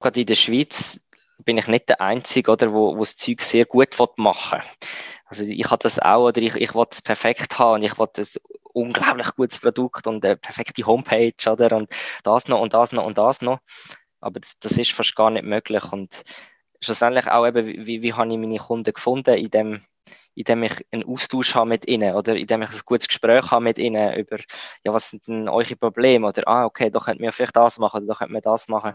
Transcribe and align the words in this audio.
gerade 0.00 0.20
in 0.20 0.26
der 0.26 0.34
Schweiz 0.34 0.98
bin 1.44 1.58
ich 1.58 1.66
nicht 1.66 1.88
der 1.88 2.00
Einzige, 2.00 2.50
oder, 2.50 2.72
wo, 2.72 2.96
wo 2.96 3.00
das 3.00 3.16
Zeug 3.16 3.40
sehr 3.42 3.64
gut 3.64 3.96
machen 4.16 4.60
Also 5.26 5.44
ich 5.44 5.64
habe 5.70 5.82
das 5.82 5.98
auch, 5.98 6.26
oder 6.26 6.40
ich, 6.42 6.56
ich 6.56 6.74
will 6.74 6.86
es 6.90 7.02
perfekt 7.02 7.58
haben 7.58 7.76
und 7.76 7.82
ich 7.82 7.98
will 7.98 8.08
ein 8.16 8.26
unglaublich 8.72 9.34
gutes 9.36 9.58
Produkt 9.58 10.06
und 10.06 10.24
eine 10.24 10.36
perfekte 10.36 10.84
Homepage, 10.86 11.50
oder, 11.50 11.76
und 11.76 11.90
das 12.24 12.48
noch 12.48 12.60
und 12.60 12.74
das 12.74 12.92
noch 12.92 13.04
und 13.04 13.18
das 13.18 13.40
noch. 13.40 13.60
Aber 14.20 14.40
das, 14.40 14.58
das 14.58 14.72
ist 14.72 14.92
fast 14.92 15.16
gar 15.16 15.30
nicht 15.30 15.44
möglich 15.44 15.92
und 15.92 16.22
schlussendlich 16.82 17.26
auch 17.28 17.46
eben, 17.46 17.66
wie, 17.66 18.02
wie 18.02 18.12
habe 18.12 18.30
ich 18.30 18.38
meine 18.38 18.58
Kunden 18.58 18.92
gefunden, 18.92 19.34
in 19.34 19.50
dem, 19.50 19.82
indem 20.34 20.62
ich 20.62 20.86
einen 20.92 21.04
Austausch 21.04 21.54
habe 21.54 21.68
mit 21.68 21.88
ihnen 21.88 22.14
oder 22.14 22.36
indem 22.36 22.62
ich 22.62 22.70
ein 22.70 22.80
gutes 22.84 23.08
Gespräch 23.08 23.50
habe 23.50 23.64
mit 23.64 23.78
ihnen 23.78 24.14
über, 24.14 24.38
ja, 24.84 24.92
was 24.92 25.10
sind 25.10 25.26
denn 25.26 25.48
eure 25.48 25.76
Probleme 25.76 26.26
oder, 26.26 26.46
ah, 26.46 26.64
okay, 26.64 26.90
da 26.90 26.98
könnten 27.00 27.22
wir 27.22 27.32
vielleicht 27.32 27.56
das 27.56 27.78
machen 27.78 27.98
oder 27.98 28.06
da 28.08 28.14
könnten 28.14 28.34
wir 28.34 28.40
das 28.40 28.68
machen. 28.68 28.94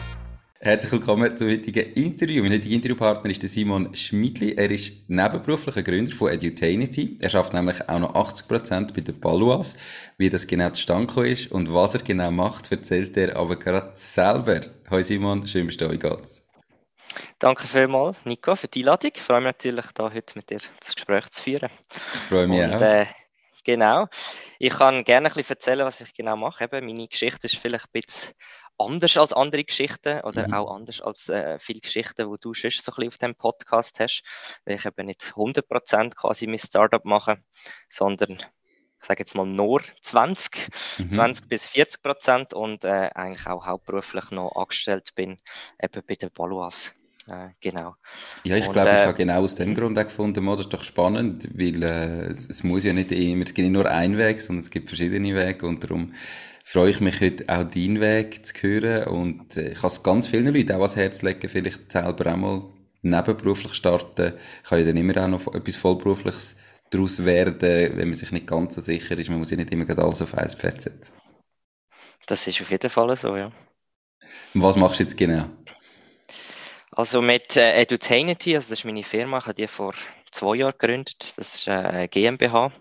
Herzlich 0.63 0.91
willkommen 0.91 1.35
zum 1.35 1.49
heutigen 1.49 1.91
Interview. 1.93 2.43
Mein 2.43 2.51
heutiger 2.51 2.75
Interviewpartner 2.75 3.31
ist 3.31 3.41
der 3.41 3.49
Simon 3.49 3.95
Schmidli. 3.95 4.53
Er 4.53 4.69
ist 4.69 5.09
nebenberuflicher 5.09 5.81
Gründer 5.81 6.11
von 6.11 6.29
Edutainity. 6.29 7.17
Er 7.19 7.31
schafft 7.31 7.51
nämlich 7.53 7.89
auch 7.89 7.97
noch 7.97 8.13
80% 8.13 8.93
bei 8.93 9.01
den 9.01 9.19
Baluas. 9.19 9.75
Wie 10.19 10.29
das 10.29 10.45
genau 10.45 10.69
zustande 10.69 11.27
ist 11.27 11.51
und 11.51 11.73
was 11.73 11.95
er 11.95 12.03
genau 12.03 12.29
macht, 12.29 12.71
erzählt 12.71 13.17
er 13.17 13.37
aber 13.37 13.55
gerade 13.55 13.93
selber. 13.95 14.61
Hallo 14.87 15.01
Simon, 15.01 15.47
schön 15.47 15.65
bist 15.65 15.81
du 15.81 15.87
da. 15.87 15.95
Geht's? 15.95 16.47
Danke 17.39 17.67
vielmals, 17.67 18.17
Nico, 18.25 18.53
für 18.55 18.67
die 18.67 18.81
Einladung. 18.81 19.13
Ich 19.15 19.21
freue 19.23 19.41
mich 19.41 19.53
natürlich, 19.55 19.91
da 19.95 20.13
heute 20.13 20.37
mit 20.37 20.51
dir 20.51 20.59
das 20.79 20.93
Gespräch 20.93 21.27
zu 21.31 21.41
führen. 21.41 21.71
Ich 22.13 22.19
freue 22.19 22.47
mich 22.47 22.61
Und, 22.61 22.75
auch. 22.75 22.81
Äh, 22.81 23.07
genau. 23.63 24.05
Ich 24.59 24.73
kann 24.73 25.03
gerne 25.05 25.29
ein 25.29 25.33
bisschen 25.33 25.55
erzählen, 25.55 25.87
was 25.87 26.01
ich 26.01 26.13
genau 26.13 26.37
mache. 26.37 26.65
Eben, 26.65 26.85
meine 26.85 27.07
Geschichte 27.07 27.47
ist 27.47 27.57
vielleicht 27.57 27.85
ein 27.85 28.01
bisschen 28.03 28.35
anders 28.85 29.17
als 29.17 29.33
andere 29.33 29.63
Geschichten 29.63 30.21
oder 30.21 30.47
mhm. 30.47 30.53
auch 30.53 30.75
anders 30.75 31.01
als 31.01 31.29
äh, 31.29 31.59
viele 31.59 31.79
Geschichten, 31.79 32.31
die 32.31 32.39
du 32.39 32.53
schon 32.53 32.71
so 32.71 32.91
ein 32.91 32.95
bisschen 32.95 33.07
auf 33.07 33.17
dem 33.17 33.35
Podcast 33.35 33.99
hast, 33.99 34.23
weil 34.65 34.75
ich 34.75 34.85
eben 34.85 35.05
nicht 35.05 35.33
100% 35.35 36.15
quasi 36.15 36.47
mein 36.47 36.57
Startup 36.57 37.03
mache, 37.05 37.37
sondern 37.89 38.33
ich 39.01 39.07
sage 39.07 39.21
jetzt 39.21 39.35
mal 39.35 39.47
nur 39.47 39.81
20, 40.01 40.69
mhm. 40.99 41.09
20 41.09 41.47
bis 41.47 41.67
40 41.67 42.03
Prozent 42.03 42.53
und 42.53 42.85
äh, 42.85 43.09
eigentlich 43.15 43.47
auch 43.47 43.65
hauptberuflich 43.65 44.29
noch 44.31 44.55
angestellt 44.55 45.09
bin, 45.15 45.37
eben 45.81 46.03
bei 46.07 46.15
den 46.15 46.29
Baluas. 46.31 46.93
Äh, 47.29 47.49
genau. 47.59 47.95
Ja, 48.43 48.57
ich 48.57 48.71
glaube, 48.71 48.89
äh, 48.89 48.95
ich 48.95 49.05
habe 49.05 49.13
genau 49.13 49.41
aus 49.41 49.55
dem 49.55 49.75
Grund 49.75 49.97
auch 49.97 50.03
gefunden, 50.03 50.45
das 50.45 50.61
ist 50.61 50.73
doch 50.73 50.83
spannend, 50.83 51.47
weil 51.53 51.83
äh, 51.83 52.31
es, 52.31 52.49
es, 52.49 52.63
muss 52.63 52.83
ja 52.83 52.93
nicht 52.93 53.11
immer, 53.11 53.43
es 53.43 53.53
gibt 53.53 53.67
nicht 53.67 53.73
nur 53.73 53.85
einen 53.89 54.17
Weg, 54.17 54.41
sondern 54.41 54.61
es 54.61 54.69
gibt 54.69 54.89
verschiedene 54.89 55.35
Wege 55.35 55.65
und 55.65 55.83
darum 55.83 56.13
freue 56.63 56.91
ich 56.91 57.01
mich 57.01 57.21
heute 57.21 57.45
auch 57.47 57.63
deinen 57.63 57.99
Weg 57.99 58.45
zu 58.45 58.53
hören 58.61 59.07
und 59.07 59.57
äh, 59.57 59.71
ich 59.71 59.79
kann 59.79 59.87
es 59.87 60.03
ganz 60.03 60.27
vielen 60.27 60.53
Leuten 60.53 60.71
auch 60.71 60.79
ans 60.79 60.95
Herz 60.95 61.21
legen, 61.21 61.49
vielleicht 61.49 61.91
selber 61.91 62.31
auch 62.31 62.37
mal 62.37 62.63
nebenberuflich 63.01 63.73
starten, 63.73 64.33
ich 64.63 64.69
kann 64.69 64.79
ja 64.79 64.85
dann 64.85 64.97
immer 64.97 65.23
auch 65.23 65.27
noch 65.27 65.53
etwas 65.53 65.75
Vollberufliches 65.75 66.57
daraus 66.91 67.23
werden, 67.25 67.61
wenn 67.97 68.09
man 68.09 68.15
sich 68.15 68.31
nicht 68.31 68.47
ganz 68.47 68.75
so 68.75 68.81
sicher 68.81 69.17
ist, 69.17 69.29
man 69.29 69.39
muss 69.39 69.51
ja 69.51 69.57
nicht 69.57 69.71
immer 69.71 69.89
alles 69.97 70.21
auf 70.21 70.37
ein 70.37 70.49
Pferd 70.49 70.81
setzen. 70.81 71.13
Das 72.27 72.47
ist 72.47 72.61
auf 72.61 72.69
jeden 72.69 72.89
Fall 72.89 73.15
so, 73.15 73.35
ja. 73.35 73.51
Und 74.53 74.61
was 74.61 74.75
machst 74.75 74.99
du 74.99 75.03
jetzt 75.03 75.17
genau? 75.17 75.45
Also 76.91 77.21
mit 77.21 77.55
äh, 77.55 77.81
Edutainity, 77.81 78.55
also 78.55 78.69
das 78.69 78.79
ist 78.79 78.85
meine 78.85 79.03
Firma, 79.03 79.37
ich 79.37 79.45
habe 79.45 79.53
die 79.53 79.67
vor 79.67 79.93
zwei 80.29 80.55
Jahren 80.55 80.73
gegründet, 80.77 81.33
das 81.37 81.55
ist 81.55 81.69
eine 81.69 82.09
GmbH. 82.09 82.71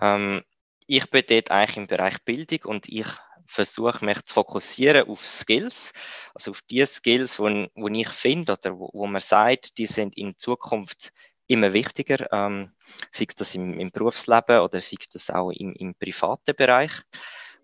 Ähm, 0.00 0.42
ich 0.88 1.10
bin 1.10 1.22
dort 1.28 1.50
eigentlich 1.50 1.76
im 1.76 1.86
Bereich 1.86 2.18
Bildung 2.24 2.60
und 2.64 2.88
ich 2.88 3.06
versuche 3.46 4.04
mich 4.04 4.24
zu 4.24 4.34
fokussieren 4.34 5.08
auf 5.08 5.26
Skills, 5.26 5.92
also 6.34 6.50
auf 6.50 6.62
die 6.62 6.84
Skills, 6.86 7.38
wo 7.38 7.88
ich 7.88 8.08
finde 8.08 8.54
oder 8.54 8.78
wo, 8.78 8.90
wo 8.92 9.06
man 9.06 9.20
sagt, 9.20 9.76
die 9.78 9.86
sind 9.86 10.16
in 10.16 10.36
Zukunft 10.36 11.12
immer 11.46 11.72
wichtiger, 11.74 12.30
ähm, 12.32 12.72
sei 13.12 13.26
das 13.36 13.54
im, 13.54 13.78
im 13.78 13.90
Berufsleben 13.90 14.60
oder 14.60 14.80
sei 14.80 14.96
das 15.12 15.30
auch 15.30 15.50
im, 15.50 15.74
im 15.74 15.94
privaten 15.94 16.56
Bereich. 16.56 16.92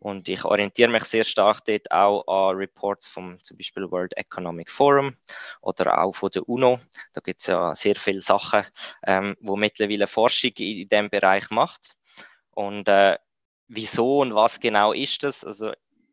Und 0.01 0.29
ich 0.29 0.45
orientiere 0.45 0.91
mich 0.91 1.05
sehr 1.05 1.25
stark 1.25 1.65
dort 1.65 1.91
auch 1.91 2.27
an 2.27 2.57
Reports 2.57 3.07
vom 3.07 3.43
zum 3.43 3.57
Beispiel 3.57 3.91
World 3.91 4.15
Economic 4.19 4.71
Forum 4.71 5.17
oder 5.63 5.99
auch 5.99 6.15
von 6.15 6.31
der 6.31 6.47
UNO. 6.47 6.79
Da 7.15 7.23
gibt 7.23 7.41
es 7.41 7.47
ja 7.47 7.75
sehr 7.75 7.95
viele 7.97 8.21
Sachen, 8.21 8.67
ähm, 9.07 9.35
wo 9.41 9.57
mittlerweile 9.57 10.07
Forschung 10.07 10.53
in, 10.59 10.81
in 10.83 10.89
dem 10.89 11.09
Bereich 11.09 11.49
macht. 11.49 11.97
Und 12.55 12.89
äh, 12.89 13.19
wieso 13.69 14.21
und 14.21 14.35
was 14.35 14.61
genau 14.61 14.93
ist 14.93 15.23
das? 15.23 15.45
Also 15.45 15.73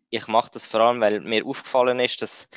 ich 0.09 0.27
mache 0.27 0.51
das 0.53 0.67
vor 0.67 0.81
allem, 0.81 1.01
weil 1.01 1.21
mir 1.21 1.45
aufgefallen 1.45 1.99
ist, 1.99 2.21
dass 2.21 2.47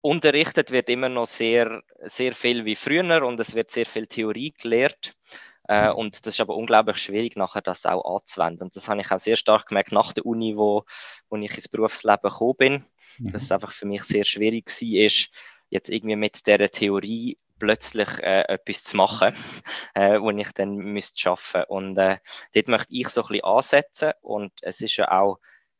unterrichtet 0.00 0.70
wird 0.70 0.88
immer 0.88 1.08
noch 1.08 1.26
sehr, 1.26 1.82
sehr 2.04 2.32
viel 2.32 2.64
wie 2.64 2.76
früher 2.76 3.26
und 3.26 3.40
es 3.40 3.54
wird 3.54 3.70
sehr 3.70 3.86
viel 3.86 4.06
Theorie 4.06 4.52
gelehrt. 4.52 5.14
Äh, 5.68 5.88
mhm. 5.90 5.96
und 5.96 6.26
das 6.26 6.34
ist 6.34 6.40
aber 6.40 6.54
unglaublich 6.54 6.98
schwierig, 6.98 7.36
nachher 7.36 7.62
das 7.62 7.86
auch 7.86 8.18
anzuwenden. 8.18 8.64
Und 8.64 8.76
das 8.76 8.88
habe 8.88 9.00
ich 9.00 9.10
auch 9.10 9.18
sehr 9.18 9.34
stark 9.34 9.66
gemerkt 9.66 9.90
nach 9.90 10.12
der 10.12 10.24
Uni, 10.24 10.56
wo, 10.56 10.84
wo 11.28 11.36
ich 11.36 11.56
ins 11.56 11.68
Berufsleben 11.68 12.30
gekommen 12.30 12.54
bin, 12.56 12.84
mhm. 13.18 13.32
dass 13.32 13.42
es 13.42 13.50
einfach 13.52 13.72
für 13.72 13.86
mich 13.86 14.04
sehr 14.04 14.22
schwierig 14.22 14.68
war, 14.68 15.28
jetzt 15.70 15.90
irgendwie 15.90 16.14
mit 16.14 16.46
der 16.46 16.70
Theorie 16.70 17.36
plötzlich 17.58 18.08
äh, 18.20 18.42
etwas 18.48 18.84
zu 18.84 18.96
machen, 18.96 19.34
äh, 19.94 20.20
wo 20.20 20.30
ich 20.30 20.52
dann 20.52 20.76
müsste 20.76 21.18
schaffen. 21.18 21.64
Und 21.68 21.98
äh, 21.98 22.18
dort 22.54 22.68
möchte 22.68 22.94
ich 22.94 23.08
so 23.08 23.22
ein 23.22 23.28
bisschen 23.28 23.44
ansetzen 23.44 24.12
und 24.20 24.52
es 24.62 24.80
ist 24.80 24.96
ja 24.96 25.10
auch 25.10 25.38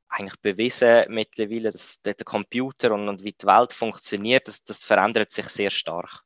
eigentlich 0.08 0.40
bewiesen 0.40 1.04
mittlerweile, 1.08 1.70
dass 1.70 2.00
der 2.00 2.14
Computer 2.14 2.92
und, 2.92 3.08
und 3.08 3.24
wie 3.24 3.32
die 3.32 3.46
Welt 3.46 3.72
funktioniert, 3.72 4.48
das, 4.48 4.62
das 4.64 4.84
verändert 4.84 5.32
sich 5.32 5.48
sehr 5.48 5.70
stark. 5.70 6.20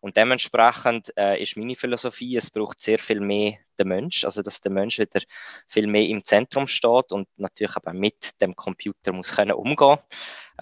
Und 0.00 0.16
dementsprechend 0.16 1.12
äh, 1.16 1.42
ist 1.42 1.56
meine 1.56 1.74
Philosophie, 1.74 2.36
es 2.36 2.50
braucht 2.50 2.80
sehr 2.80 2.98
viel 2.98 3.20
mehr 3.20 3.58
den 3.78 3.88
Mensch, 3.88 4.24
also 4.24 4.40
dass 4.40 4.60
der 4.60 4.72
Mensch 4.72 4.98
wieder 4.98 5.20
viel 5.66 5.86
mehr 5.86 6.06
im 6.06 6.22
Zentrum 6.24 6.66
steht 6.68 7.10
und 7.10 7.28
natürlich 7.36 7.76
auch 7.76 7.92
mit 7.92 8.40
dem 8.40 8.54
Computer 8.54 9.12
muss 9.12 9.32
können 9.32 9.52
umgehen. 9.52 9.98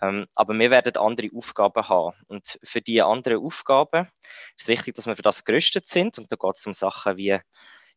Ähm, 0.01 0.27
aber 0.35 0.59
wir 0.59 0.71
werden 0.71 0.97
andere 0.97 1.29
Aufgaben 1.35 1.89
haben. 1.89 2.17
Und 2.29 2.59
für 2.63 2.81
die 2.81 3.03
anderen 3.03 3.45
Aufgaben 3.45 4.09
ist 4.57 4.63
es 4.63 4.69
wichtig, 4.69 4.95
dass 4.95 5.07
wir 5.07 5.17
für 5.17 5.23
das 5.23 5.45
gerüstet 5.45 5.89
sind. 5.89 6.19
Und 6.19 6.33
da 6.33 6.37
geht 6.37 6.57
es 6.57 6.67
um 6.67 6.73
Sachen 6.73 7.19
wie, 7.19 7.39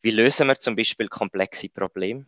wie 0.02 0.12
lösen 0.12 0.48
wir 0.48 0.60
zum 0.60 0.76
Beispiel 0.76 1.08
komplexe 1.08 1.70
Probleme 1.70 2.26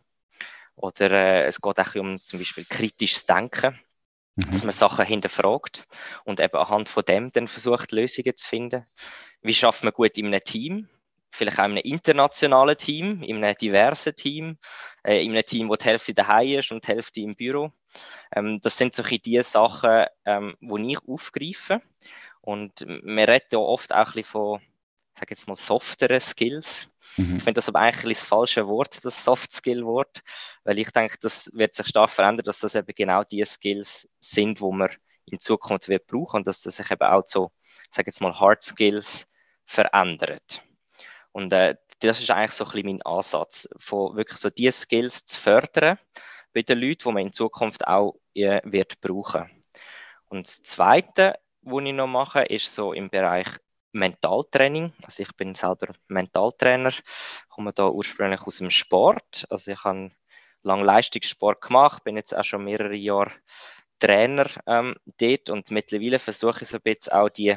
oder 0.78 1.10
äh, 1.10 1.46
es 1.46 1.60
geht 1.60 1.78
auch 1.78 1.94
um 1.96 2.18
zum 2.18 2.38
Beispiel 2.38 2.64
kritisches 2.64 3.26
Denken, 3.26 3.78
mhm. 4.36 4.50
dass 4.52 4.64
man 4.64 4.72
Sachen 4.72 5.04
hinterfragt 5.04 5.86
und 6.24 6.40
eben 6.40 6.56
anhand 6.56 6.88
von 6.88 7.04
dem 7.04 7.30
dann 7.30 7.48
versucht, 7.48 7.92
Lösungen 7.92 8.36
zu 8.36 8.48
finden. 8.48 8.86
Wie 9.42 9.54
schafft 9.54 9.84
man 9.84 9.92
gut 9.92 10.16
in 10.16 10.26
einem 10.26 10.42
Team? 10.42 10.88
Vielleicht 11.30 11.58
auch 11.58 11.64
in 11.64 11.72
einem 11.72 11.84
internationalen 11.84 12.76
Team, 12.76 13.22
in 13.22 13.44
einem 13.44 13.54
diversen 13.54 14.14
Team, 14.16 14.58
äh, 15.04 15.22
in 15.22 15.32
einem 15.32 15.44
Team, 15.44 15.68
wo 15.68 15.76
die 15.76 15.84
Hälfte 15.84 16.14
daheim 16.14 16.58
ist 16.58 16.72
und 16.72 16.84
die 16.84 16.88
Hälfte 16.88 17.20
im 17.20 17.36
Büro. 17.36 17.72
Ähm, 18.34 18.60
das 18.62 18.78
sind 18.78 18.94
so 18.94 19.02
die 19.02 19.42
Sachen, 19.42 20.06
ähm, 20.24 20.56
die 20.60 20.92
ich 20.92 20.98
aufgreife. 21.06 21.82
Und 22.40 22.80
wir 22.80 23.28
reden 23.28 23.46
ja 23.52 23.58
oft 23.58 23.92
auch 23.92 23.98
ein 23.98 24.04
bisschen 24.04 24.24
von, 24.24 24.60
sage 25.18 25.30
jetzt 25.30 25.48
mal, 25.48 25.56
softeren 25.56 26.20
Skills. 26.20 26.88
Mhm. 27.16 27.36
Ich 27.36 27.42
finde 27.42 27.54
das 27.54 27.68
aber 27.68 27.80
eigentlich 27.80 28.18
das 28.18 28.26
falsche 28.26 28.66
Wort, 28.68 29.04
das 29.04 29.24
Soft-Skill-Wort, 29.24 30.22
weil 30.64 30.78
ich 30.78 30.90
denke, 30.90 31.16
das 31.20 31.50
wird 31.52 31.74
sich 31.74 31.88
stark 31.88 32.10
verändern, 32.10 32.44
dass 32.44 32.60
das 32.60 32.74
eben 32.74 32.92
genau 32.94 33.24
die 33.24 33.44
Skills 33.44 34.08
sind, 34.20 34.60
wo 34.60 34.72
man 34.72 34.90
in 35.26 35.40
Zukunft 35.40 35.88
wird 35.88 36.06
brauchen 36.06 36.38
und 36.38 36.46
dass 36.46 36.62
das 36.62 36.76
sich 36.76 36.90
eben 36.90 37.06
auch 37.06 37.24
so, 37.26 37.50
sage 37.90 38.08
jetzt 38.08 38.20
mal, 38.20 38.38
Hard 38.38 38.62
Skills 38.62 39.26
verändert. 39.66 40.62
Und 41.32 41.52
äh, 41.52 41.76
das 42.00 42.20
ist 42.20 42.30
eigentlich 42.30 42.52
so 42.52 42.64
ein 42.64 42.70
bisschen 42.70 42.86
mein 42.86 43.02
Ansatz, 43.02 43.68
von 43.78 44.16
wirklich 44.16 44.38
so 44.38 44.50
diese 44.50 44.80
Skills 44.80 45.26
zu 45.26 45.40
fördern 45.40 45.98
bei 46.54 46.62
den 46.62 46.78
Leuten, 46.78 47.08
die 47.08 47.12
man 47.12 47.26
in 47.26 47.32
Zukunft 47.32 47.86
auch 47.86 48.14
äh, 48.34 48.60
wird 48.64 49.00
brauchen. 49.00 49.50
Und 50.26 50.46
das 50.46 50.62
Zweite, 50.62 51.34
was 51.62 51.84
ich 51.84 51.92
noch 51.92 52.06
mache, 52.06 52.44
ist 52.44 52.74
so 52.74 52.92
im 52.92 53.10
Bereich 53.10 53.48
Mentaltraining. 53.92 54.92
Also 55.02 55.22
ich 55.22 55.34
bin 55.36 55.54
selber 55.54 55.88
Mentaltrainer, 56.08 56.92
komme 57.48 57.72
da 57.72 57.88
ursprünglich 57.88 58.42
aus 58.42 58.58
dem 58.58 58.70
Sport. 58.70 59.46
Also 59.50 59.72
ich 59.72 59.84
habe 59.84 60.10
lange 60.62 60.84
Leistungssport 60.84 61.60
gemacht, 61.60 62.04
bin 62.04 62.16
jetzt 62.16 62.36
auch 62.36 62.44
schon 62.44 62.64
mehrere 62.64 62.94
Jahre 62.94 63.32
Trainer 63.98 64.48
ähm, 64.66 64.94
dort 65.18 65.50
und 65.50 65.70
mittlerweile 65.70 66.18
versuche 66.18 66.62
ich 66.62 66.68
so 66.68 66.76
ein 66.76 66.82
bisschen 66.82 67.12
auch 67.12 67.28
die, 67.28 67.56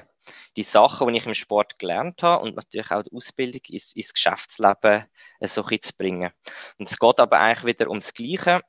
die 0.56 0.64
Sachen, 0.64 1.08
die 1.08 1.18
ich 1.18 1.26
im 1.26 1.34
Sport 1.34 1.78
gelernt 1.78 2.24
habe 2.24 2.44
und 2.44 2.56
natürlich 2.56 2.92
auch 2.92 3.04
die 3.04 3.16
Ausbildung 3.16 3.62
ins, 3.70 3.94
ins 3.94 4.14
Geschäftsleben 4.14 5.06
äh, 5.40 5.48
so 5.48 5.64
ein 5.64 5.82
zu 5.82 5.96
bringen. 5.96 6.32
Und 6.80 6.90
es 6.90 6.98
geht 6.98 7.20
aber 7.20 7.40
eigentlich 7.40 7.66
wieder 7.66 7.90
ums 7.90 8.14
Gleiche. 8.14 8.62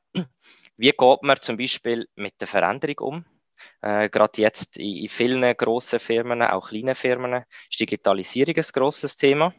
Wie 0.76 0.90
geht 0.90 1.22
man 1.22 1.40
zum 1.40 1.56
Beispiel 1.56 2.08
mit 2.14 2.40
der 2.40 2.48
Veränderung 2.48 2.98
um? 2.98 3.24
Äh, 3.80 4.08
Gerade 4.08 4.40
jetzt 4.42 4.76
in, 4.78 4.96
in 4.96 5.08
vielen 5.08 5.56
grossen 5.56 6.00
Firmen, 6.00 6.42
auch 6.42 6.68
kleinen 6.68 6.94
Firmen, 6.94 7.44
ist 7.70 7.80
Digitalisierung 7.80 8.56
ein 8.56 8.64
grosses 8.72 9.16
Thema. 9.16 9.54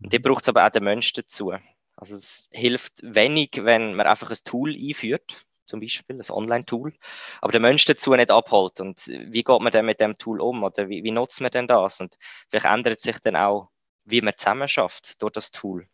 Und 0.00 0.12
die 0.12 0.18
braucht 0.18 0.42
es 0.42 0.48
aber 0.48 0.64
auch 0.66 0.70
den 0.70 0.84
Menschen 0.84 1.14
dazu. 1.16 1.52
Also 1.96 2.14
es 2.16 2.48
hilft 2.52 3.02
wenig, 3.02 3.50
wenn 3.62 3.94
man 3.94 4.06
einfach 4.06 4.30
ein 4.30 4.38
Tool 4.44 4.74
einführt, 4.74 5.44
zum 5.66 5.80
Beispiel, 5.80 6.16
ein 6.16 6.30
Online-Tool, 6.30 6.94
aber 7.40 7.52
der 7.52 7.60
Mensch 7.60 7.84
dazu 7.84 8.14
nicht 8.14 8.30
abholt. 8.30 8.80
Und 8.80 9.06
wie 9.06 9.42
geht 9.42 9.60
man 9.60 9.72
denn 9.72 9.86
mit 9.86 10.00
dem 10.00 10.16
Tool 10.16 10.40
um 10.40 10.62
oder 10.62 10.88
wie, 10.88 11.02
wie 11.02 11.10
nutzt 11.10 11.40
man 11.40 11.50
denn 11.50 11.66
das? 11.66 12.00
Und 12.00 12.16
vielleicht 12.48 12.66
ändert 12.66 13.00
sich 13.00 13.18
dann 13.18 13.36
auch, 13.36 13.70
wie 14.04 14.22
man 14.22 14.34
zusammen 14.36 14.68
schafft 14.68 15.20
durch 15.20 15.32
das 15.32 15.50
Tool. 15.50 15.86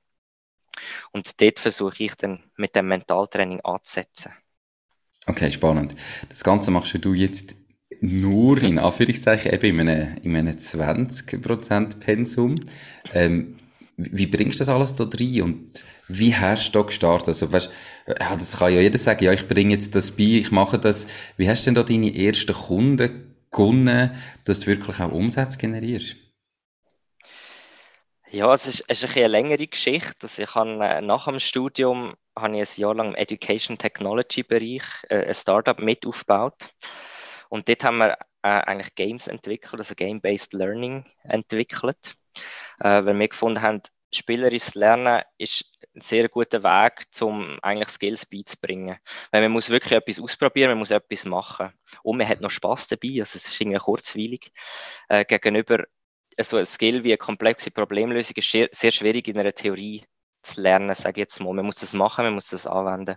Und 1.12 1.40
dort 1.40 1.58
versuche 1.58 2.04
ich 2.04 2.14
dann 2.16 2.50
mit 2.56 2.76
dem 2.76 2.88
Mentaltraining 2.88 3.60
anzusetzen. 3.62 4.32
Okay, 5.26 5.50
spannend. 5.50 5.94
Das 6.28 6.44
Ganze 6.44 6.70
machst 6.70 6.94
du 7.02 7.14
jetzt 7.14 7.54
nur 8.00 8.62
in 8.62 8.78
Anführungszeichen 8.78 9.52
eben 9.52 9.80
in 9.80 9.88
einem, 9.88 10.16
in 10.22 10.36
einem 10.36 10.56
20% 10.56 12.00
Pensum. 12.00 12.56
Ähm, 13.12 13.56
wie 13.96 14.26
bringst 14.26 14.58
du 14.58 14.64
das 14.64 14.68
alles 14.68 14.94
da 14.96 15.04
rein 15.04 15.42
und 15.42 15.84
wie 16.08 16.34
hast 16.34 16.74
du 16.74 16.80
da 16.80 16.84
gestartet? 16.84 17.28
Also, 17.28 17.52
weißt, 17.52 17.70
ja, 18.08 18.36
das 18.36 18.58
kann 18.58 18.72
ja 18.72 18.80
jeder 18.80 18.98
sagen, 18.98 19.24
ja, 19.24 19.32
ich 19.32 19.46
bringe 19.46 19.72
jetzt 19.72 19.94
das 19.94 20.10
bei, 20.10 20.24
ich 20.24 20.50
mache 20.50 20.78
das. 20.78 21.06
Wie 21.36 21.48
hast 21.48 21.62
du 21.62 21.66
denn 21.66 21.74
da 21.76 21.82
deine 21.84 22.14
ersten 22.14 22.52
Kunden 22.52 23.36
gewonnen, 23.50 24.10
dass 24.44 24.60
du 24.60 24.66
wirklich 24.66 25.00
auch 25.00 25.12
Umsätze 25.12 25.58
generierst? 25.58 26.16
Ja, 28.30 28.52
es 28.52 28.66
ist, 28.66 28.84
es 28.88 29.04
ist 29.04 29.16
eine 29.16 29.28
längere 29.28 29.66
Geschichte. 29.68 30.14
Also 30.22 30.42
ich 30.42 30.54
habe, 30.54 30.84
äh, 30.84 31.00
nach 31.00 31.26
dem 31.26 31.38
Studium 31.38 32.14
habe 32.36 32.56
ich 32.56 32.76
ein 32.76 32.80
Jahr 32.80 32.94
lang 32.94 33.08
im 33.08 33.14
Education 33.14 33.78
Technology 33.78 34.42
Bereich 34.42 34.82
äh, 35.08 35.26
ein 35.26 35.34
Startup 35.34 35.78
mit 35.78 36.06
aufgebaut. 36.06 36.70
Und 37.48 37.68
dort 37.68 37.84
haben 37.84 37.98
wir 37.98 38.18
äh, 38.42 38.48
eigentlich 38.48 38.94
Games 38.94 39.28
entwickelt, 39.28 39.80
also 39.80 39.94
Game-Based 39.94 40.52
Learning 40.52 41.04
entwickelt. 41.22 42.16
Äh, 42.80 43.04
weil 43.04 43.18
wir 43.18 43.28
gefunden 43.28 43.62
haben, 43.62 43.82
spielerisches 44.12 44.74
Lernen 44.74 45.22
ist 45.38 45.64
ein 45.94 46.00
sehr 46.00 46.28
guter 46.28 46.62
Weg, 46.62 47.06
um 47.20 47.58
eigentlich 47.62 47.88
Skills 47.90 48.26
beizubringen. 48.26 48.98
Weil 49.30 49.42
man 49.42 49.52
muss 49.52 49.70
wirklich 49.70 49.92
etwas 49.92 50.20
ausprobieren, 50.20 50.70
man 50.70 50.78
muss 50.78 50.90
etwas 50.90 51.24
machen. 51.24 51.72
Und 52.02 52.18
man 52.18 52.28
hat 52.28 52.40
noch 52.40 52.50
Spaß 52.50 52.88
dabei, 52.88 53.20
also 53.20 53.36
es 53.36 53.46
ist 53.46 53.60
irgendwie 53.60 53.78
kurzweilig. 53.78 54.50
Äh, 55.08 55.24
gegenüber 55.24 55.84
so 56.40 56.56
ein 56.56 56.66
Skill 56.66 57.04
wie 57.04 57.10
eine 57.10 57.18
komplexe 57.18 57.70
Problemlösung 57.70 58.36
ist 58.36 58.50
sehr, 58.50 58.68
sehr 58.72 58.90
schwierig 58.90 59.28
in 59.28 59.38
einer 59.38 59.54
Theorie 59.54 60.04
zu 60.44 60.60
lernen, 60.60 60.94
sage 60.94 61.20
ich 61.20 61.24
jetzt 61.24 61.40
mal. 61.40 61.52
Man 61.52 61.66
muss 61.66 61.76
das 61.76 61.92
machen, 61.92 62.24
man 62.24 62.34
muss 62.34 62.48
das 62.48 62.66
anwenden. 62.66 63.16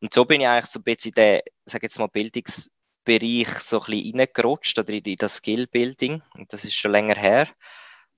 Und 0.00 0.14
so 0.14 0.24
bin 0.24 0.40
ich 0.40 0.48
eigentlich 0.48 0.70
so 0.70 0.80
ein 0.80 0.84
bisschen 0.84 1.12
in 1.12 1.22
den, 1.22 1.40
sage 1.64 1.86
jetzt 1.86 1.98
mal, 1.98 2.08
Bildungsbereich 2.08 3.48
so 3.60 3.80
ein 3.80 3.86
bisschen 3.86 4.20
reingerutscht 4.20 4.78
oder 4.78 4.92
in 4.92 5.16
das 5.16 5.36
Skill-Building. 5.36 6.22
Und 6.34 6.52
das 6.52 6.64
ist 6.64 6.74
schon 6.74 6.92
länger 6.92 7.16
her. 7.16 7.48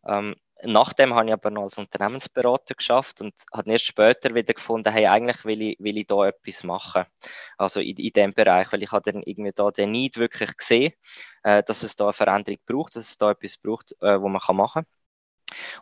Ähm, 0.06 0.34
nachdem 0.62 1.14
habe 1.14 1.26
ich 1.26 1.32
aber 1.32 1.50
noch 1.50 1.62
als 1.62 1.78
Unternehmensberater 1.78 2.75
geschafft 2.75 3.20
und 3.20 3.34
habe 3.52 3.70
erst 3.70 3.87
später 3.87 4.34
wieder 4.34 4.54
gefunden, 4.54 4.92
hey, 4.92 5.06
eigentlich 5.06 5.44
will 5.44 5.62
ich, 5.62 5.76
will 5.81 5.98
ich 5.98 6.06
da 6.06 6.26
etwas 6.26 6.64
machen. 6.64 7.04
Also 7.58 7.81
in, 7.81 7.96
in 7.96 8.12
dem 8.12 8.34
Bereich, 8.34 8.72
weil 8.72 8.82
ich 8.82 8.92
habe 8.92 9.10
dann 9.10 9.22
irgendwie 9.22 9.52
da 9.54 9.70
den 9.70 9.90
Need 9.90 10.16
wirklich 10.16 10.56
gesehen, 10.56 10.92
äh, 11.42 11.62
dass 11.62 11.82
es 11.82 11.96
da 11.96 12.04
eine 12.06 12.12
Veränderung 12.12 12.58
braucht, 12.66 12.96
dass 12.96 13.10
es 13.10 13.19
da 13.19 13.31
etwas 13.31 13.56
braucht, 13.58 13.92
äh, 14.00 14.20
wo 14.20 14.28
man 14.28 14.40
kann 14.40 14.56
machen 14.56 14.84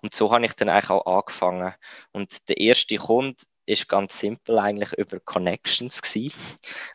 Und 0.03 0.15
so 0.15 0.33
habe 0.33 0.47
ich 0.47 0.53
dann 0.55 0.69
eigentlich 0.69 0.91
auch 0.91 1.07
angefangen. 1.07 1.75
Und 2.13 2.49
der 2.49 2.59
erste 2.59 2.97
Kunde 2.97 3.37
ist 3.67 3.89
ganz 3.89 4.19
simpel 4.19 4.59
eigentlich 4.59 4.93
über 4.95 5.21
Connections 5.21 6.01
gewesen. 6.01 6.39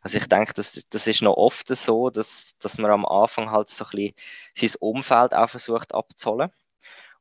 Also 0.01 0.17
ich 0.17 0.27
denke, 0.27 0.53
das, 0.53 0.85
das 0.89 1.07
ist 1.07 1.21
noch 1.21 1.37
oft 1.37 1.67
so, 1.67 2.09
dass, 2.09 2.55
dass 2.59 2.79
man 2.79 2.91
am 2.91 3.05
Anfang 3.05 3.51
halt 3.51 3.69
so 3.69 3.85
ein 3.85 3.91
bisschen 3.91 4.13
sein 4.55 4.71
Umfeld 4.79 5.33
auch 5.33 5.49
versucht 5.49 5.93
abzuholen. 5.93 6.51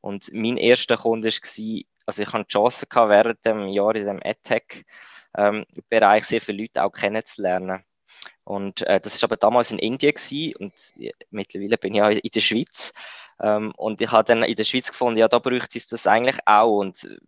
Und 0.00 0.32
mein 0.32 0.56
erster 0.56 0.96
Kunde 0.96 1.28
war, 1.28 1.82
also 2.06 2.22
ich 2.22 2.32
hatte 2.32 2.44
die 2.44 2.52
Chance 2.52 2.86
gehabt, 2.86 3.10
während 3.10 3.44
dem 3.44 3.68
Jahr 3.68 3.94
in 3.94 4.06
dem 4.06 4.22
EdTech-Bereich 4.22 6.25
sehr 6.25 6.40
viele 6.40 6.62
Leute 6.62 6.82
auch 6.82 6.90
kennenzulernen. 6.90 7.84
Und 8.44 8.82
äh, 8.82 9.00
das 9.00 9.14
ist 9.14 9.25
aber 9.25 9.36
damals 9.36 9.70
in 9.70 9.78
Indien 9.78 10.14
gewesen, 10.14 10.56
und 10.56 10.72
mittlerweile 11.30 11.78
bin 11.78 11.92
ich 11.92 11.98
ja 11.98 12.08
in 12.08 12.30
der 12.34 12.40
Schweiz. 12.40 12.92
Ähm, 13.42 13.72
und 13.76 14.00
ich 14.00 14.10
habe 14.10 14.24
dann 14.24 14.42
in 14.44 14.54
der 14.54 14.64
Schweiz 14.64 14.88
gefunden, 14.88 15.18
ja, 15.18 15.28
da 15.28 15.38
bräuchte 15.38 15.78
es 15.78 15.86
das 15.88 16.06
eigentlich 16.06 16.38
auch. 16.46 16.78
Und, 16.78 17.20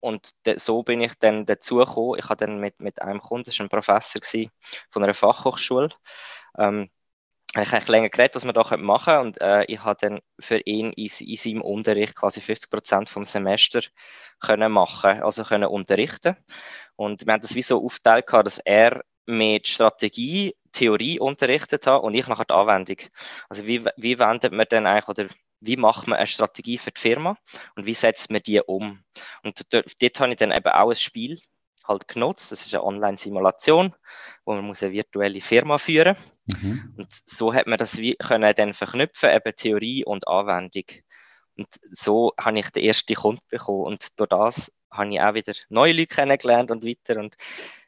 und 0.00 0.34
so 0.56 0.82
bin 0.82 1.00
ich 1.02 1.14
dann 1.18 1.46
dazu 1.46 1.76
gekommen. 1.76 2.18
Ich 2.18 2.28
habe 2.28 2.46
dann 2.46 2.58
mit, 2.60 2.80
mit 2.80 3.02
einem 3.02 3.20
Kunden, 3.20 3.44
das 3.44 3.58
war 3.58 3.66
ein 3.66 3.70
Professor 3.70 4.20
von 4.90 5.04
einer 5.04 5.14
Fachhochschule, 5.14 5.90
ähm, 6.58 6.90
ich 7.58 7.72
habe 7.72 7.92
länger 7.92 8.10
geredet, 8.10 8.36
was 8.36 8.44
wir 8.44 8.52
da 8.52 8.62
machen 8.76 9.04
können 9.04 9.26
und 9.26 9.40
äh, 9.40 9.64
ich 9.64 9.82
habe 9.82 9.98
dann 10.00 10.20
für 10.38 10.58
ihn 10.58 10.92
in, 10.92 11.10
in 11.18 11.36
seinem 11.36 11.62
Unterricht 11.62 12.14
quasi 12.14 12.40
50 12.40 12.70
Prozent 12.70 13.08
vom 13.08 13.24
Semester 13.24 13.80
können 14.40 14.70
machen, 14.70 15.22
also 15.22 15.42
können 15.42 15.68
unterrichten. 15.68 16.36
Und 16.96 17.26
wir 17.26 17.32
haben 17.32 17.40
das 17.40 17.56
wie 17.56 17.62
so 17.62 17.84
aufgeteilt, 17.84 18.26
dass 18.30 18.58
er 18.58 19.02
mit 19.26 19.66
Strategie, 19.66 20.56
Theorie 20.72 21.18
unterrichtet 21.18 21.86
hat 21.88 22.02
und 22.02 22.14
ich 22.14 22.28
nachher 22.28 22.44
die 22.44 22.54
Anwendung. 22.54 22.98
Also 23.48 23.66
wie, 23.66 23.84
wie 23.96 24.18
wendet 24.18 24.52
man 24.52 24.66
denn 24.70 24.86
eigentlich 24.86 25.08
oder 25.08 25.26
wie 25.60 25.76
macht 25.76 26.06
man 26.06 26.18
eine 26.18 26.26
Strategie 26.26 26.78
für 26.78 26.90
die 26.90 27.00
Firma 27.00 27.36
und 27.76 27.86
wie 27.86 27.94
setzt 27.94 28.30
man 28.30 28.42
die 28.42 28.60
um? 28.60 29.02
Und 29.42 29.60
dort, 29.72 29.92
dort 30.00 30.20
habe 30.20 30.30
ich 30.32 30.36
dann 30.38 30.52
eben 30.52 30.68
auch 30.68 30.90
ein 30.90 30.96
Spiel 30.96 31.40
halt 31.86 32.08
genutzt. 32.08 32.52
Das 32.52 32.64
ist 32.64 32.74
eine 32.74 32.84
Online-Simulation, 32.84 33.94
wo 34.44 34.54
man 34.54 34.64
muss 34.64 34.82
eine 34.82 34.92
virtuelle 34.92 35.40
Firma 35.40 35.78
führen 35.78 36.16
mhm. 36.46 36.94
Und 36.96 37.12
so 37.26 37.52
hat 37.52 37.66
man 37.66 37.78
das 37.78 37.98
wie, 37.98 38.14
können 38.14 38.54
dann 38.56 38.74
verknüpfen, 38.74 39.30
eben 39.30 39.56
Theorie 39.56 40.04
und 40.04 40.26
Anwendung. 40.26 40.84
Und 41.56 41.68
so 41.92 42.32
habe 42.40 42.58
ich 42.58 42.70
den 42.70 42.84
ersten 42.84 43.14
Kunden 43.14 43.42
bekommen. 43.50 43.84
Und 43.84 44.18
durch 44.18 44.28
das 44.28 44.72
habe 44.90 45.12
ich 45.12 45.20
auch 45.20 45.34
wieder 45.34 45.52
neue 45.68 45.92
Leute 45.92 46.14
kennengelernt 46.14 46.70
und 46.70 46.84
weiter. 46.84 47.20
Und 47.20 47.36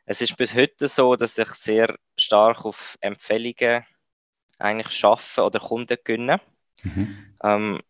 es 0.05 0.21
ist 0.21 0.37
bis 0.37 0.55
heute 0.55 0.88
so, 0.88 1.17
dass 1.17 1.38
ich 1.38 1.49
sehr 1.50 1.97
stark 2.17 2.64
auf 2.64 2.99
Empfehlungen 3.00 3.85
eigentlich 4.59 4.91
schaffe 4.91 5.43
oder 5.43 5.59
Kunden 5.59 5.97
gewinnen. 6.05 6.41
Mhm. 6.83 7.35
Ähm, 7.43 7.81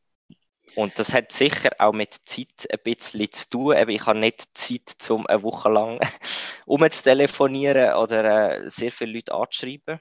und 0.75 0.99
das 0.99 1.13
hat 1.13 1.33
sicher 1.33 1.71
auch 1.79 1.93
mit 1.93 2.15
Zeit 2.25 2.67
ein 2.71 2.79
bisschen 2.83 3.31
zu 3.33 3.51
tun. 3.51 3.77
Eben, 3.77 3.91
ich 3.91 4.07
habe 4.07 4.19
nicht 4.19 4.57
Zeit, 4.57 5.11
um 5.11 5.27
eine 5.27 5.43
Woche 5.43 5.69
lang 5.69 6.01
umzutelefonieren 6.67 7.95
oder 7.95 8.63
äh, 8.65 8.71
sehr 8.71 8.91
viele 8.91 9.15
Leute 9.15 9.35
anzuschreiben. 9.35 10.01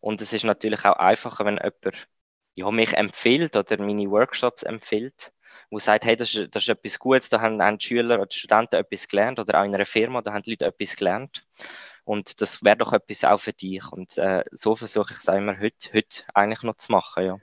Und 0.00 0.20
es 0.20 0.32
ist 0.32 0.44
natürlich 0.44 0.84
auch 0.84 0.96
einfacher, 0.96 1.44
wenn 1.44 1.56
jemand 1.56 2.08
ja, 2.54 2.70
mich 2.70 2.92
empfiehlt 2.92 3.56
oder 3.56 3.78
meine 3.78 4.10
Workshops 4.10 4.62
empfiehlt, 4.62 5.32
wo 5.70 5.78
sagt, 5.78 6.04
hey, 6.04 6.16
das 6.16 6.34
ist, 6.34 6.54
das 6.54 6.64
ist 6.64 6.68
etwas 6.68 6.98
Gutes, 6.98 7.28
da 7.30 7.40
haben, 7.40 7.62
haben 7.62 7.78
die 7.78 7.86
Schüler 7.86 8.16
oder 8.16 8.26
die 8.26 8.38
Studenten 8.38 8.76
etwas 8.76 9.08
gelernt 9.08 9.38
oder 9.38 9.60
auch 9.60 9.64
in 9.64 9.74
einer 9.74 9.86
Firma, 9.86 10.20
da 10.22 10.32
haben 10.32 10.42
die 10.42 10.50
Leute 10.50 10.66
etwas 10.66 10.96
gelernt. 10.96 11.46
Und 12.04 12.40
das 12.40 12.64
wäre 12.64 12.76
doch 12.76 12.92
etwas 12.92 13.24
auch 13.24 13.38
für 13.38 13.52
dich. 13.52 13.90
Und 13.90 14.18
äh, 14.18 14.42
so 14.50 14.74
versuche 14.74 15.12
ich 15.14 15.20
es 15.20 15.28
immer 15.28 15.58
heute, 15.58 15.92
heute 15.92 16.24
eigentlich 16.34 16.62
noch 16.62 16.76
zu 16.76 16.92
machen, 16.92 17.24
ja. 17.24 17.38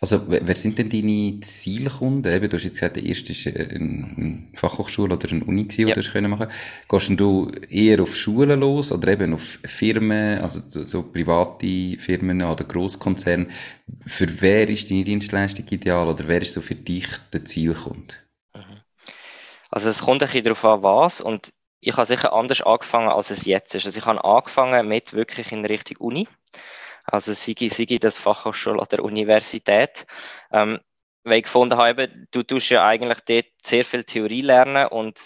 Also, 0.00 0.22
wer 0.26 0.54
sind 0.54 0.78
denn 0.78 0.90
deine 0.90 1.40
Zielkunden? 1.40 2.32
Eben, 2.32 2.50
du 2.50 2.56
hast 2.56 2.64
jetzt 2.64 2.74
gesagt, 2.74 2.96
der 2.96 3.04
erste 3.04 3.32
ist 3.32 3.46
eine 3.46 4.48
Fachhochschule 4.54 5.14
oder 5.14 5.30
eine 5.30 5.44
Uni, 5.44 5.68
die 5.68 5.82
ja. 5.82 5.94
du 5.94 6.02
können 6.02 6.30
machen 6.30 6.48
Gehst 6.88 7.10
du 7.10 7.50
eher 7.68 8.02
auf 8.02 8.14
Schulen 8.14 8.60
los 8.60 8.92
oder 8.92 9.08
eben 9.08 9.32
auf 9.34 9.58
Firmen, 9.64 10.40
also 10.40 10.60
so 10.66 11.02
private 11.02 11.96
Firmen 11.98 12.42
oder 12.42 12.64
Großkonzerne? 12.64 13.48
Für 14.06 14.40
wer 14.40 14.68
ist 14.68 14.90
deine 14.90 15.04
Dienstleistung 15.04 15.66
ideal 15.68 16.08
oder 16.08 16.28
wer 16.28 16.42
ist 16.42 16.54
so 16.54 16.60
für 16.60 16.74
dich 16.74 17.06
der 17.32 17.44
Zielkunde? 17.44 18.14
Mhm. 18.54 18.80
Also, 19.70 19.88
es 19.88 20.00
kommt 20.00 20.22
ein 20.22 20.26
bisschen 20.26 20.44
darauf 20.44 20.64
an, 20.64 20.82
was. 20.82 21.20
Und 21.20 21.52
ich 21.80 21.96
habe 21.96 22.06
sicher 22.06 22.32
anders 22.34 22.60
angefangen, 22.60 23.08
als 23.08 23.30
es 23.30 23.46
jetzt 23.46 23.74
ist. 23.74 23.86
Also, 23.86 23.98
ich 23.98 24.04
habe 24.06 24.22
angefangen 24.24 24.88
mit 24.88 25.14
wirklich 25.14 25.52
in 25.52 25.64
Richtung 25.64 25.96
Uni. 25.98 26.28
Also 27.06 27.32
sei, 27.32 27.54
sei 27.68 27.98
das 27.98 28.18
Fachhochschule 28.18 28.80
oder 28.80 29.02
Universität. 29.02 30.06
Ähm, 30.52 30.80
weil 31.26 31.38
ich 31.38 31.44
gefunden 31.44 31.76
habe, 31.76 32.08
du 32.30 32.42
tust 32.44 32.70
ja 32.70 32.86
eigentlich 32.86 33.20
dort 33.20 33.46
sehr 33.64 33.84
viel 33.84 34.04
Theorie 34.04 34.42
lernen 34.42 34.86
und 34.86 35.18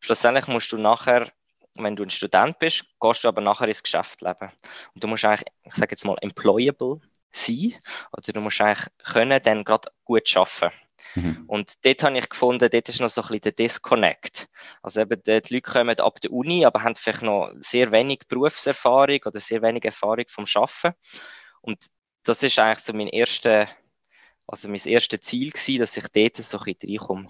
schlussendlich 0.00 0.46
musst 0.46 0.72
du 0.72 0.78
nachher, 0.78 1.30
wenn 1.74 1.94
du 1.94 2.02
ein 2.02 2.10
Student 2.10 2.58
bist, 2.58 2.84
gehst 2.98 3.24
du 3.24 3.28
aber 3.28 3.42
nachher 3.42 3.68
ins 3.68 3.82
Geschäft 3.82 4.22
leben. 4.22 4.50
Und 4.94 5.04
du 5.04 5.08
musst 5.08 5.24
eigentlich, 5.26 5.46
ich 5.64 5.74
sage 5.74 5.92
jetzt 5.92 6.06
mal, 6.06 6.16
employable 6.22 7.00
sein 7.32 7.74
oder 8.12 8.32
du 8.32 8.40
musst 8.40 8.60
eigentlich 8.62 8.88
können 9.04 9.42
dann 9.42 9.64
gerade 9.64 9.90
gut 10.04 10.34
arbeiten. 10.34 10.74
Mhm. 11.14 11.44
Und 11.46 11.84
dort 11.84 12.02
habe 12.02 12.18
ich 12.18 12.28
gefunden, 12.28 12.68
dort 12.70 12.88
ist 12.88 13.00
noch 13.00 13.10
so 13.10 13.22
ein 13.22 13.28
bisschen 13.28 13.40
der 13.42 13.52
Disconnect. 13.52 14.48
Also 14.82 15.00
eben, 15.00 15.22
die 15.22 15.32
Leute 15.32 15.60
kommen 15.62 16.00
ab 16.00 16.20
der 16.20 16.32
Uni, 16.32 16.64
aber 16.64 16.82
haben 16.82 16.96
vielleicht 16.96 17.22
noch 17.22 17.52
sehr 17.58 17.92
wenig 17.92 18.20
Berufserfahrung 18.28 19.20
oder 19.24 19.40
sehr 19.40 19.62
wenig 19.62 19.84
Erfahrung 19.84 20.24
vom 20.28 20.46
Arbeiten. 20.54 20.96
Und 21.60 21.86
das 22.24 22.42
ist 22.42 22.58
eigentlich 22.58 22.80
so 22.80 22.92
mein 22.92 23.08
erster 23.08 23.68
also 24.46 24.68
mein 24.68 24.80
erstes 24.84 25.20
Ziel 25.20 25.50
gewesen, 25.50 25.78
dass 25.78 25.96
ich 25.96 26.06
dort 26.08 26.36
so 26.36 26.58
ein 26.58 26.64
bisschen 26.64 26.90
reinkomme. 26.90 27.28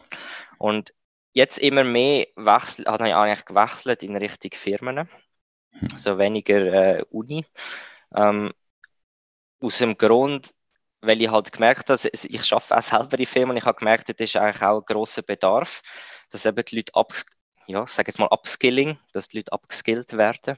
Und 0.59 0.93
jetzt 1.33 1.59
immer 1.59 1.85
mehr 1.85 2.27
wechsel, 2.37 2.87
habe 2.87 3.09
ich 3.09 3.15
eigentlich 3.15 3.45
gewechselt 3.45 4.03
in 4.03 4.17
Richtung 4.17 4.51
Firmen, 4.53 5.09
hm. 5.71 5.89
so 5.97 6.19
weniger 6.19 6.99
äh, 6.99 7.05
Uni. 7.11 7.47
Ähm, 8.15 8.53
aus 9.61 9.79
dem 9.79 9.97
Grund, 9.97 10.53
weil 11.03 11.21
ich 11.21 11.31
halt 11.31 11.53
gemerkt 11.53 11.91
habe, 11.91 12.01
ich 12.13 12.53
arbeite 12.53 12.77
auch 12.77 12.83
selber 12.83 13.19
in 13.19 13.51
und 13.51 13.57
ich 13.57 13.65
habe 13.65 13.79
gemerkt, 13.79 14.09
das 14.09 14.17
ist 14.19 14.37
eigentlich 14.37 14.63
auch 14.63 14.79
ein 14.79 14.87
grosser 14.87 15.23
Bedarf, 15.23 15.83
dass 16.31 16.47
eben 16.47 16.65
die 16.65 16.77
Leute 16.77 16.95
ab, 16.95 17.13
ja, 17.67 17.87
sage 17.87 18.09
jetzt 18.09 18.19
mal 18.19 18.29
Upskilling, 18.31 18.99
dass 19.13 19.29
die 19.29 19.39
Leute 19.39 19.53
abgeskillt 19.53 20.17
werden. 20.17 20.57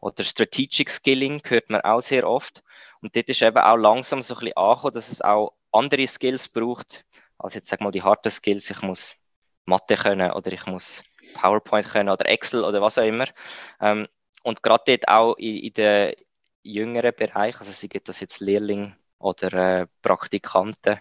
Oder 0.00 0.22
Strategic 0.22 0.90
Skilling 0.90 1.40
hört 1.46 1.70
man 1.70 1.80
auch 1.80 2.00
sehr 2.02 2.28
oft. 2.28 2.62
Und 3.00 3.16
dort 3.16 3.28
ist 3.28 3.42
eben 3.42 3.58
auch 3.58 3.76
langsam 3.76 4.22
so 4.22 4.34
ein 4.34 4.40
bisschen 4.40 4.56
angekommen, 4.56 4.94
dass 4.94 5.10
es 5.10 5.22
auch 5.22 5.54
andere 5.72 6.06
Skills 6.06 6.48
braucht, 6.48 7.04
als 7.38 7.54
jetzt 7.54 7.68
sag 7.68 7.80
mal 7.80 7.90
die 7.90 8.02
harten 8.02 8.30
Skills. 8.30 8.70
Ich 8.70 8.82
muss 8.82 9.16
Mathe 9.64 9.96
können 9.96 10.30
oder 10.30 10.52
ich 10.52 10.66
muss 10.66 11.04
PowerPoint 11.34 11.88
können 11.88 12.10
oder 12.10 12.26
Excel 12.26 12.64
oder 12.64 12.82
was 12.82 12.98
auch 12.98 13.04
immer. 13.04 13.26
Ähm, 13.80 14.08
und 14.42 14.62
gerade 14.62 14.84
dort 14.86 15.08
auch 15.08 15.34
in, 15.38 15.56
in 15.56 15.72
den 15.72 16.14
jüngeren 16.62 17.14
Bereich, 17.16 17.58
also 17.58 17.72
sie 17.72 17.88
gibt 17.88 18.08
das 18.08 18.20
jetzt 18.20 18.40
Lehrling 18.40 18.94
oder 19.18 19.52
äh, 19.52 19.86
Praktikanten, 20.02 20.98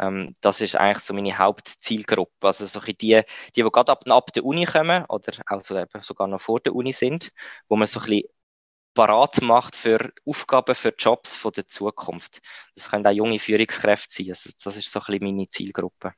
ähm, 0.00 0.34
das 0.40 0.60
ist 0.60 0.76
eigentlich 0.76 1.04
so 1.04 1.12
meine 1.12 1.36
Hauptzielgruppe. 1.36 2.46
Also 2.46 2.66
so 2.66 2.80
die, 2.80 2.94
die, 2.94 3.22
die 3.54 3.62
gerade 3.62 3.92
ab, 3.92 4.04
ab 4.08 4.32
der 4.32 4.44
Uni 4.44 4.64
kommen 4.64 5.04
oder 5.06 5.32
auch 5.46 5.60
so 5.60 5.76
eben 5.78 6.00
sogar 6.00 6.26
noch 6.26 6.40
vor 6.40 6.60
der 6.60 6.74
Uni 6.74 6.92
sind, 6.92 7.30
wo 7.68 7.76
man 7.76 7.86
so 7.86 8.00
ein 8.00 8.06
bisschen 8.06 8.28
parat 8.94 9.40
macht 9.42 9.76
für 9.76 10.12
Aufgaben, 10.24 10.74
für 10.74 10.94
Jobs 10.98 11.36
von 11.36 11.52
der 11.52 11.66
Zukunft. 11.68 12.40
Das 12.74 12.90
können 12.90 13.06
auch 13.06 13.12
junge 13.12 13.38
Führungskräfte 13.38 14.14
sein. 14.14 14.28
Also 14.30 14.50
das 14.62 14.76
ist 14.76 14.90
so 14.90 15.00
ein 15.00 15.06
bisschen 15.06 15.36
meine 15.36 15.48
Zielgruppe. 15.48 16.14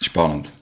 Spannend. 0.00 0.52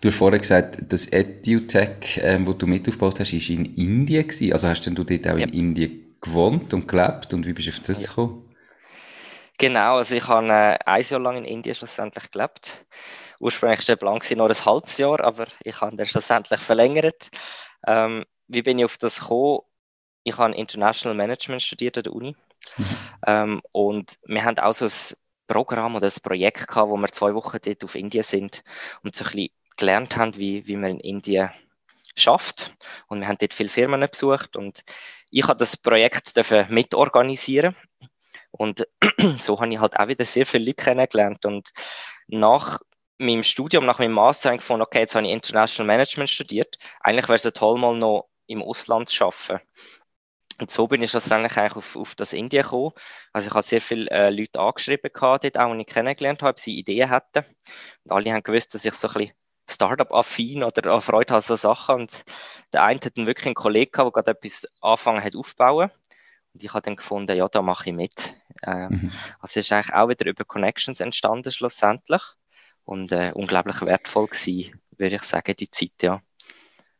Du 0.00 0.08
hast 0.08 0.16
vorher 0.18 0.38
gesagt, 0.38 0.78
das 0.88 1.06
EduTech, 1.06 2.20
ähm, 2.22 2.46
wo 2.46 2.52
du 2.52 2.66
mit 2.66 2.86
aufgebaut 2.86 3.18
hast, 3.20 3.32
ist 3.32 3.48
in 3.48 3.64
Indien 3.76 4.28
gewesen. 4.28 4.52
Also 4.52 4.68
hast 4.68 4.82
denn 4.82 4.94
du 4.94 5.04
dort 5.04 5.26
auch 5.26 5.38
ja. 5.38 5.46
in 5.46 5.52
Indien 5.52 6.16
gewohnt 6.20 6.74
und 6.74 6.86
gelebt 6.86 7.32
und 7.32 7.46
wie 7.46 7.52
bist 7.52 7.68
du 7.68 7.72
auf 7.72 7.80
das 7.80 8.02
ja. 8.02 8.08
gekommen? 8.08 8.43
Genau, 9.58 9.96
also 9.96 10.14
ich 10.14 10.26
habe 10.26 10.48
äh, 10.48 10.78
ein 10.84 11.04
Jahr 11.04 11.20
lang 11.20 11.36
in 11.36 11.44
Indien 11.44 11.74
schlussendlich 11.74 12.30
gelebt. 12.30 12.84
Ursprünglich 13.40 13.80
war 13.80 13.84
der 13.84 13.96
Plan 13.96 14.20
nur 14.36 14.48
ein 14.48 14.64
halbes 14.64 14.98
Jahr, 14.98 15.20
aber 15.20 15.46
ich 15.62 15.80
habe 15.80 15.96
den 15.96 16.06
schlussendlich 16.06 16.60
verlängert. 16.60 17.30
Ähm, 17.86 18.24
wie 18.48 18.62
bin 18.62 18.78
ich 18.78 18.84
auf 18.84 18.98
das 18.98 19.20
gekommen? 19.20 19.60
ich 20.24 20.36
habe 20.38 20.54
International 20.54 21.16
Management 21.16 21.62
studiert 21.62 21.96
an 21.98 22.02
der 22.02 22.12
Uni. 22.12 22.36
Mhm. 22.76 22.86
Ähm, 23.26 23.62
und 23.72 24.18
wir 24.24 24.42
haben 24.42 24.58
auch 24.58 24.72
so 24.72 24.86
ein 24.86 25.16
Programm 25.46 25.94
oder 25.94 26.06
ein 26.06 26.22
Projekt 26.22 26.66
gehabt, 26.66 26.88
wo 26.88 26.96
wir 26.96 27.08
zwei 27.08 27.34
Wochen 27.34 27.58
dort 27.62 27.84
auf 27.84 27.94
Indien 27.94 28.24
sind 28.24 28.64
und 29.02 29.14
so 29.14 29.24
ein 29.24 29.30
bisschen 29.30 29.50
gelernt 29.76 30.16
haben, 30.16 30.36
wie, 30.36 30.66
wie 30.66 30.76
man 30.76 30.92
in 30.92 31.00
Indien 31.00 31.50
schafft. 32.16 32.74
Und 33.08 33.20
wir 33.20 33.28
haben 33.28 33.38
dort 33.38 33.52
viele 33.52 33.68
Firmen 33.68 34.08
besucht 34.10 34.56
und 34.56 34.82
ich 35.30 35.44
habe 35.44 35.58
das 35.58 35.76
Projekt 35.76 36.32
mitorganisieren. 36.70 37.76
Und 38.56 38.86
so 39.40 39.60
habe 39.60 39.72
ich 39.72 39.80
halt 39.80 39.98
auch 39.98 40.08
wieder 40.08 40.24
sehr 40.24 40.46
viele 40.46 40.66
Leute 40.66 40.84
kennengelernt. 40.84 41.44
Und 41.44 41.70
nach 42.28 42.80
meinem 43.18 43.42
Studium, 43.42 43.84
nach 43.86 43.98
meinem 43.98 44.12
Master, 44.12 44.50
habe 44.50 44.56
ich 44.56 44.60
gefunden, 44.60 44.82
okay, 44.82 45.00
jetzt 45.00 45.14
habe 45.14 45.26
ich 45.26 45.32
International 45.32 45.86
Management 45.86 46.30
studiert. 46.30 46.78
Eigentlich 47.00 47.28
wäre 47.28 47.36
es 47.36 47.52
toll, 47.54 47.78
mal 47.78 47.96
noch 47.96 48.28
im 48.46 48.62
Ausland 48.62 49.08
zu 49.08 49.24
arbeiten. 49.24 49.60
Und 50.60 50.70
so 50.70 50.86
bin 50.86 51.02
ich 51.02 51.10
schlussendlich 51.10 51.56
eigentlich 51.56 51.76
auf, 51.76 51.96
auf 51.96 52.14
das 52.14 52.32
Indien 52.32 52.62
gekommen. 52.62 52.92
Also 53.32 53.48
ich 53.48 53.54
habe 53.54 53.62
sehr 53.62 53.80
viele 53.80 54.08
äh, 54.10 54.30
Leute 54.30 54.60
angeschrieben 54.60 55.10
gehabt, 55.12 55.42
dort 55.42 55.58
auch, 55.58 55.74
die 55.74 55.80
ich 55.80 55.86
kennengelernt 55.86 56.42
habe, 56.42 56.50
ob 56.50 56.60
sie 56.60 56.78
Ideen 56.78 57.10
hätten. 57.10 57.44
Und 58.04 58.12
alle 58.12 58.32
haben 58.32 58.42
gewusst, 58.42 58.72
dass 58.72 58.84
ich 58.84 58.94
so 58.94 59.08
ein 59.08 59.14
bisschen 59.14 59.32
Startup-affin 59.68 60.62
oder 60.62 60.92
an 60.92 61.00
Freude 61.00 61.34
habe 61.34 61.42
so 61.42 61.56
Sachen. 61.56 61.96
Und 62.02 62.24
der 62.72 62.84
eine 62.84 63.00
hat 63.00 63.18
dann 63.18 63.26
wirklich 63.26 63.46
einen 63.46 63.54
Kollegen 63.56 63.90
gehabt, 63.90 64.14
der 64.14 64.22
gerade 64.22 64.38
etwas 64.38 64.68
angefangen 64.80 65.24
hat 65.24 65.34
aufzubauen. 65.34 65.90
Und 66.54 66.62
ich 66.62 66.72
habe 66.72 66.82
dann 66.82 66.96
gefunden, 66.96 67.36
ja, 67.36 67.48
da 67.48 67.62
mache 67.62 67.90
ich 67.90 67.96
mit. 67.96 68.34
Äh, 68.62 68.88
mhm. 68.88 69.12
Also 69.40 69.58
es 69.60 69.66
ist 69.66 69.72
eigentlich 69.72 69.94
auch 69.94 70.08
wieder 70.08 70.26
über 70.26 70.44
Connections 70.44 71.00
entstanden 71.00 71.50
schlussendlich. 71.50 72.22
Und 72.84 73.12
äh, 73.12 73.32
unglaublich 73.34 73.80
wertvoll 73.82 74.26
gewesen, 74.26 74.80
würde 74.96 75.16
ich 75.16 75.22
sagen, 75.22 75.56
die 75.58 75.70
Zeit, 75.70 76.02
ja. 76.02 76.20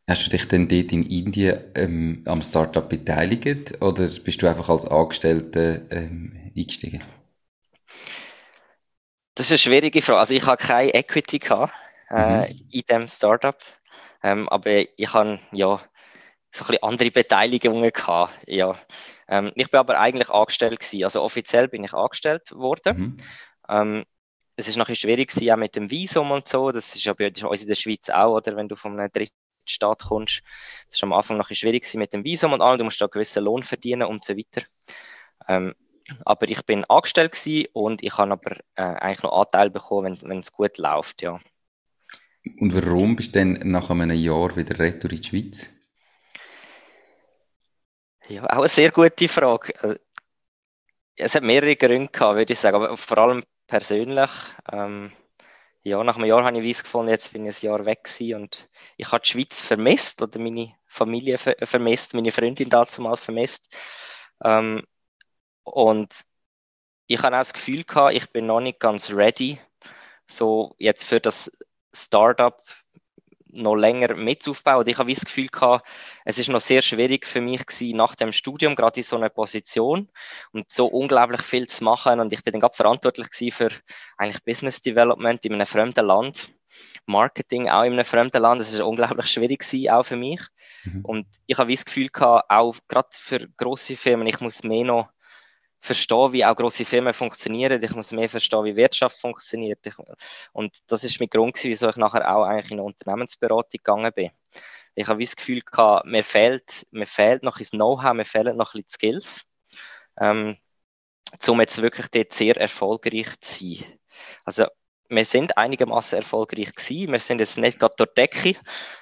Hast 0.07 0.25
du 0.25 0.29
dich 0.29 0.47
denn 0.47 0.67
dort 0.67 0.91
in 0.91 1.03
Indien 1.03 1.59
ähm, 1.75 2.23
am 2.27 2.41
Startup 2.41 2.87
beteiligt 2.87 3.81
oder 3.81 4.07
bist 4.07 4.41
du 4.41 4.47
einfach 4.47 4.69
als 4.69 4.85
Angestellter 4.85 5.89
ähm, 5.91 6.51
eingestiegen? 6.55 7.03
Das 9.35 9.47
ist 9.47 9.51
eine 9.51 9.57
schwierige 9.59 10.01
Frage. 10.01 10.19
Also 10.19 10.33
ich 10.33 10.45
habe 10.45 10.63
keine 10.63 10.93
Equity 10.93 11.39
gehabt, 11.39 11.73
äh, 12.09 12.51
mhm. 12.51 12.61
in 12.71 12.81
dem 12.89 13.07
Startup, 13.07 13.57
ähm, 14.21 14.47
aber 14.49 14.71
ich 14.97 15.13
habe 15.13 15.39
ja 15.51 15.77
so 16.51 16.63
ein 16.65 16.67
bisschen 16.67 16.83
andere 16.83 17.11
Beteiligungen 17.11 17.91
gehabt. 17.91 18.33
Ja. 18.47 18.75
Ähm, 19.27 19.51
ich 19.55 19.69
bin 19.69 19.79
aber 19.79 19.99
eigentlich 19.99 20.29
angestellt 20.29 20.79
gewesen. 20.79 21.03
Also 21.03 21.21
offiziell 21.21 21.67
bin 21.67 21.83
ich 21.83 21.93
angestellt 21.93 22.51
worden. 22.51 22.97
Mhm. 22.97 23.17
Ähm, 23.69 24.05
es 24.55 24.67
ist 24.67 24.77
nachher 24.77 24.95
schwierig 24.95 25.29
gewesen, 25.29 25.51
auch 25.51 25.57
mit 25.57 25.75
dem 25.75 25.89
Visum 25.91 26.31
und 26.31 26.47
so. 26.47 26.71
Das 26.71 26.95
ist 26.95 27.03
ja 27.03 27.13
bei 27.13 27.27
uns 27.27 27.61
in 27.61 27.67
der 27.67 27.75
Schweiz 27.75 28.09
auch, 28.09 28.35
oder 28.35 28.55
wenn 28.55 28.69
du 28.69 28.75
von 28.75 28.99
einem 28.99 29.11
dritten 29.11 29.35
Staat 29.67 30.03
kommst. 30.03 30.41
Das 30.89 31.01
war 31.01 31.07
am 31.07 31.13
Anfang 31.13 31.37
noch 31.37 31.49
ein 31.49 31.55
schwierig 31.55 31.91
mit 31.95 32.13
dem 32.13 32.23
Visum 32.23 32.53
und 32.53 32.61
allem. 32.61 32.77
Du 32.77 32.83
musst 32.85 33.01
da 33.01 33.05
einen 33.05 33.11
gewissen 33.11 33.43
Lohn 33.43 33.63
verdienen 33.63 34.07
und 34.07 34.23
so 34.23 34.37
weiter. 34.37 34.65
Ähm, 35.47 35.73
aber 36.23 36.49
ich 36.49 36.63
bin 36.65 36.85
angestellt 36.85 37.33
gewesen 37.33 37.67
und 37.73 38.03
ich 38.03 38.17
habe 38.17 38.31
aber 38.31 38.57
äh, 38.75 38.83
eigentlich 38.83 39.23
noch 39.23 39.33
Anteil 39.33 39.69
bekommen, 39.69 40.17
wenn 40.21 40.39
es 40.39 40.51
gut 40.51 40.77
läuft, 40.77 41.21
ja. 41.21 41.39
Und 42.59 42.75
warum 42.75 43.15
bist 43.15 43.35
du 43.35 43.39
dann 43.39 43.53
nach 43.63 43.89
einem 43.89 44.11
Jahr 44.11 44.55
wieder 44.55 44.77
retour 44.77 45.11
in 45.11 45.21
die 45.21 45.27
Schweiz? 45.27 45.74
Ja, 48.27 48.43
auch 48.45 48.59
eine 48.59 48.67
sehr 48.69 48.91
gute 48.91 49.27
Frage. 49.27 49.73
Also, 49.81 49.95
es 51.15 51.35
hat 51.35 51.43
mehrere 51.43 51.75
Gründe 51.75 52.11
gehabt, 52.11 52.37
würde 52.37 52.53
ich 52.53 52.59
sagen, 52.59 52.75
aber 52.75 52.97
vor 52.97 53.17
allem 53.17 53.43
persönlich. 53.67 54.29
Ähm, 54.71 55.11
ja, 55.83 56.03
nach 56.03 56.15
einem 56.17 56.25
Jahr 56.25 56.43
habe 56.43 56.59
ich 56.59 56.83
gefunden, 56.83 57.11
jetzt 57.11 57.31
bin 57.33 57.45
ich 57.45 57.63
ein 57.63 57.67
Jahr 57.67 57.85
weg 57.85 58.05
gewesen 58.05 58.41
und 58.41 58.69
ich 58.97 59.11
habe 59.11 59.21
die 59.23 59.29
Schweiz 59.29 59.61
vermisst 59.61 60.21
oder 60.21 60.39
meine 60.39 60.75
Familie 60.87 61.37
ver 61.37 61.55
vermisst, 61.63 62.13
meine 62.15 62.31
Freundin 62.31 62.69
dazu 62.69 63.01
mal 63.01 63.17
vermisst. 63.17 63.75
Ähm, 64.43 64.83
und 65.63 66.15
ich 67.07 67.19
habe 67.23 67.35
auch 67.35 67.41
das 67.41 67.53
Gefühl 67.53 67.83
gehabt, 67.83 68.15
ich 68.15 68.31
bin 68.31 68.47
noch 68.47 68.61
nicht 68.61 68.79
ganz 68.79 69.11
ready, 69.11 69.59
so 70.27 70.75
jetzt 70.79 71.05
für 71.05 71.19
das 71.19 71.51
Startup 71.93 72.63
noch 73.55 73.75
länger 73.75 74.15
mit 74.15 74.47
aufbauen. 74.47 74.79
Und 74.79 74.87
ich 74.87 74.97
habe 74.97 75.13
das 75.13 75.25
Gefühl 75.25 75.47
gehabt, 75.47 75.87
es 76.23 76.37
ist 76.37 76.49
noch 76.49 76.61
sehr 76.61 76.81
schwierig 76.81 77.25
für 77.25 77.41
mich 77.41 77.65
gewesen, 77.65 77.97
nach 77.97 78.15
dem 78.15 78.31
Studium, 78.31 78.75
gerade 78.75 78.99
in 78.99 79.03
so 79.03 79.15
einer 79.15 79.29
Position 79.29 80.09
und 80.51 80.69
so 80.69 80.87
unglaublich 80.87 81.41
viel 81.41 81.67
zu 81.67 81.83
machen. 81.83 82.19
Und 82.19 82.33
ich 82.33 82.43
bin 82.43 82.53
dann 82.53 82.61
gerade 82.61 82.75
verantwortlich 82.75 83.29
gewesen 83.29 83.51
für 83.51 83.69
eigentlich 84.17 84.43
Business 84.43 84.81
Development 84.81 85.43
in 85.45 85.53
einem 85.53 85.65
fremden 85.65 86.05
Land. 86.05 86.49
Marketing 87.05 87.69
auch 87.69 87.83
in 87.83 87.93
einem 87.93 88.05
fremden 88.05 88.41
Land, 88.41 88.59
das 88.59 88.73
ist 88.73 88.81
unglaublich 88.81 89.27
schwierig 89.27 89.59
gewesen, 89.59 89.89
auch 89.91 90.03
für 90.03 90.17
mich. 90.17 90.41
Mhm. 90.83 91.05
Und 91.05 91.27
ich 91.45 91.57
habe 91.57 91.71
das 91.71 91.85
Gefühl 91.85 92.09
gehabt, 92.09 92.49
auch 92.49 92.75
gerade 92.87 93.07
für 93.11 93.47
große 93.57 93.95
Firmen, 93.95 94.27
ich 94.27 94.39
muss 94.39 94.63
mehr 94.63 94.83
noch 94.83 95.09
verstehen, 95.85 96.33
wie 96.33 96.43
auch 96.43 96.55
große 96.55 96.85
Firmen 96.85 97.13
funktionieren. 97.13 97.81
Ich 97.81 97.95
muss 97.95 98.11
mehr 98.11 98.27
verstehen, 98.27 98.65
wie 98.65 98.75
Wirtschaft 98.75 99.19
funktioniert. 99.19 99.85
Ich, 99.85 99.93
und 100.53 100.77
das 100.87 101.03
ist 101.03 101.19
mein 101.19 101.29
Grund, 101.29 101.57
wieso 101.63 101.89
ich 101.89 101.95
nachher 101.95 102.35
auch 102.35 102.43
eigentlich 102.43 102.71
in 102.71 102.79
eine 102.79 102.87
Unternehmensberatung 102.87 103.71
gegangen 103.71 104.11
bin. 104.13 104.31
Ich 104.95 105.07
habe 105.07 105.23
das 105.23 105.35
Gefühl 105.35 105.61
gehabt, 105.61 106.05
mir 106.05 106.23
fehlt, 106.23 106.85
mir 106.91 107.05
fehlt 107.05 107.43
noch 107.43 107.59
ein 107.59 107.65
Know-how, 107.65 108.13
mir 108.13 108.25
fehlen 108.25 108.57
noch 108.57 108.73
ein 108.73 108.83
bisschen 108.83 108.89
Skills, 108.89 109.45
ähm, 110.19 110.57
um 111.47 111.59
jetzt 111.61 111.81
wirklich 111.81 112.07
dort 112.07 112.33
sehr 112.33 112.57
erfolgreich 112.57 113.39
zu 113.41 113.77
sein. 113.79 113.99
Also, 114.45 114.67
wir 115.09 115.25
sind 115.25 115.57
einigermaßen 115.57 116.17
erfolgreich 116.17 116.73
gewesen. 116.73 117.11
Wir 117.11 117.19
sind 117.19 117.39
jetzt 117.39 117.57
nicht 117.57 117.79
gerade 117.79 117.95
durch 117.97 118.09
die 118.17 118.21
Decke, 118.21 118.59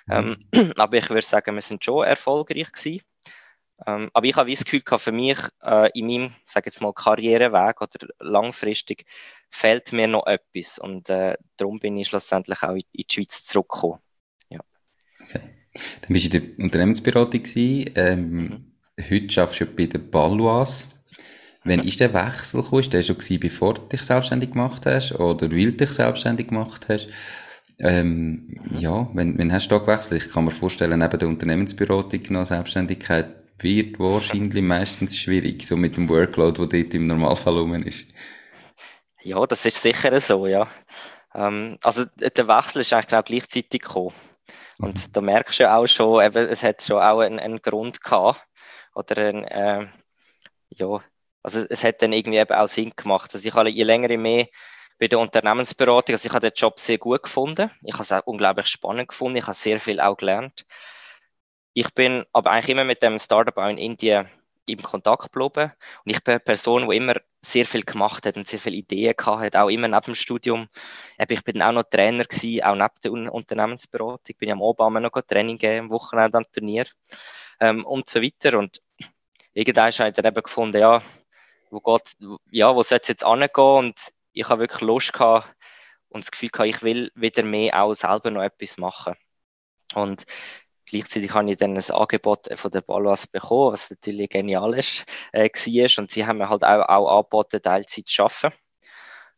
ähm, 0.10 0.38
mhm. 0.54 0.74
aber 0.78 0.98
ich 0.98 1.10
würde 1.10 1.22
sagen, 1.22 1.56
wir 1.56 1.62
sind 1.62 1.84
schon 1.84 2.04
erfolgreich 2.06 2.72
gewesen. 2.72 3.02
Ähm, 3.86 4.10
aber 4.14 4.26
ich 4.26 4.36
habe 4.36 4.52
das 4.52 4.64
Gefühl 4.64 4.82
gehabt, 4.82 5.04
für 5.04 5.12
mich 5.12 5.38
äh, 5.64 5.90
in 5.98 6.08
meinem, 6.08 6.32
sage 6.46 6.68
jetzt 6.68 6.82
mal, 6.82 6.94
Karriereweg 6.94 7.82
oder 7.82 8.08
langfristig 8.20 9.06
fehlt 9.50 9.92
mir 9.94 10.08
noch 10.08 10.26
etwas 10.26 10.80
und 10.80 11.10
äh, 11.10 11.36
darum 11.58 11.80
bin 11.80 11.98
ich 11.98 12.08
schlussendlich 12.08 12.64
auch 12.64 12.74
in, 12.74 12.84
in 12.92 13.06
die 13.10 13.14
Schweiz 13.14 13.44
zurückgekommen. 13.44 14.00
Ja. 14.50 14.60
Okay. 15.22 15.42
Dann 16.02 16.14
bist 16.14 16.34
du 16.34 16.38
in 16.38 16.56
der 16.56 16.66
Unternehmensberatung 16.66 17.44
gewesen. 17.44 17.92
Ähm, 17.96 18.32
mhm. 18.32 18.72
Heute 19.10 19.42
arbeitest 19.42 19.62
du 19.62 19.76
bei 19.76 19.86
der 19.88 20.00
Balloise. 20.00 20.88
Wann 21.66 21.80
ist 21.80 22.00
der 22.00 22.14
Wechsel 22.14 22.62
gekommen? 22.62 22.82
Ist 22.82 22.94
der 22.94 23.04
schon 23.04 23.18
gewesen, 23.18 23.40
bevor 23.40 23.74
du 23.76 23.82
dich 23.84 24.02
selbstständig 24.02 24.52
gemacht 24.52 24.86
hast 24.86 25.14
oder 25.14 25.52
weil 25.52 25.72
du 25.72 25.78
dich 25.78 25.90
selbstständig 25.92 26.50
gemacht 26.50 26.88
hast? 26.90 27.08
Ähm, 27.80 28.48
mhm. 28.48 28.78
Ja, 28.78 29.10
wenn, 29.14 29.38
wenn 29.38 29.52
hast 29.52 29.68
du 29.68 29.76
da 29.76 29.80
gewechselt? 29.80 30.24
Ich 30.26 30.32
kann 30.32 30.46
mir 30.46 30.52
vorstellen, 30.52 31.00
neben 31.00 31.20
der 31.20 31.28
Unternehmensberatung 31.28 32.22
noch 32.30 32.46
Selbstständigkeit 32.46 33.43
wird 33.60 34.00
wahrscheinlich 34.00 34.64
meistens 34.64 35.18
schwierig, 35.18 35.66
so 35.66 35.78
mit 35.78 35.98
dem 35.98 36.10
Workload, 36.10 36.68
der 36.68 36.82
dort 36.82 36.94
im 36.94 37.08
Normalfall 37.08 37.58
rum 37.58 37.74
ist. 37.76 38.08
Ja, 39.22 39.46
das 39.46 39.66
ist 39.66 39.82
sicher 39.82 40.20
so, 40.20 40.48
ja. 40.48 40.68
Ähm, 41.34 41.78
also 41.84 42.06
der 42.06 42.48
Wechsel 42.48 42.82
ist 42.82 42.94
eigentlich 42.94 43.08
genau 43.08 43.24
gleichzeitig 43.24 43.82
gekommen. 43.82 44.14
Und 44.80 44.96
mhm. 44.96 45.12
da 45.14 45.22
merkst 45.22 45.60
du 45.60 45.72
auch 45.72 45.88
schon, 45.88 46.24
eben, 46.24 46.48
es 46.50 46.64
hat 46.64 46.84
schon 46.84 47.02
auch 47.02 47.20
einen, 47.20 47.40
einen 47.40 47.62
Grund 47.62 48.02
gehabt. 48.04 48.44
Oder 48.96 49.30
ein, 49.30 49.44
äh, 49.46 49.88
ja, 50.70 51.04
also 51.42 51.66
es 51.70 51.84
hat 51.84 52.02
dann 52.02 52.14
irgendwie 52.14 52.40
eben 52.40 52.54
auch 52.54 52.68
Sinn 52.68 52.94
gemacht. 52.96 53.32
Also 53.34 53.48
ich 53.48 53.54
habe 53.54 53.70
je 53.70 53.84
länger 53.84 54.10
je 54.10 54.18
mehr 54.18 54.48
bei 55.00 55.08
der 55.08 55.20
Unternehmensberatung, 55.20 56.14
also 56.14 56.28
ich 56.28 56.34
habe 56.34 56.50
den 56.50 56.56
Job 56.56 56.80
sehr 56.80 56.98
gut 56.98 57.24
gefunden. 57.24 57.72
Ich 57.84 57.94
habe 57.94 58.04
es 58.04 58.12
auch 58.12 58.26
unglaublich 58.26 58.68
spannend 58.68 59.10
gefunden. 59.10 59.38
Ich 59.38 59.48
habe 59.48 59.56
sehr 59.56 59.80
viel 59.80 60.00
auch 60.00 60.18
gelernt. 60.18 60.66
Ich 61.74 61.94
bin 61.94 62.26
aber 62.34 62.52
eigentlich 62.52 62.70
immer 62.70 62.84
mit 62.84 63.02
dem 63.02 63.18
Startup 63.20 63.58
auch 63.58 63.70
in 63.70 63.78
Indien 63.78 64.30
im 64.68 64.82
Kontakt 64.82 65.32
geblieben. 65.34 65.72
Und 66.06 66.12
ich 66.12 66.24
bin 66.24 66.34
eine 66.34 66.40
Person, 66.40 66.90
die 66.90 66.98
immer 66.98 67.16
sehr 67.42 67.66
viel 67.66 67.84
gemacht 67.84 68.26
hat 68.26 68.38
und 68.38 68.48
sehr 68.48 68.60
viele 68.60 68.78
Ideen 68.78 69.14
gehabt 69.18 69.42
hat, 69.42 69.56
auch 69.56 69.70
immer 69.70 69.88
neben 69.88 70.02
dem 70.02 70.16
Studium. 70.16 70.68
Ich 71.18 71.44
bin 71.44 71.62
auch 71.62 71.72
noch 71.72 71.84
Trainer 71.84 72.24
gewesen, 72.26 72.64
auch 72.64 72.76
neben 72.76 73.24
der 73.26 73.34
Unternehmensberatung. 73.34 74.24
Ich 74.28 74.38
bin 74.38 74.52
am 74.52 74.62
Obama 74.62 75.00
noch 75.00 75.12
Training 75.28 75.58
gegeben, 75.58 75.86
am 75.86 75.90
Wochenende 75.90 76.38
am 76.38 76.46
Turnier 76.52 76.86
ähm, 77.60 77.86
und 77.86 78.10
so 78.10 78.22
weiter. 78.22 78.58
Und 78.58 78.82
irgendwann 79.54 79.92
habe 79.92 80.10
ich 80.10 80.16
dann 80.16 80.26
eben 80.26 80.44
gefunden, 80.44 80.80
ja, 80.80 81.02
wo 81.70 81.80
geht, 81.82 82.16
ja, 82.52 82.74
wo 82.76 82.84
soll 82.84 83.00
es 83.02 83.08
jetzt 83.08 83.26
angehen? 83.26 83.50
Und 83.56 84.00
ich 84.32 84.48
habe 84.48 84.62
wirklich 84.62 84.82
Lust 84.82 85.14
gehabt 85.14 85.54
und 86.10 86.24
das 86.24 86.32
Gefühl 86.32 86.50
gehabt, 86.50 86.70
ich 86.70 86.84
will 86.84 87.12
wieder 87.16 87.44
mehr 87.44 87.82
auch 87.82 87.94
selber 87.94 88.32
noch 88.32 88.44
etwas 88.44 88.78
machen. 88.78 89.16
Und 89.96 90.26
Gleichzeitig 90.94 91.34
habe 91.34 91.50
ich 91.50 91.58
dann 91.58 91.76
ein 91.76 91.92
Angebot 91.92 92.48
von 92.56 92.70
der 92.70 92.82
Balwas 92.82 93.26
bekommen, 93.26 93.74
was 93.74 93.90
natürlich 93.90 94.30
genial 94.30 94.78
ist, 94.78 95.06
äh, 95.32 95.50
war. 95.50 96.04
Und 96.04 96.12
sie 96.12 96.26
haben 96.26 96.38
mir 96.38 96.50
halt 96.50 96.64
auch, 96.64 96.88
auch 96.88 97.18
angeboten, 97.18 97.62
Teilzeit 97.62 98.08
zu 98.08 98.24
arbeiten. 98.24 98.54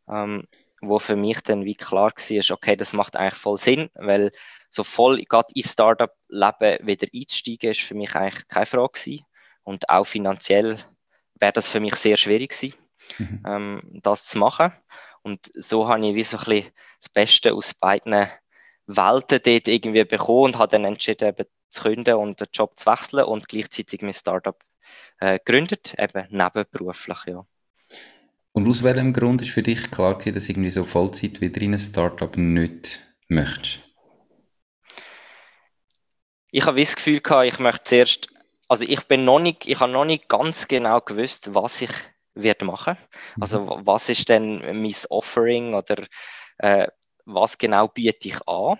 Ähm, 0.06 0.44
wo 0.82 0.98
für 0.98 1.16
mich 1.16 1.40
dann 1.40 1.64
wie 1.64 1.74
klar 1.74 2.12
war, 2.12 2.54
okay, 2.54 2.76
das 2.76 2.92
macht 2.92 3.16
eigentlich 3.16 3.40
voll 3.40 3.56
Sinn, 3.56 3.88
weil 3.94 4.32
so 4.68 4.84
voll 4.84 5.22
gerade 5.24 5.48
ins 5.54 5.72
Startup-Leben 5.72 6.86
wieder 6.86 7.06
einzusteigen, 7.14 7.70
ist 7.70 7.80
für 7.80 7.94
mich 7.94 8.14
eigentlich 8.14 8.46
keine 8.48 8.66
Frage 8.66 8.92
gewesen. 8.92 9.24
Und 9.62 9.88
auch 9.88 10.04
finanziell 10.04 10.78
wäre 11.40 11.52
das 11.52 11.68
für 11.68 11.80
mich 11.80 11.96
sehr 11.96 12.18
schwierig 12.18 12.50
gewesen, 12.50 12.76
mhm. 13.18 13.42
ähm, 13.46 14.00
das 14.02 14.26
zu 14.26 14.38
machen. 14.38 14.72
Und 15.22 15.50
so 15.54 15.88
habe 15.88 16.06
ich 16.06 16.14
wie 16.14 16.22
so 16.22 16.36
ein 16.36 16.44
bisschen 16.44 16.72
das 17.00 17.08
Beste 17.08 17.54
aus 17.54 17.72
beiden 17.72 18.28
Welten 18.86 19.40
dort 19.44 19.68
irgendwie 19.68 20.04
bekommen 20.04 20.44
und 20.44 20.58
habe 20.58 20.72
dann 20.72 20.84
entschieden, 20.84 21.28
eben 21.28 21.46
zu 21.70 21.82
künden 21.82 22.14
und 22.14 22.40
den 22.40 22.48
Job 22.52 22.78
zu 22.78 22.86
wechseln 22.86 23.24
und 23.24 23.48
gleichzeitig 23.48 24.02
mein 24.02 24.12
Startup 24.12 24.56
äh, 25.18 25.38
gegründet, 25.38 25.94
eben 25.98 26.26
nebenberuflich, 26.30 27.18
ja. 27.26 27.44
Und 28.52 28.68
aus 28.68 28.82
welchem 28.82 29.12
Grund 29.12 29.42
ist 29.42 29.50
für 29.50 29.62
dich 29.62 29.90
klar 29.90 30.16
gewesen, 30.16 30.34
dass 30.34 30.48
irgendwie 30.48 30.70
so 30.70 30.84
Vollzeit 30.84 31.42
wieder 31.42 31.60
in 31.60 31.74
ein 31.74 31.78
Startup 31.78 32.34
nicht 32.38 33.02
möchtest? 33.28 33.80
Ich 36.50 36.64
habe 36.64 36.80
das 36.80 36.96
Gefühl 36.96 37.20
gehabt, 37.20 37.48
ich 37.48 37.58
möchte 37.58 37.84
zuerst, 37.84 38.28
also 38.66 38.84
ich 38.84 39.04
bin 39.08 39.26
noch 39.26 39.40
nicht, 39.40 39.66
ich 39.66 39.78
habe 39.78 39.92
noch 39.92 40.06
nicht 40.06 40.28
ganz 40.28 40.68
genau 40.68 41.02
gewusst, 41.02 41.54
was 41.54 41.82
ich 41.82 41.90
werde 42.34 42.64
machen. 42.64 42.96
Also 43.38 43.60
mhm. 43.60 43.86
was 43.86 44.08
ist 44.08 44.28
denn 44.28 44.60
mein 44.80 44.94
Offering 45.10 45.74
oder 45.74 45.96
äh, 46.58 46.88
was 47.26 47.58
genau 47.58 47.88
biete 47.88 48.28
ich 48.28 48.48
an? 48.48 48.78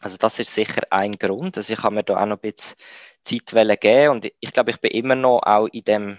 Also 0.00 0.16
das 0.16 0.38
ist 0.38 0.54
sicher 0.54 0.82
ein 0.90 1.18
Grund. 1.18 1.56
Also 1.56 1.72
ich 1.72 1.82
habe 1.82 1.96
mir 1.96 2.04
da 2.04 2.22
auch 2.22 2.26
noch 2.26 2.42
ein 2.42 2.52
bisschen 2.52 2.76
Zeit 3.24 3.80
geben 3.80 4.10
und 4.10 4.24
ich 4.24 4.52
glaube, 4.52 4.70
ich 4.70 4.80
bin 4.80 4.92
immer 4.92 5.16
noch 5.16 5.42
auch 5.42 5.66
in 5.66 5.84
dem 5.84 6.18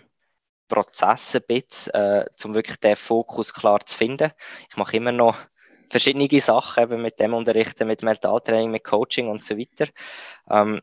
Prozess 0.67 1.35
ein 1.35 1.43
bisschen, 1.47 1.93
äh, 1.93 2.25
um 2.43 2.53
wirklich 2.53 2.77
den 2.77 2.95
Fokus 2.95 3.53
klar 3.53 3.85
zu 3.85 3.97
finden. 3.97 4.31
Ich 4.69 4.77
mache 4.77 4.97
immer 4.97 5.11
noch 5.11 5.35
verschiedene 5.89 6.27
Sachen 6.41 6.83
eben 6.83 7.01
mit 7.01 7.19
dem 7.19 7.33
Unterrichten, 7.33 7.87
mit 7.87 8.03
Mentaltraining, 8.03 8.69
mit 8.69 8.83
Coaching 8.83 9.27
und 9.27 9.43
so 9.43 9.57
weiter. 9.57 9.87
Ähm, 10.49 10.81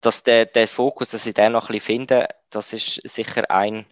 dass 0.00 0.22
der, 0.22 0.46
der 0.46 0.68
Fokus, 0.68 1.10
dass 1.10 1.26
ich 1.26 1.34
den 1.34 1.52
noch 1.52 1.68
ein 1.68 1.74
bisschen 1.74 1.98
finde, 1.98 2.28
das 2.50 2.72
ist 2.72 3.00
sicher 3.04 3.50
ein, 3.50 3.84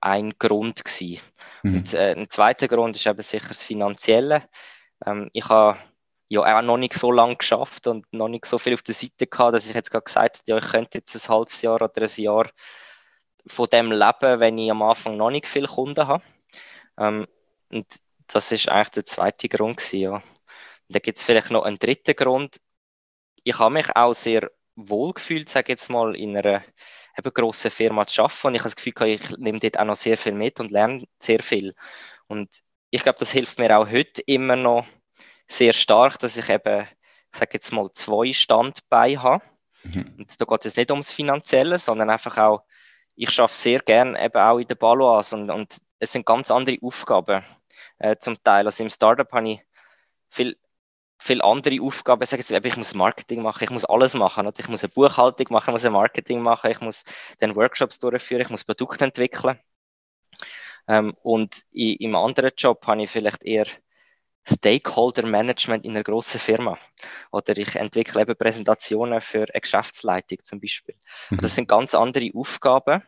ein 0.00 0.32
Grund 0.38 0.84
gewesen. 0.84 1.20
Mhm. 1.62 1.76
Und 1.76 1.94
äh, 1.94 2.14
ein 2.16 2.30
zweiter 2.30 2.66
Grund 2.66 2.96
ist 2.96 3.06
eben 3.06 3.22
sicher 3.22 3.48
das 3.48 3.62
Finanzielle. 3.62 4.48
Ähm, 5.06 5.30
ich 5.32 5.48
habe 5.48 5.78
ja 6.28 6.58
auch 6.58 6.62
noch 6.62 6.76
nicht 6.76 6.94
so 6.94 7.10
lange 7.12 7.36
geschafft 7.36 7.86
und 7.86 8.06
noch 8.12 8.28
nicht 8.28 8.46
so 8.46 8.58
viel 8.58 8.74
auf 8.74 8.82
der 8.82 8.94
Seite 8.94 9.26
gehabt, 9.26 9.54
dass 9.54 9.66
ich 9.68 9.74
jetzt 9.74 9.90
gerade 9.90 10.04
gesagt 10.04 10.38
habe, 10.38 10.44
ja, 10.46 10.58
ich 10.58 10.70
könnte 10.70 10.98
jetzt 10.98 11.14
ein 11.16 11.28
halbes 11.28 11.62
Jahr 11.62 11.82
oder 11.82 12.02
ein 12.02 12.22
Jahr 12.22 12.50
von 13.46 13.68
dem 13.70 13.90
leben, 13.92 14.40
wenn 14.40 14.58
ich 14.58 14.70
am 14.70 14.82
Anfang 14.82 15.16
noch 15.16 15.30
nicht 15.30 15.46
viele 15.46 15.68
Kunden 15.68 16.06
habe. 16.06 16.22
Ähm, 16.98 17.26
und 17.70 17.86
das 18.28 18.52
ist 18.52 18.68
eigentlich 18.68 18.90
der 18.90 19.04
zweite 19.06 19.48
Grund 19.48 19.78
gewesen, 19.78 20.00
ja. 20.00 20.14
Und 20.14 20.22
da 20.88 20.98
gibt 21.00 21.18
es 21.18 21.24
vielleicht 21.24 21.50
noch 21.50 21.64
einen 21.64 21.78
dritten 21.78 22.16
Grund. 22.16 22.60
Ich 23.44 23.58
habe 23.58 23.74
mich 23.74 23.94
auch 23.96 24.12
sehr 24.12 24.50
wohl 24.76 25.12
gefühlt, 25.14 25.48
sage 25.48 25.72
ich 25.72 25.80
jetzt 25.80 25.90
mal, 25.90 26.16
in 26.16 26.36
einer 26.36 26.62
eben 27.18 27.34
grossen 27.34 27.70
Firma 27.70 28.06
zu 28.06 28.22
arbeiten. 28.22 28.48
Und 28.48 28.54
ich 28.54 28.60
habe 28.60 28.70
das 28.70 28.76
Gefühl, 28.76 29.08
ich 29.08 29.38
nehme 29.38 29.60
dort 29.60 29.78
auch 29.78 29.84
noch 29.84 29.96
sehr 29.96 30.16
viel 30.16 30.32
mit 30.32 30.60
und 30.60 30.70
lerne 30.70 31.04
sehr 31.18 31.40
viel. 31.40 31.74
Und 32.28 32.48
ich 32.90 33.02
glaube, 33.02 33.18
das 33.18 33.30
hilft 33.30 33.58
mir 33.58 33.78
auch 33.78 33.88
heute 33.88 34.22
immer 34.22 34.56
noch 34.56 34.86
sehr 35.46 35.72
stark, 35.72 36.18
dass 36.18 36.36
ich 36.36 36.48
eben, 36.48 36.86
ich 37.32 37.38
sage 37.38 37.50
jetzt 37.54 37.72
mal, 37.72 37.90
zwei 37.92 38.32
Standbeine 38.32 39.22
habe. 39.22 39.44
Mhm. 39.84 40.14
Und 40.18 40.40
da 40.40 40.44
geht 40.44 40.66
es 40.66 40.76
nicht 40.76 40.90
ums 40.90 41.12
Finanzielle, 41.12 41.78
sondern 41.78 42.10
einfach 42.10 42.36
auch, 42.38 42.64
ich 43.14 43.30
schaffe 43.30 43.56
sehr 43.56 43.80
gern 43.80 44.16
eben 44.16 44.36
auch 44.36 44.58
in 44.58 44.66
der 44.66 44.74
Baloas 44.74 45.32
und, 45.32 45.50
und 45.50 45.78
es 45.98 46.12
sind 46.12 46.26
ganz 46.26 46.50
andere 46.50 46.78
Aufgaben 46.82 47.44
äh, 47.98 48.16
zum 48.16 48.42
Teil. 48.42 48.66
Also 48.66 48.82
im 48.82 48.90
Startup 48.90 49.30
habe 49.32 49.50
ich 49.50 49.60
viel, 50.28 50.56
viel 51.18 51.42
andere 51.42 51.80
Aufgaben. 51.82 52.22
Ich 52.22 52.30
sage 52.30 52.42
jetzt, 52.42 52.50
ich 52.50 52.76
muss 52.76 52.94
Marketing 52.94 53.42
machen, 53.42 53.64
ich 53.64 53.70
muss 53.70 53.84
alles 53.84 54.14
machen. 54.14 54.46
Oder? 54.46 54.58
Ich 54.58 54.68
muss 54.68 54.82
eine 54.82 54.92
Buchhaltung 54.92 55.46
machen, 55.50 55.70
ich 55.70 55.72
muss 55.72 55.84
ein 55.84 55.92
Marketing 55.92 56.40
machen, 56.40 56.70
ich 56.70 56.80
muss 56.80 57.04
dann 57.38 57.56
Workshops 57.56 57.98
durchführen, 57.98 58.42
ich 58.42 58.50
muss 58.50 58.64
Produkte 58.64 59.04
entwickeln. 59.04 59.58
Ähm, 60.90 61.14
und 61.22 61.62
in, 61.70 61.96
im 61.96 62.16
anderen 62.16 62.50
Job 62.56 62.84
habe 62.88 63.04
ich 63.04 63.10
vielleicht 63.10 63.44
eher 63.44 63.66
Stakeholder 64.44 65.24
Management 65.24 65.84
in 65.84 65.92
einer 65.92 66.02
grossen 66.02 66.40
Firma. 66.40 66.76
Oder 67.30 67.56
ich 67.56 67.76
entwickle 67.76 68.22
eben 68.22 68.36
Präsentationen 68.36 69.20
für 69.20 69.46
eine 69.52 69.60
Geschäftsleitung 69.60 70.38
zum 70.42 70.60
Beispiel. 70.60 70.96
Mhm. 71.30 71.38
Das 71.42 71.54
sind 71.54 71.68
ganz 71.68 71.94
andere 71.94 72.30
Aufgaben. 72.34 73.04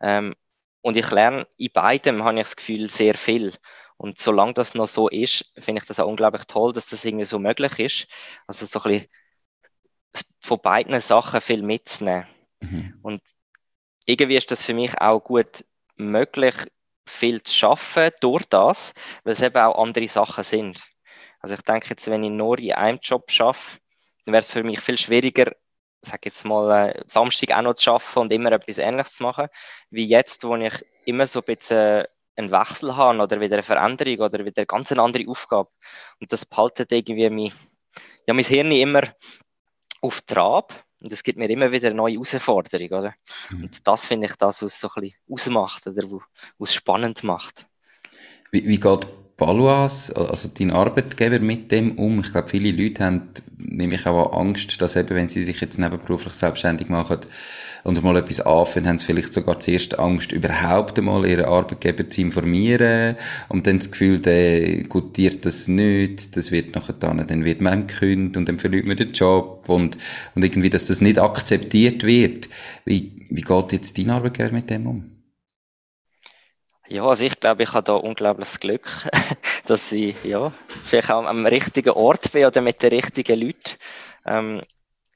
Ähm, 0.00 0.34
und 0.80 0.96
ich 0.96 1.10
lerne 1.10 1.46
in 1.58 1.70
beidem, 1.70 2.24
habe 2.24 2.38
ich 2.38 2.44
das 2.44 2.56
Gefühl, 2.56 2.88
sehr 2.88 3.14
viel. 3.14 3.52
Und 3.98 4.16
solange 4.16 4.54
das 4.54 4.74
noch 4.74 4.86
so 4.86 5.08
ist, 5.08 5.52
finde 5.58 5.82
ich 5.82 5.86
das 5.86 6.00
auch 6.00 6.08
unglaublich 6.08 6.44
toll, 6.44 6.72
dass 6.72 6.86
das 6.86 7.04
irgendwie 7.04 7.26
so 7.26 7.38
möglich 7.38 7.78
ist. 7.78 8.06
Also 8.46 8.64
so 8.64 8.80
ein 8.84 9.06
bisschen 10.12 10.34
von 10.40 10.60
beiden 10.62 10.98
Sachen 11.02 11.42
viel 11.42 11.62
mitzunehmen. 11.62 12.26
Mhm. 12.60 12.98
Und 13.02 13.22
irgendwie 14.06 14.36
ist 14.36 14.50
das 14.50 14.64
für 14.64 14.72
mich 14.72 14.98
auch 14.98 15.20
gut 15.20 15.66
möglich, 15.96 16.54
viel 17.08 17.42
zu 17.42 17.52
schaffen 17.52 18.10
durch 18.20 18.44
das, 18.44 18.92
weil 19.24 19.34
es 19.34 19.42
eben 19.42 19.56
auch 19.56 19.82
andere 19.82 20.08
Sachen 20.08 20.44
sind. 20.44 20.82
Also 21.40 21.54
ich 21.54 21.62
denke 21.62 21.88
jetzt, 21.90 22.06
wenn 22.08 22.24
ich 22.24 22.30
nur 22.30 22.58
in 22.58 22.72
einem 22.72 22.98
Job 23.02 23.30
schaffe, 23.30 23.78
dann 24.24 24.32
wäre 24.32 24.40
es 24.40 24.50
für 24.50 24.62
mich 24.62 24.80
viel 24.80 24.98
schwieriger, 24.98 25.52
sag 26.02 26.24
jetzt 26.26 26.44
mal, 26.44 26.88
äh, 26.88 27.02
Samstag 27.06 27.56
auch 27.56 27.62
noch 27.62 27.74
zu 27.74 27.84
schaffen 27.84 28.20
und 28.20 28.32
immer 28.32 28.52
etwas 28.52 28.78
Ähnliches 28.78 29.14
zu 29.14 29.22
machen, 29.22 29.48
wie 29.90 30.06
jetzt, 30.06 30.44
wo 30.44 30.56
ich 30.56 30.74
immer 31.04 31.26
so 31.26 31.40
ein 31.40 31.44
bisschen 31.44 32.04
einen 32.36 32.52
Wechsel 32.52 32.96
habe 32.96 33.18
oder 33.18 33.40
wieder 33.40 33.56
eine 33.56 33.62
Veränderung 33.62 34.20
oder 34.20 34.44
wieder 34.44 34.58
eine 34.58 34.66
ganz 34.66 34.92
andere 34.92 35.28
Aufgabe. 35.28 35.70
Und 36.20 36.32
das 36.32 36.46
behaltet 36.46 36.92
irgendwie 36.92 37.28
mein, 37.30 37.52
ja, 38.26 38.34
mein 38.34 38.44
Hirn 38.44 38.70
immer 38.70 39.02
auf 40.00 40.20
Trab 40.22 40.72
und 41.02 41.12
es 41.12 41.22
gibt 41.22 41.38
mir 41.38 41.48
immer 41.48 41.70
wieder 41.70 41.88
eine 41.88 41.96
neue 41.96 42.14
Herausforderung, 42.14 42.98
oder? 42.98 43.14
Mhm. 43.50 43.64
Und 43.64 43.86
das 43.86 44.06
finde 44.06 44.26
ich 44.26 44.36
das, 44.36 44.62
was 44.62 44.80
so 44.80 44.88
ein 44.94 45.02
bisschen 45.02 45.16
ausmacht 45.30 45.86
oder 45.86 46.04
was 46.58 46.74
spannend 46.74 47.22
macht. 47.22 47.66
Wie, 48.50 48.66
wie 48.66 48.80
geht 48.80 49.06
Valuas, 49.36 50.10
also 50.10 50.48
dein 50.48 50.72
Arbeitgeber 50.72 51.38
mit 51.38 51.70
dem 51.70 51.96
um? 51.98 52.20
Ich 52.20 52.32
glaube, 52.32 52.48
viele 52.48 52.72
Leute 52.72 53.04
haben 53.04 53.30
nehme 53.56 53.94
ich 53.94 54.06
auch 54.06 54.32
an 54.32 54.48
Angst, 54.48 54.80
dass 54.80 54.96
eben, 54.96 55.14
wenn 55.14 55.28
sie 55.28 55.42
sich 55.42 55.60
jetzt 55.60 55.78
nebenberuflich 55.78 56.32
selbstständig 56.32 56.88
machen 56.88 57.20
und 57.84 58.02
mal 58.02 58.16
etwas 58.16 58.40
anfangen, 58.40 58.88
haben 58.88 58.98
sie 58.98 59.06
vielleicht 59.06 59.32
sogar 59.32 59.60
zuerst 59.60 59.98
Angst, 59.98 60.32
überhaupt 60.32 60.98
einmal 60.98 61.26
ihren 61.26 61.46
Arbeitgeber 61.46 62.08
zu 62.08 62.20
informieren 62.20 63.16
und 63.48 63.66
dann 63.66 63.78
das 63.78 63.90
Gefühl, 63.90 64.20
der 64.20 64.84
gutiert 64.84 65.44
das 65.44 65.68
nicht, 65.68 66.36
das 66.36 66.50
wird 66.50 66.74
nachher 66.74 66.94
dann, 66.94 67.26
dann 67.26 67.44
wird 67.44 67.60
man 67.60 67.86
gekündigt 67.86 68.36
und 68.36 68.48
dann 68.48 68.58
verliert 68.58 68.86
man 68.86 68.96
den 68.96 69.12
Job 69.12 69.68
und, 69.68 69.98
und 70.34 70.44
irgendwie, 70.44 70.70
dass 70.70 70.86
das 70.86 71.00
nicht 71.00 71.18
akzeptiert 71.18 72.04
wird. 72.04 72.48
Wie, 72.84 73.26
wie 73.28 73.42
geht 73.42 73.72
jetzt 73.72 73.98
dein 73.98 74.10
Arbeitgeber 74.10 74.52
mit 74.52 74.70
dem 74.70 74.86
um? 74.86 75.18
Ja, 76.90 77.04
also 77.04 77.24
ich 77.24 77.38
glaube, 77.38 77.64
ich 77.64 77.72
habe 77.74 77.84
da 77.84 77.92
unglaubliches 77.94 78.60
Glück, 78.60 78.88
dass 79.66 79.92
ich 79.92 80.14
ja, 80.24 80.52
vielleicht 80.84 81.10
auch 81.10 81.26
am 81.26 81.44
richtigen 81.44 81.90
Ort 81.90 82.32
bin 82.32 82.46
oder 82.46 82.62
mit 82.62 82.82
den 82.82 82.90
richtigen 82.90 83.38
Leuten, 83.38 83.76
ähm, 84.24 84.62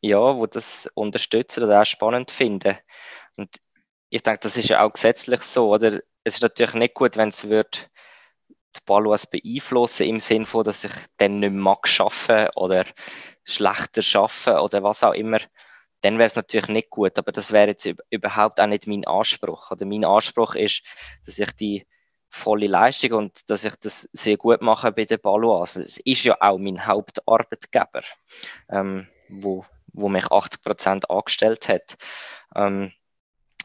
ja, 0.02 0.36
wo 0.36 0.46
das 0.46 0.88
unterstützen 0.94 1.64
oder 1.64 1.80
auch 1.80 1.86
spannend 1.86 2.30
finden. 2.30 2.76
Und 3.36 3.48
ich 4.10 4.22
denke, 4.22 4.40
das 4.40 4.58
ist 4.58 4.68
ja 4.68 4.84
auch 4.84 4.92
gesetzlich 4.92 5.40
so, 5.42 5.72
oder? 5.72 6.00
Es 6.24 6.34
ist 6.34 6.42
natürlich 6.42 6.74
nicht 6.74 6.94
gut, 6.94 7.16
wenn 7.16 7.30
es 7.30 7.48
wird 7.48 7.88
die 8.76 8.80
Balloas 8.84 9.26
beeinflussen 9.26 10.06
im 10.06 10.20
Sinne 10.20 10.46
von, 10.46 10.64
dass 10.64 10.84
ich 10.84 10.92
dann 11.16 11.40
nicht 11.40 11.52
mehr 11.52 11.62
mag 11.62 11.88
arbeiten 11.98 12.50
oder 12.54 12.84
schlechter 13.44 14.02
arbeiten 14.20 14.60
oder 14.60 14.82
was 14.82 15.02
auch 15.02 15.14
immer 15.14 15.40
dann 16.02 16.18
wäre 16.18 16.26
es 16.26 16.36
natürlich 16.36 16.68
nicht 16.68 16.90
gut. 16.90 17.16
Aber 17.16 17.32
das 17.32 17.52
wäre 17.52 17.68
jetzt 17.68 17.88
überhaupt 18.10 18.60
auch 18.60 18.66
nicht 18.66 18.86
mein 18.86 19.06
Anspruch. 19.06 19.70
Oder 19.70 19.86
mein 19.86 20.04
Anspruch 20.04 20.54
ist, 20.54 20.82
dass 21.24 21.38
ich 21.38 21.50
die 21.52 21.86
volle 22.28 22.66
Leistung 22.66 23.12
und 23.12 23.48
dass 23.48 23.64
ich 23.64 23.74
das 23.76 24.08
sehr 24.12 24.36
gut 24.36 24.62
mache 24.62 24.90
bei 24.92 25.04
den 25.04 25.20
Balois. 25.20 25.76
Es 25.76 25.98
ist 25.98 26.24
ja 26.24 26.36
auch 26.40 26.58
mein 26.58 26.86
Hauptarbeitgeber, 26.86 28.02
ähm, 28.68 29.06
wo, 29.28 29.64
wo 29.92 30.08
mich 30.08 30.30
80 30.30 30.62
Prozent 30.62 31.10
angestellt 31.10 31.68
hat. 31.68 31.96
Ähm, 32.54 32.92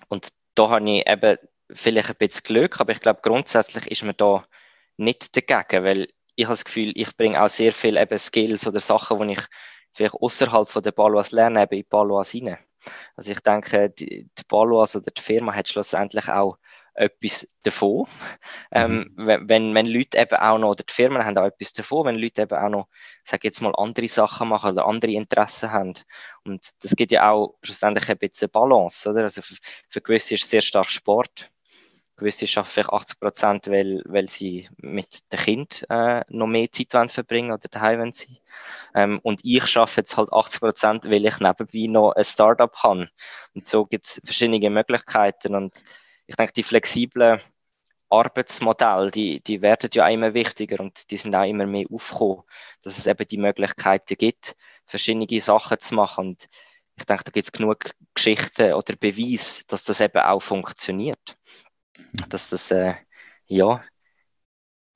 und 0.10 0.30
da 0.56 0.70
habe 0.70 0.90
ich 0.90 1.08
eben 1.08 1.38
vielleicht 1.72 2.10
ein 2.10 2.16
bisschen 2.18 2.44
Glück, 2.44 2.80
aber 2.80 2.92
ich 2.92 3.00
glaube, 3.00 3.20
grundsätzlich 3.22 3.88
ist 3.92 4.04
man 4.04 4.16
da 4.18 4.46
nicht 4.98 5.36
dagegen, 5.36 5.84
weil 5.84 6.08
ich 6.36 6.46
habe 6.46 6.54
das 6.54 6.66
Gefühl, 6.66 6.92
ich 6.96 7.16
bringe 7.18 7.42
auch 7.42 7.50
sehr 7.50 7.72
viel 7.72 7.98
eben 7.98 8.20
Skills 8.20 8.68
oder 8.68 8.80
Sachen, 8.80 9.28
die 9.28 9.34
ich 9.34 9.42
vielleicht 9.94 10.16
außerhalb 10.16 10.72
der 10.84 10.92
Balois 10.92 11.32
lernen, 11.32 11.64
eben 11.64 11.80
in 11.80 11.90
Balois 11.90 12.34
rein. 12.34 12.58
Also 13.16 13.32
ich 13.32 13.40
denke, 13.40 13.90
die, 13.90 14.30
die 14.38 14.44
Balois 14.48 14.96
oder 14.96 15.12
die 15.12 15.22
Firma 15.22 15.54
hat 15.54 15.68
schlussendlich 15.68 16.30
auch 16.30 16.58
etwas 16.98 17.48
davon. 17.64 18.08
Ähm, 18.72 19.12
mhm. 19.16 19.30
Ähm, 19.30 19.48
wenn, 19.48 19.76
wenn 19.76 19.86
Leute 19.86 20.18
eben 20.18 20.36
auch 20.36 20.58
noch, 20.58 20.72
oder 20.72 20.84
die 20.84 20.94
Firmen 20.94 21.24
haben 21.24 21.38
auch 21.38 21.46
etwas 21.46 21.74
davon, 21.74 22.06
wenn 22.06 22.16
Leute 22.16 22.44
eben 22.44 22.58
auch 22.58 22.70
noch, 22.70 22.88
sag 23.24 23.44
jetzt 23.44 23.62
mal, 23.62 23.74
andere 23.78 24.08
Sachen 24.08 24.50
machen 24.50 24.72
oder 24.72 24.86
andere 24.86 25.12
Interessen 25.12 25.72
haben. 25.72 25.94
Und 26.44 26.70
das 26.82 26.96
gibt 26.96 27.12
ja 27.12 27.30
auch 27.32 27.56
schlussendlich 27.62 28.10
ein 28.10 28.18
bisschen 28.18 28.50
Balance, 28.50 29.10
oder? 29.10 29.24
Also 29.24 29.42
für, 29.42 29.56
für 29.90 30.02
gewisse 30.02 30.36
ist 30.36 30.44
es 30.44 30.50
sehr 30.50 30.62
stark 30.62 30.90
Sport 30.90 31.52
gewisse 32.18 32.48
schaffen 32.48 32.72
vielleicht 32.72 32.90
80 32.94 33.20
Prozent, 33.20 33.68
weil, 33.68 34.02
weil 34.06 34.28
sie 34.28 34.68
mit 34.78 35.32
dem 35.32 35.40
Kind 35.40 35.86
äh, 35.90 36.24
noch 36.30 36.48
mehr 36.48 36.72
Zeit 36.72 36.94
wollen 36.94 37.10
verbringen 37.10 37.52
oder 37.52 37.68
daheim 37.70 38.00
wollen 38.00 38.14
sein. 38.14 38.38
Ähm, 38.96 39.20
und 39.22 39.40
ich 39.44 39.66
schaffe 39.68 40.02
jetzt 40.02 40.18
halt 40.18 40.34
80 40.34 40.60
Prozent, 40.60 41.06
weil 41.06 41.26
ich 41.26 41.40
nebenbei 41.40 41.92
noch 41.92 42.12
ein 42.14 42.26
Startup 42.26 42.76
habe. 42.78 43.10
Und 43.54 43.68
so 43.68 43.86
gibt 43.86 44.08
es 44.08 44.22
verschiedene 44.26 44.70
Möglichkeiten. 44.70 45.56
Und 45.56 45.84
ich 46.28 46.36
denke, 46.36 46.54
die 46.54 46.64
flexiblen 46.64 47.42
Arbeitsmodelle, 48.10 49.12
die, 49.12 49.42
die 49.42 49.62
werden 49.62 49.90
ja 49.94 50.08
immer 50.08 50.34
wichtiger 50.34 50.80
und 50.80 51.12
die 51.12 51.18
sind 51.18 51.36
auch 51.36 51.44
immer 51.44 51.66
mehr 51.66 51.88
aufgekommen, 51.92 52.44
dass 52.84 52.98
es 52.98 53.08
eben 53.08 53.28
die 53.28 53.38
Möglichkeiten 53.38 54.16
gibt, 54.16 54.56
verschiedene 54.86 55.42
Sachen 55.42 55.80
zu 55.80 55.96
machen. 55.96 56.28
Und 56.28 56.48
ich 56.96 57.06
denke, 57.06 57.26
da 57.26 57.32
gibt 57.32 57.46
es 57.46 57.52
genug 57.52 57.92
Geschichten 58.14 58.74
oder 58.74 58.96
Beweise, 58.96 59.64
dass 59.68 59.84
das 59.84 60.00
eben 60.00 60.20
auch 60.20 60.42
funktioniert 60.42 61.38
dass 62.30 62.50
das 62.50 62.72
äh, 62.72 62.94
ja 63.50 63.84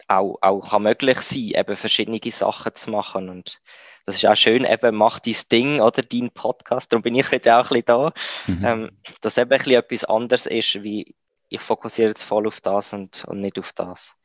auch, 0.07 0.37
auch 0.41 0.69
kann 0.69 0.83
möglich 0.83 1.21
sein, 1.21 1.51
eben 1.55 1.77
verschiedene 1.77 2.19
Sachen 2.31 2.75
zu 2.75 2.89
machen. 2.89 3.29
Und 3.29 3.61
das 4.05 4.15
ist 4.15 4.25
auch 4.25 4.35
schön, 4.35 4.65
eben 4.65 4.95
mach 4.95 5.19
dein 5.19 5.35
Ding 5.51 5.79
oder 5.79 6.01
dein 6.01 6.31
Podcast, 6.31 6.91
darum 6.91 7.03
bin 7.03 7.15
ich 7.15 7.31
heute 7.31 7.55
auch 7.55 7.71
ein 7.71 7.81
bisschen 7.81 7.85
da, 7.85 8.13
mhm. 8.47 8.65
ähm, 8.65 8.97
dass 9.21 9.37
eben 9.37 9.51
ein 9.51 9.57
bisschen 9.57 9.73
etwas 9.73 10.05
anderes 10.05 10.45
ist, 10.47 10.83
wie 10.83 11.15
ich 11.51 11.61
fokussiere 11.61 12.09
jetzt 12.09 12.23
voll 12.23 12.47
auf 12.47 12.61
das 12.61 12.93
und, 12.93 13.25
und 13.25 13.41
nicht 13.41 13.59
auf 13.59 13.73
das. 13.73 14.15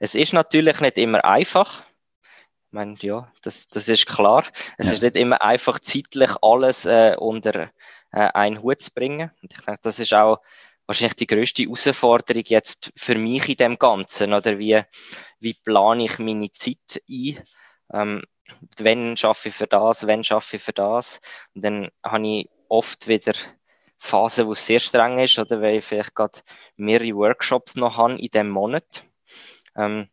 Es 0.00 0.14
ist 0.14 0.32
natürlich 0.32 0.80
nicht 0.80 0.98
immer 0.98 1.24
einfach. 1.24 1.84
Ich 2.66 2.72
meine, 2.72 2.96
ja, 3.00 3.32
das, 3.42 3.66
das 3.66 3.88
ist 3.88 4.06
klar. 4.06 4.44
Es 4.76 4.88
ja. 4.88 4.92
ist 4.94 5.02
nicht 5.02 5.16
immer 5.16 5.40
einfach 5.40 5.78
zeitlich 5.78 6.30
alles 6.42 6.84
äh, 6.84 7.14
unter 7.18 7.70
äh, 8.12 8.28
einen 8.34 8.62
Hut 8.62 8.82
zu 8.82 8.92
bringen. 8.92 9.30
Und 9.42 9.52
ich 9.52 9.60
denke, 9.60 9.80
das 9.82 10.00
ist 10.00 10.12
auch 10.12 10.40
wahrscheinlich 10.86 11.14
die 11.14 11.28
größte 11.28 11.62
Herausforderung 11.62 12.42
jetzt 12.46 12.92
für 12.96 13.14
mich 13.14 13.48
in 13.48 13.56
dem 13.56 13.78
Ganzen, 13.78 14.34
oder 14.34 14.58
wie, 14.58 14.82
wie 15.38 15.54
plane 15.54 16.04
ich 16.04 16.18
meine 16.18 16.50
Zeit 16.50 17.00
ein? 17.08 17.42
Ähm, 17.92 18.22
wenn 18.78 19.16
schaffe 19.16 19.50
ich 19.50 19.54
für 19.54 19.68
das, 19.68 20.06
wenn 20.06 20.24
schaffe 20.24 20.56
ich 20.56 20.62
für 20.62 20.72
das? 20.72 21.20
Und 21.54 21.64
dann 21.64 21.90
habe 22.04 22.26
ich 22.26 22.50
oft 22.68 23.06
wieder 23.06 23.34
Phasen, 23.98 24.46
wo 24.46 24.52
es 24.52 24.66
sehr 24.66 24.78
streng 24.78 25.18
ist, 25.18 25.38
oder 25.38 25.60
weil 25.60 25.76
ich 25.76 25.84
vielleicht 25.84 26.14
gerade 26.14 26.40
mehrere 26.76 27.16
Workshops 27.16 27.76
noch 27.76 27.96
habe 27.96 28.18
in 28.18 28.28
dem 28.28 28.50
Monat, 28.50 29.04
ähm, 29.76 30.08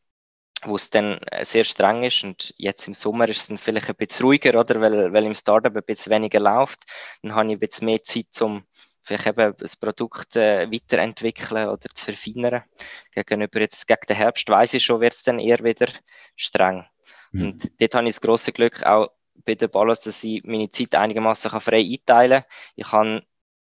wo 0.65 0.75
es 0.75 0.89
dann 0.89 1.19
sehr 1.41 1.65
streng 1.65 2.03
ist 2.03 2.23
und 2.23 2.53
jetzt 2.57 2.87
im 2.87 2.93
Sommer 2.93 3.27
ist 3.27 3.39
es 3.39 3.47
dann 3.47 3.57
vielleicht 3.57 3.89
ein 3.89 3.95
bisschen 3.95 4.25
ruhiger, 4.25 4.59
oder 4.59 4.79
weil, 4.79 5.11
weil 5.11 5.25
im 5.25 5.35
Startup 5.35 5.75
ein 5.75 5.83
bisschen 5.83 6.11
weniger 6.11 6.39
läuft, 6.39 6.79
dann 7.21 7.35
habe 7.35 7.47
ich 7.47 7.53
ein 7.53 7.59
bisschen 7.59 7.85
mehr 7.85 8.03
Zeit 8.03 8.27
zum 8.31 8.65
vielleicht 9.03 9.27
eben 9.27 9.53
das 9.57 9.75
Produkt 9.75 10.35
äh, 10.35 10.71
weiterentwickeln 10.71 11.67
oder 11.67 11.89
zu 11.93 12.05
verfeinern. 12.05 12.63
Gegenüber 13.11 13.59
jetzt 13.59 13.87
gegen 13.87 14.07
den 14.07 14.15
Herbst 14.15 14.47
weiß 14.49 14.73
ich 14.75 14.83
schon, 14.83 15.01
wird 15.01 15.13
es 15.13 15.23
dann 15.23 15.39
eher 15.39 15.59
wieder 15.59 15.87
streng. 16.35 16.85
Mhm. 17.31 17.43
Und 17.43 17.81
dort 17.81 17.95
habe 17.95 18.07
ich 18.07 18.15
das 18.15 18.21
große 18.21 18.53
Glück 18.53 18.83
auch 18.83 19.09
bei 19.45 19.55
den 19.55 19.69
Ballos, 19.69 19.99
dass 20.01 20.23
ich 20.23 20.43
meine 20.43 20.71
Zeit 20.71 20.95
einigermaßen 20.95 21.51
frei 21.59 21.81
einteilen 21.81 22.41
kann. 22.41 22.49
Ich 22.75 22.87
kann 22.87 23.21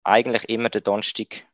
eigentlich 0.08 0.48
immer 0.48 0.70
den 0.70 0.82
Donnerstag 0.82 1.44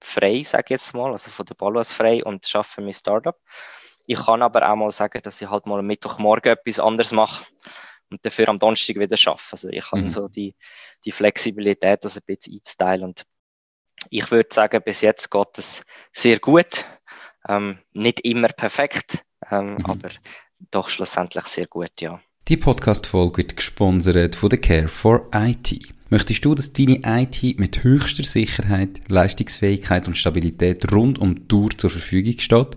frei, 0.00 0.42
sage 0.44 0.64
ich 0.66 0.70
jetzt 0.70 0.94
mal, 0.94 1.12
also 1.12 1.30
von 1.30 1.46
den 1.46 1.56
Ballos 1.56 1.92
frei 1.92 2.24
und 2.24 2.46
schaffe 2.46 2.80
mein 2.80 2.92
Startup. 2.92 3.38
Ich 4.06 4.18
kann 4.18 4.42
aber 4.42 4.68
auch 4.68 4.76
mal 4.76 4.90
sagen, 4.90 5.20
dass 5.22 5.40
ich 5.40 5.48
halt 5.48 5.66
mal 5.66 5.78
am 5.78 5.86
Mittwochmorgen 5.86 6.52
etwas 6.52 6.80
anderes 6.80 7.12
mache 7.12 7.44
und 8.10 8.24
dafür 8.24 8.48
am 8.48 8.58
Donnerstag 8.58 8.96
wieder 8.96 9.16
arbeiten. 9.26 9.48
Also 9.52 9.68
ich 9.68 9.92
habe 9.92 10.02
mhm. 10.02 10.10
so 10.10 10.28
die, 10.28 10.56
die 11.04 11.12
Flexibilität, 11.12 12.04
das 12.04 12.16
ein 12.16 12.22
bisschen 12.26 12.54
einzuteilen. 12.54 13.04
Und 13.04 13.24
ich 14.08 14.30
würde 14.30 14.48
sagen, 14.52 14.82
bis 14.82 15.02
jetzt 15.02 15.30
geht 15.30 15.58
es 15.58 15.84
sehr 16.12 16.38
gut. 16.38 16.86
Ähm, 17.48 17.78
nicht 17.92 18.20
immer 18.20 18.48
perfekt, 18.48 19.24
ähm, 19.50 19.74
mhm. 19.74 19.86
aber 19.86 20.10
doch 20.70 20.88
schlussendlich 20.88 21.46
sehr 21.46 21.66
gut, 21.66 22.00
ja. 22.00 22.20
Die 22.50 22.56
Podcast-Folge 22.56 23.36
wird 23.36 23.56
gesponsert 23.56 24.34
von 24.34 24.48
der 24.50 24.60
Care 24.60 24.88
for 24.88 25.28
IT. 25.32 25.78
Möchtest 26.08 26.44
du, 26.44 26.56
dass 26.56 26.72
deine 26.72 27.00
IT 27.04 27.60
mit 27.60 27.84
höchster 27.84 28.24
Sicherheit, 28.24 29.02
Leistungsfähigkeit 29.06 30.08
und 30.08 30.16
Stabilität 30.16 30.90
rund 30.90 31.20
um 31.20 31.36
die 31.36 31.46
Tour 31.46 31.70
zur 31.70 31.90
Verfügung 31.90 32.40
steht? 32.40 32.76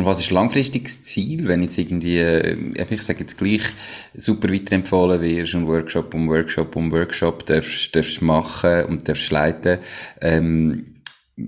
und 0.00 0.06
was 0.06 0.20
ist 0.20 0.30
langfristiges 0.30 1.02
Ziel, 1.02 1.46
wenn 1.46 1.62
jetzt 1.62 1.76
irgendwie, 1.76 2.16
äh, 2.20 2.56
ich 2.88 3.02
sage 3.02 3.20
jetzt 3.20 3.36
gleich, 3.36 3.60
super 4.14 4.50
weiterempfohlen 4.50 5.20
wirst 5.20 5.54
und 5.54 5.66
Workshop 5.66 6.14
um 6.14 6.26
Workshop 6.26 6.74
um 6.74 6.90
Workshop 6.90 7.44
darfst, 7.44 7.94
darfst 7.94 8.22
machen 8.22 8.86
und 8.86 9.06
darfst 9.06 9.30
leiten, 9.30 9.78
ähm, 10.22 10.89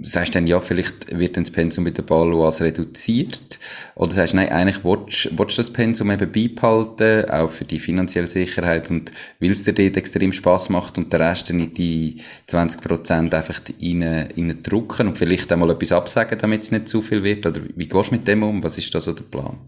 sagst 0.03 0.35
du 0.35 0.39
dann, 0.39 0.47
ja, 0.47 0.61
vielleicht 0.61 1.19
wird 1.19 1.37
dann 1.37 1.45
das 1.45 1.53
Pensum 1.53 1.85
mit 1.85 1.99
der 1.99 2.03
Balloas 2.03 2.61
reduziert? 2.61 3.59
Oder 3.95 4.13
sagst 4.13 4.33
du, 4.33 4.37
nein, 4.37 4.49
eigentlich 4.51 4.85
willst, 4.85 5.31
du 5.31 5.45
das 5.45 5.73
Pensum 5.73 6.11
eben 6.11 6.33
beibehalten, 6.33 7.29
auch 7.31 7.51
für 7.51 7.65
die 7.65 7.81
finanzielle 7.81 8.27
Sicherheit 8.27 8.91
und 8.91 9.13
weil 9.41 9.51
es 9.51 9.65
dir 9.65 9.73
dort 9.73 9.97
extrem 9.97 10.33
Spass 10.33 10.69
macht 10.69 10.99
und 10.99 11.13
der 11.13 11.21
Rest 11.21 11.51
dann 11.51 11.61
in 11.61 11.75
die 11.75 12.23
20% 12.49 13.35
einfach 13.35 13.61
rein, 13.81 14.03
rein 14.03 14.63
drucken 14.63 15.09
und 15.09 15.19
vielleicht 15.19 15.51
einmal 15.53 15.71
etwas 15.71 15.93
absagen, 15.93 16.39
damit 16.39 16.63
es 16.63 16.71
nicht 16.71 16.89
zu 16.89 17.03
viel 17.03 17.23
wird? 17.23 17.47
Oder 17.47 17.61
wie 17.75 17.89
gehst 17.89 18.11
du 18.11 18.15
mit 18.15 18.27
dem 18.27 18.43
um? 18.43 18.63
Was 18.63 18.79
ist 18.79 18.95
da 18.95 19.01
so 19.01 19.13
der 19.13 19.25
Plan? 19.25 19.59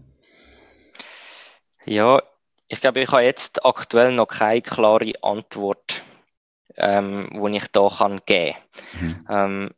Ja, 1.85 2.21
ich 2.67 2.81
glaube, 2.81 3.01
ich 3.01 3.11
habe 3.11 3.23
jetzt 3.23 3.63
aktuell 3.63 4.13
noch 4.13 4.27
keine 4.27 4.61
klare 4.61 5.13
Antwort 5.21 6.03
ähm, 6.77 7.29
wo 7.33 7.47
ich 7.47 7.67
da 7.71 7.87
kann 7.89 8.21
geben. 8.25 8.55
Mhm. 8.99 9.25
Ähm, 9.29 9.69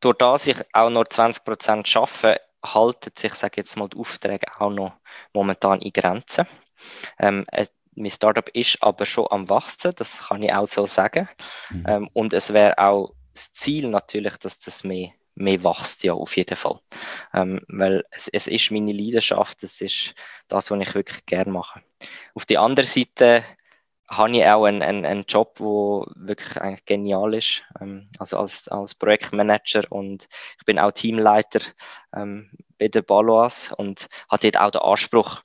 durch 0.00 0.16
das 0.16 0.46
ich 0.46 0.56
auch 0.72 0.90
nur 0.90 1.04
20% 1.04 1.86
schaffe, 1.86 2.40
halten 2.64 3.10
sich, 3.16 3.34
sage 3.34 3.58
jetzt 3.58 3.76
mal, 3.76 3.88
die 3.88 3.98
Aufträge 3.98 4.46
auch 4.60 4.72
noch 4.72 4.92
momentan 5.32 5.80
in 5.80 5.92
Grenzen. 5.92 6.46
Ähm, 7.18 7.44
äh, 7.52 7.66
mein 7.94 8.10
Startup 8.10 8.48
ist 8.50 8.82
aber 8.82 9.04
schon 9.04 9.26
am 9.30 9.48
wachsen, 9.48 9.92
das 9.96 10.28
kann 10.28 10.42
ich 10.42 10.52
auch 10.52 10.68
so 10.68 10.86
sagen. 10.86 11.28
Mhm. 11.70 11.84
Ähm, 11.86 12.08
und 12.14 12.32
es 12.32 12.52
wäre 12.52 12.78
auch 12.78 13.12
das 13.34 13.52
Ziel 13.52 13.88
natürlich, 13.88 14.36
dass 14.36 14.58
das 14.58 14.84
mehr, 14.84 15.10
mehr 15.34 15.62
wächst, 15.64 16.04
ja, 16.04 16.12
auf 16.12 16.36
jeden 16.36 16.56
Fall. 16.56 16.80
Ähm, 17.34 17.60
weil 17.68 18.04
es, 18.10 18.28
es 18.28 18.46
ist 18.46 18.70
meine 18.70 18.92
Leidenschaft, 18.92 19.62
es 19.62 19.80
ist 19.80 20.14
das, 20.48 20.70
was 20.70 20.80
ich 20.80 20.94
wirklich 20.94 21.26
gerne 21.26 21.50
mache. 21.50 21.82
Auf 22.34 22.46
der 22.46 22.60
anderen 22.60 22.88
Seite 22.88 23.44
habe 24.08 24.30
ich 24.30 24.44
auch 24.46 24.64
einen, 24.64 24.82
einen, 24.82 25.04
einen 25.04 25.24
Job, 25.28 25.56
der 25.58 25.66
wirklich 25.66 26.56
eigentlich 26.56 26.84
genial 26.86 27.34
ist. 27.34 27.62
Ähm, 27.80 28.08
also 28.18 28.38
als, 28.38 28.68
als 28.68 28.94
Projektmanager 28.94 29.84
und 29.90 30.28
ich 30.58 30.64
bin 30.64 30.78
auch 30.78 30.92
Teamleiter 30.92 31.60
ähm, 32.14 32.50
bei 32.78 32.88
der 32.88 33.02
Balois 33.02 33.72
und 33.76 34.08
habe 34.30 34.50
dort 34.50 34.58
auch 34.58 34.70
den 34.70 34.80
Anspruch, 34.80 35.42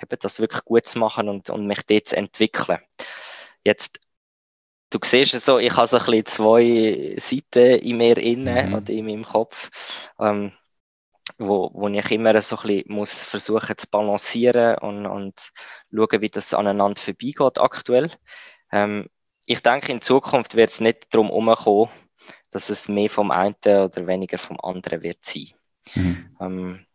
eben 0.00 0.18
das 0.20 0.40
wirklich 0.40 0.64
gut 0.64 0.86
zu 0.86 0.98
machen 0.98 1.28
und, 1.28 1.50
und 1.50 1.66
mich 1.66 1.82
dort 1.86 2.08
zu 2.08 2.16
entwickeln. 2.16 2.78
Jetzt, 3.64 4.00
du 4.90 4.98
siehst 5.04 5.34
es 5.34 5.44
so, 5.44 5.58
ich 5.58 5.76
habe 5.76 5.86
so 5.86 5.98
ein 5.98 6.04
bisschen 6.04 6.26
zwei 6.26 7.16
Seiten 7.18 7.80
in 7.80 7.96
mir 7.98 8.16
innen 8.16 8.70
mhm. 8.70 8.74
oder 8.74 8.90
in 8.90 9.06
meinem 9.06 9.24
Kopf. 9.24 9.70
Ähm, 10.18 10.52
wo, 11.38 11.70
wo 11.74 11.88
ich 11.88 12.10
immer 12.10 12.40
so 12.42 12.56
ein 12.56 12.62
bisschen 12.66 12.94
muss 12.94 13.12
versuchen 13.12 13.76
zu 13.76 13.86
balancieren 13.90 14.78
und, 14.78 15.06
und 15.06 15.52
schauen, 15.92 16.20
wie 16.20 16.30
das 16.30 16.54
aneinander 16.54 17.00
vorbeigeht 17.00 17.58
aktuell. 17.58 18.10
Ähm, 18.72 19.08
ich 19.46 19.60
denke, 19.60 19.92
in 19.92 20.00
Zukunft 20.00 20.56
wird 20.56 20.70
es 20.70 20.80
nicht 20.80 21.14
darum 21.14 21.28
herumkommen, 21.28 21.90
dass 22.50 22.70
es 22.70 22.88
mehr 22.88 23.10
vom 23.10 23.30
einen 23.30 23.54
oder 23.64 24.06
weniger 24.06 24.38
vom 24.38 24.58
anderen 24.60 25.02
wird 25.02 25.24
sein. 25.24 25.50
Mhm. 25.94 26.36
Ähm, 26.40 26.85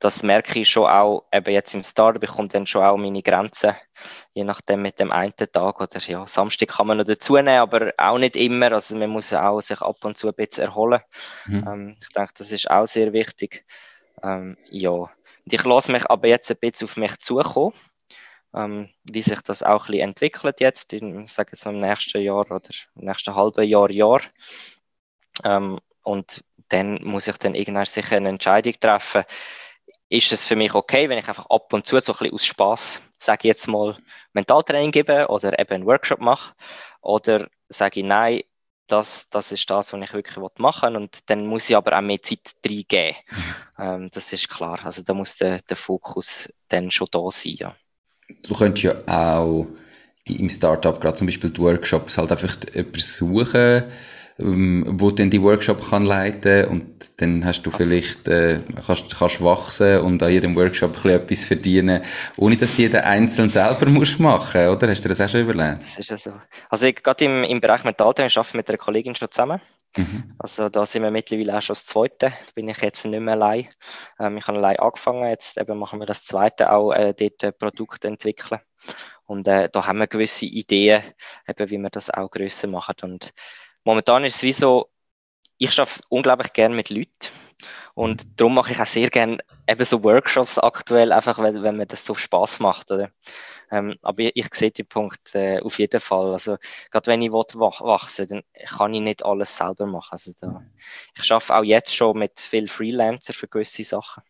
das 0.00 0.22
merke 0.22 0.58
ich 0.58 0.68
schon 0.68 0.86
auch, 0.86 1.26
eben 1.30 1.52
jetzt 1.52 1.74
im 1.74 1.84
Startup, 1.84 2.22
ich 2.22 2.30
komme 2.30 2.48
dann 2.48 2.66
schon 2.66 2.82
auch 2.82 2.96
meine 2.96 3.22
Grenzen, 3.22 3.76
je 4.32 4.44
nachdem 4.44 4.82
mit 4.82 4.98
dem 4.98 5.12
einen 5.12 5.34
Tag 5.36 5.80
oder 5.80 6.00
ja, 6.00 6.26
Samstag 6.26 6.70
kann 6.70 6.86
man 6.86 6.98
noch 6.98 7.04
dazu 7.04 7.34
nehmen, 7.34 7.48
aber 7.48 7.92
auch 7.98 8.18
nicht 8.18 8.34
immer, 8.34 8.72
also 8.72 8.96
man 8.96 9.10
muss 9.10 9.32
auch 9.34 9.60
sich 9.60 9.80
ab 9.80 10.02
und 10.02 10.16
zu 10.16 10.28
ein 10.28 10.34
bisschen 10.34 10.64
erholen. 10.64 11.02
Mhm. 11.46 11.64
Ähm, 11.68 11.96
ich 12.00 12.08
denke, 12.08 12.32
das 12.36 12.50
ist 12.50 12.70
auch 12.70 12.86
sehr 12.86 13.12
wichtig. 13.12 13.64
Ähm, 14.22 14.56
ja, 14.70 14.90
und 14.90 15.10
ich 15.52 15.64
lasse 15.64 15.92
mich 15.92 16.08
aber 16.10 16.28
jetzt 16.28 16.50
ein 16.50 16.56
bisschen 16.58 16.86
auf 16.86 16.96
mich 16.96 17.18
zukommen, 17.18 17.74
ähm, 18.54 18.88
wie 19.04 19.22
sich 19.22 19.40
das 19.42 19.62
auch 19.62 19.86
ein 19.86 19.92
bisschen 19.92 20.08
entwickelt 20.08 20.60
jetzt, 20.60 20.94
in, 20.94 21.24
ich 21.24 21.32
sage 21.32 21.50
jetzt 21.52 21.66
im 21.66 21.78
nächsten 21.78 22.22
Jahr 22.22 22.50
oder 22.50 22.70
im 22.96 23.04
nächsten 23.04 23.34
halben 23.34 23.68
Jahr, 23.68 23.90
Jahr. 23.90 24.22
Ähm, 25.44 25.78
und 26.02 26.42
dann 26.70 26.98
muss 27.02 27.28
ich 27.28 27.36
dann 27.36 27.54
irgendwann 27.54 27.84
sicher 27.84 28.16
eine 28.16 28.30
Entscheidung 28.30 28.74
treffen, 28.80 29.24
ist 30.10 30.32
es 30.32 30.44
für 30.44 30.56
mich 30.56 30.74
okay, 30.74 31.08
wenn 31.08 31.18
ich 31.18 31.28
einfach 31.28 31.46
ab 31.48 31.72
und 31.72 31.86
zu 31.86 31.98
so 32.00 32.12
ein 32.12 32.18
bisschen 32.18 32.34
aus 32.34 32.44
Spaß, 32.44 33.00
sage 33.18 33.38
ich 33.42 33.44
jetzt 33.44 33.68
mal, 33.68 33.96
Mentaltraining 34.32 34.90
gebe 34.90 35.28
oder 35.28 35.58
eben 35.58 35.70
einen 35.70 35.86
Workshop 35.86 36.20
mache? 36.20 36.52
Oder 37.00 37.48
sage 37.68 38.00
ich, 38.00 38.06
nein, 38.06 38.42
das, 38.88 39.28
das 39.30 39.52
ist 39.52 39.70
das, 39.70 39.92
was 39.92 40.02
ich 40.02 40.12
wirklich 40.12 40.36
machen 40.58 40.94
will. 40.94 41.02
Und 41.02 41.30
dann 41.30 41.46
muss 41.46 41.70
ich 41.70 41.76
aber 41.76 41.96
auch 41.96 42.02
mehr 42.02 42.20
Zeit 42.22 42.40
reingeben. 42.66 43.16
Mhm. 43.30 43.54
Ähm, 43.78 44.10
das 44.12 44.32
ist 44.32 44.50
klar. 44.50 44.80
Also 44.84 45.02
da 45.02 45.14
muss 45.14 45.36
der, 45.36 45.60
der 45.60 45.76
Fokus 45.76 46.52
dann 46.68 46.90
schon 46.90 47.06
da 47.12 47.30
sein. 47.30 47.54
Ja. 47.56 47.76
Du 48.42 48.54
könntest 48.54 48.82
ja 48.82 48.94
auch 49.06 49.66
im 50.24 50.50
Startup 50.50 51.00
gerade 51.00 51.16
zum 51.16 51.28
Beispiel 51.28 51.50
die 51.50 51.60
Workshops 51.60 52.18
halt 52.18 52.32
einfach 52.32 52.56
suchen, 52.96 53.84
ähm, 54.38 54.84
wo 54.86 55.10
dann 55.10 55.30
die 55.30 55.42
Workshop 55.42 55.90
kann 55.90 56.04
leiten 56.04 56.66
und 56.66 56.84
dann 57.20 57.44
hast 57.44 57.62
du 57.62 57.70
vielleicht 57.70 58.28
äh, 58.28 58.60
kannst, 58.86 59.16
kannst 59.16 59.42
wachsen 59.42 60.00
und 60.00 60.22
an 60.22 60.32
jedem 60.32 60.56
Workshop 60.56 61.04
ein 61.04 61.10
etwas 61.10 61.44
verdienen, 61.44 62.02
ohne 62.36 62.56
dass 62.56 62.74
du 62.74 62.82
jeden 62.82 63.00
einzeln 63.00 63.50
selber 63.50 63.86
musst 63.86 64.20
machen, 64.20 64.68
oder? 64.68 64.88
Hast 64.88 65.04
du 65.04 65.08
das 65.08 65.20
auch 65.20 65.28
schon 65.28 65.42
überlegt? 65.42 65.82
Das 65.82 65.98
ist 65.98 66.10
ja 66.10 66.16
so. 66.16 66.32
Also 66.68 66.86
ich, 66.86 67.02
gerade 67.02 67.24
im, 67.24 67.44
im 67.44 67.60
Bereich 67.60 67.84
Mentaltraining 67.84 68.32
arbeite 68.36 68.56
mit 68.56 68.68
einer 68.68 68.78
Kollegin 68.78 69.14
schon 69.14 69.30
zusammen. 69.30 69.60
Mhm. 69.96 70.34
Also 70.38 70.68
da 70.68 70.86
sind 70.86 71.02
wir 71.02 71.10
mittlerweile 71.10 71.58
auch 71.58 71.62
schon 71.62 71.74
das 71.74 71.86
Zweite. 71.86 72.26
Da 72.30 72.32
bin 72.54 72.68
ich 72.68 72.80
jetzt 72.80 73.04
nicht 73.04 73.20
mehr 73.20 73.34
allein. 73.34 73.68
Ähm, 74.18 74.36
ich 74.36 74.46
habe 74.46 74.58
allein 74.58 74.78
angefangen. 74.78 75.28
Jetzt 75.28 75.58
eben 75.58 75.78
machen 75.78 75.98
wir 75.98 76.06
das 76.06 76.24
Zweite 76.24 76.72
auch 76.72 76.92
äh, 76.92 77.12
dort 77.12 77.42
äh, 77.42 77.52
Produkte 77.52 78.08
entwickeln. 78.08 78.60
Und 79.26 79.46
äh, 79.48 79.68
da 79.70 79.86
haben 79.86 79.98
wir 79.98 80.06
gewisse 80.06 80.46
Ideen, 80.46 81.02
eben, 81.48 81.70
wie 81.70 81.78
wir 81.78 81.90
das 81.90 82.10
auch 82.10 82.30
grösser 82.30 82.68
machen. 82.68 82.94
Und 83.02 83.32
momentan 83.84 84.24
ist 84.24 84.36
es 84.36 84.42
wie 84.42 84.52
so, 84.52 84.90
ich 85.58 85.78
arbeite 85.78 86.00
unglaublich 86.08 86.52
gerne 86.52 86.74
mit 86.74 86.90
Leuten. 86.90 87.28
Und 87.94 88.24
mhm. 88.24 88.36
darum 88.36 88.54
mache 88.54 88.72
ich 88.72 88.80
auch 88.80 88.86
sehr 88.86 89.10
gerne 89.10 89.38
eben 89.68 89.84
so 89.84 90.02
Workshops 90.02 90.58
aktuell, 90.58 91.12
einfach 91.12 91.38
weil, 91.38 91.62
wenn 91.62 91.76
mir 91.76 91.86
das 91.86 92.04
so 92.04 92.14
Spaß 92.14 92.60
macht. 92.60 92.90
Oder? 92.90 93.10
Ähm, 93.70 93.96
aber 94.02 94.20
ich, 94.20 94.32
ich, 94.36 94.54
sehe 94.54 94.70
den 94.70 94.86
Punkt 94.86 95.34
äh, 95.34 95.60
auf 95.60 95.78
jeden 95.78 96.00
Fall. 96.00 96.32
Also, 96.32 96.56
gerade 96.90 97.06
wenn 97.08 97.22
ich 97.22 97.30
wach, 97.32 97.80
wachsen 97.80 98.28
dann 98.28 98.42
kann 98.66 98.94
ich 98.94 99.00
nicht 99.00 99.24
alles 99.24 99.56
selber 99.56 99.86
machen. 99.86 100.12
Also, 100.12 100.32
da, 100.40 100.46
mhm. 100.46 100.70
ich 101.20 101.30
arbeite 101.30 101.54
auch 101.54 101.64
jetzt 101.64 101.94
schon 101.94 102.18
mit 102.18 102.40
vielen 102.40 102.68
Freelancern 102.68 103.34
für 103.34 103.48
gewisse 103.48 103.84
Sachen. 103.84 104.22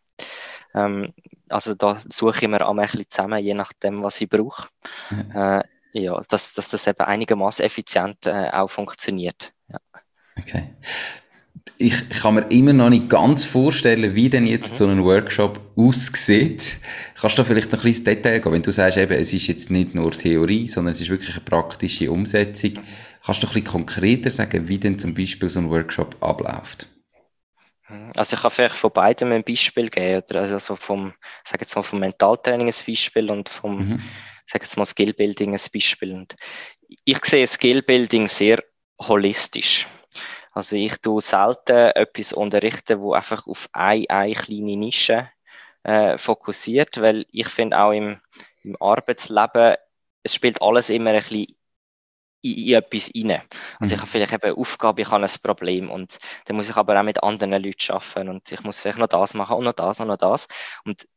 Ähm, 0.73 1.13
also 1.49 1.73
da 1.73 1.97
suche 2.09 2.39
ich 2.41 2.47
mir 2.47 2.65
auch 2.65 2.71
ein 2.71 2.77
bisschen 2.77 3.09
zusammen, 3.09 3.43
je 3.43 3.53
nachdem, 3.53 4.03
was 4.03 4.21
ich 4.21 4.29
brauche. 4.29 4.69
Mhm. 5.09 5.31
Äh, 5.31 5.63
ja, 5.93 6.21
dass, 6.29 6.53
dass 6.53 6.69
das 6.69 6.87
eben 6.87 7.01
einigermaßen 7.01 7.65
effizient 7.65 8.25
äh, 8.25 8.49
auch 8.51 8.69
funktioniert. 8.69 9.53
Ja. 9.69 9.79
Okay. 10.39 10.69
Ich 11.77 12.09
kann 12.09 12.35
mir 12.35 12.49
immer 12.51 12.73
noch 12.73 12.89
nicht 12.89 13.09
ganz 13.09 13.43
vorstellen, 13.43 14.15
wie 14.15 14.29
denn 14.29 14.45
jetzt 14.45 14.73
mhm. 14.73 14.75
so 14.75 14.87
ein 14.87 15.03
Workshop 15.03 15.59
aussieht. 15.75 16.77
Kannst 17.19 17.37
du 17.37 17.43
vielleicht 17.43 17.71
noch 17.71 17.79
ein 17.79 17.83
bisschen 17.83 18.05
Detail 18.05 18.39
gehen? 18.39 18.51
Wenn 18.51 18.61
du 18.61 18.71
sagst, 18.71 18.97
eben, 18.97 19.13
es 19.13 19.33
ist 19.33 19.47
jetzt 19.47 19.71
nicht 19.71 19.95
nur 19.95 20.11
Theorie, 20.11 20.67
sondern 20.67 20.93
es 20.93 21.01
ist 21.01 21.09
wirklich 21.09 21.35
eine 21.35 21.43
praktische 21.43 22.11
Umsetzung. 22.11 22.73
Kannst 23.23 23.43
du 23.43 23.47
ein 23.47 23.53
bisschen 23.53 23.67
konkreter 23.67 24.29
sagen, 24.31 24.67
wie 24.67 24.77
denn 24.77 24.99
zum 24.99 25.13
Beispiel 25.13 25.49
so 25.49 25.59
ein 25.59 25.69
Workshop 25.69 26.15
abläuft? 26.21 26.87
Mhm. 27.89 28.11
Also 28.15 28.35
ich 28.35 28.41
kann 28.41 28.51
vielleicht 28.51 28.75
von 28.75 28.91
beidem 28.91 29.31
ein 29.31 29.43
Beispiel 29.43 29.89
geben, 29.89 30.23
oder 30.29 30.41
also 30.41 30.75
vom, 30.75 31.13
sag 31.43 31.61
jetzt 31.61 31.75
mal 31.75 31.83
vom 31.83 31.99
Mentaltraining 31.99 32.67
ein 32.67 32.85
Beispiel 32.87 33.29
und 33.29 33.49
vom, 33.49 33.89
mhm 33.89 34.01
sage 34.51 34.65
jetzt 34.65 34.77
mal 34.77 34.85
Skillbuilding 34.85 35.53
als 35.53 35.69
Beispiel. 35.69 36.13
Und 36.13 36.35
ich 37.05 37.23
sehe 37.25 37.47
Skillbuilding 37.47 38.27
sehr 38.27 38.63
holistisch. 38.99 39.87
Also 40.51 40.75
ich 40.75 40.97
tue 40.97 41.21
selten 41.21 41.91
etwas 41.95 42.33
unterrichten, 42.33 42.99
wo 42.99 43.13
einfach 43.13 43.47
auf 43.47 43.69
eine, 43.71 44.09
eine 44.09 44.35
kleine 44.35 44.75
Nische 44.75 45.29
äh, 45.83 46.17
fokussiert, 46.17 46.99
weil 46.99 47.25
ich 47.31 47.47
finde 47.47 47.79
auch 47.79 47.91
im, 47.91 48.19
im 48.63 48.75
Arbeitsleben, 48.81 49.77
es 50.23 50.35
spielt 50.35 50.61
alles 50.61 50.89
immer 50.89 51.11
ein 51.11 51.21
bisschen 51.21 51.55
in, 52.41 52.57
in 52.57 52.73
etwas 52.73 53.11
rein. 53.15 53.41
Also 53.79 53.93
ich 53.93 53.97
mhm. 53.97 54.01
habe 54.01 54.11
vielleicht 54.11 54.33
eben 54.33 54.43
eine 54.43 54.57
Aufgabe, 54.57 55.01
ich 55.01 55.09
habe 55.09 55.23
ein 55.23 55.31
Problem 55.41 55.89
und 55.89 56.17
dann 56.45 56.57
muss 56.57 56.69
ich 56.69 56.75
aber 56.75 56.99
auch 56.99 57.03
mit 57.03 57.23
anderen 57.23 57.63
Leuten 57.63 57.91
arbeiten 57.91 58.29
und 58.29 58.51
ich 58.51 58.61
muss 58.63 58.81
vielleicht 58.81 58.99
noch 58.99 59.07
das 59.07 59.33
machen 59.33 59.55
und 59.55 59.63
noch 59.63 59.73
das 59.73 60.01
und 60.01 60.07
noch 60.07 60.17
das. 60.17 60.47
Und 60.83 61.07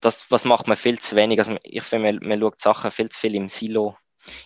das, 0.00 0.30
was 0.30 0.44
macht 0.44 0.68
man 0.68 0.76
viel 0.76 0.98
zu 0.98 1.16
wenig. 1.16 1.38
Also 1.38 1.56
ich 1.62 1.82
finde, 1.82 2.12
man, 2.12 2.28
man 2.28 2.40
schaut 2.40 2.60
Sachen 2.60 2.90
viel 2.90 3.08
zu 3.08 3.18
viel 3.18 3.34
im 3.34 3.48
Silo, 3.48 3.96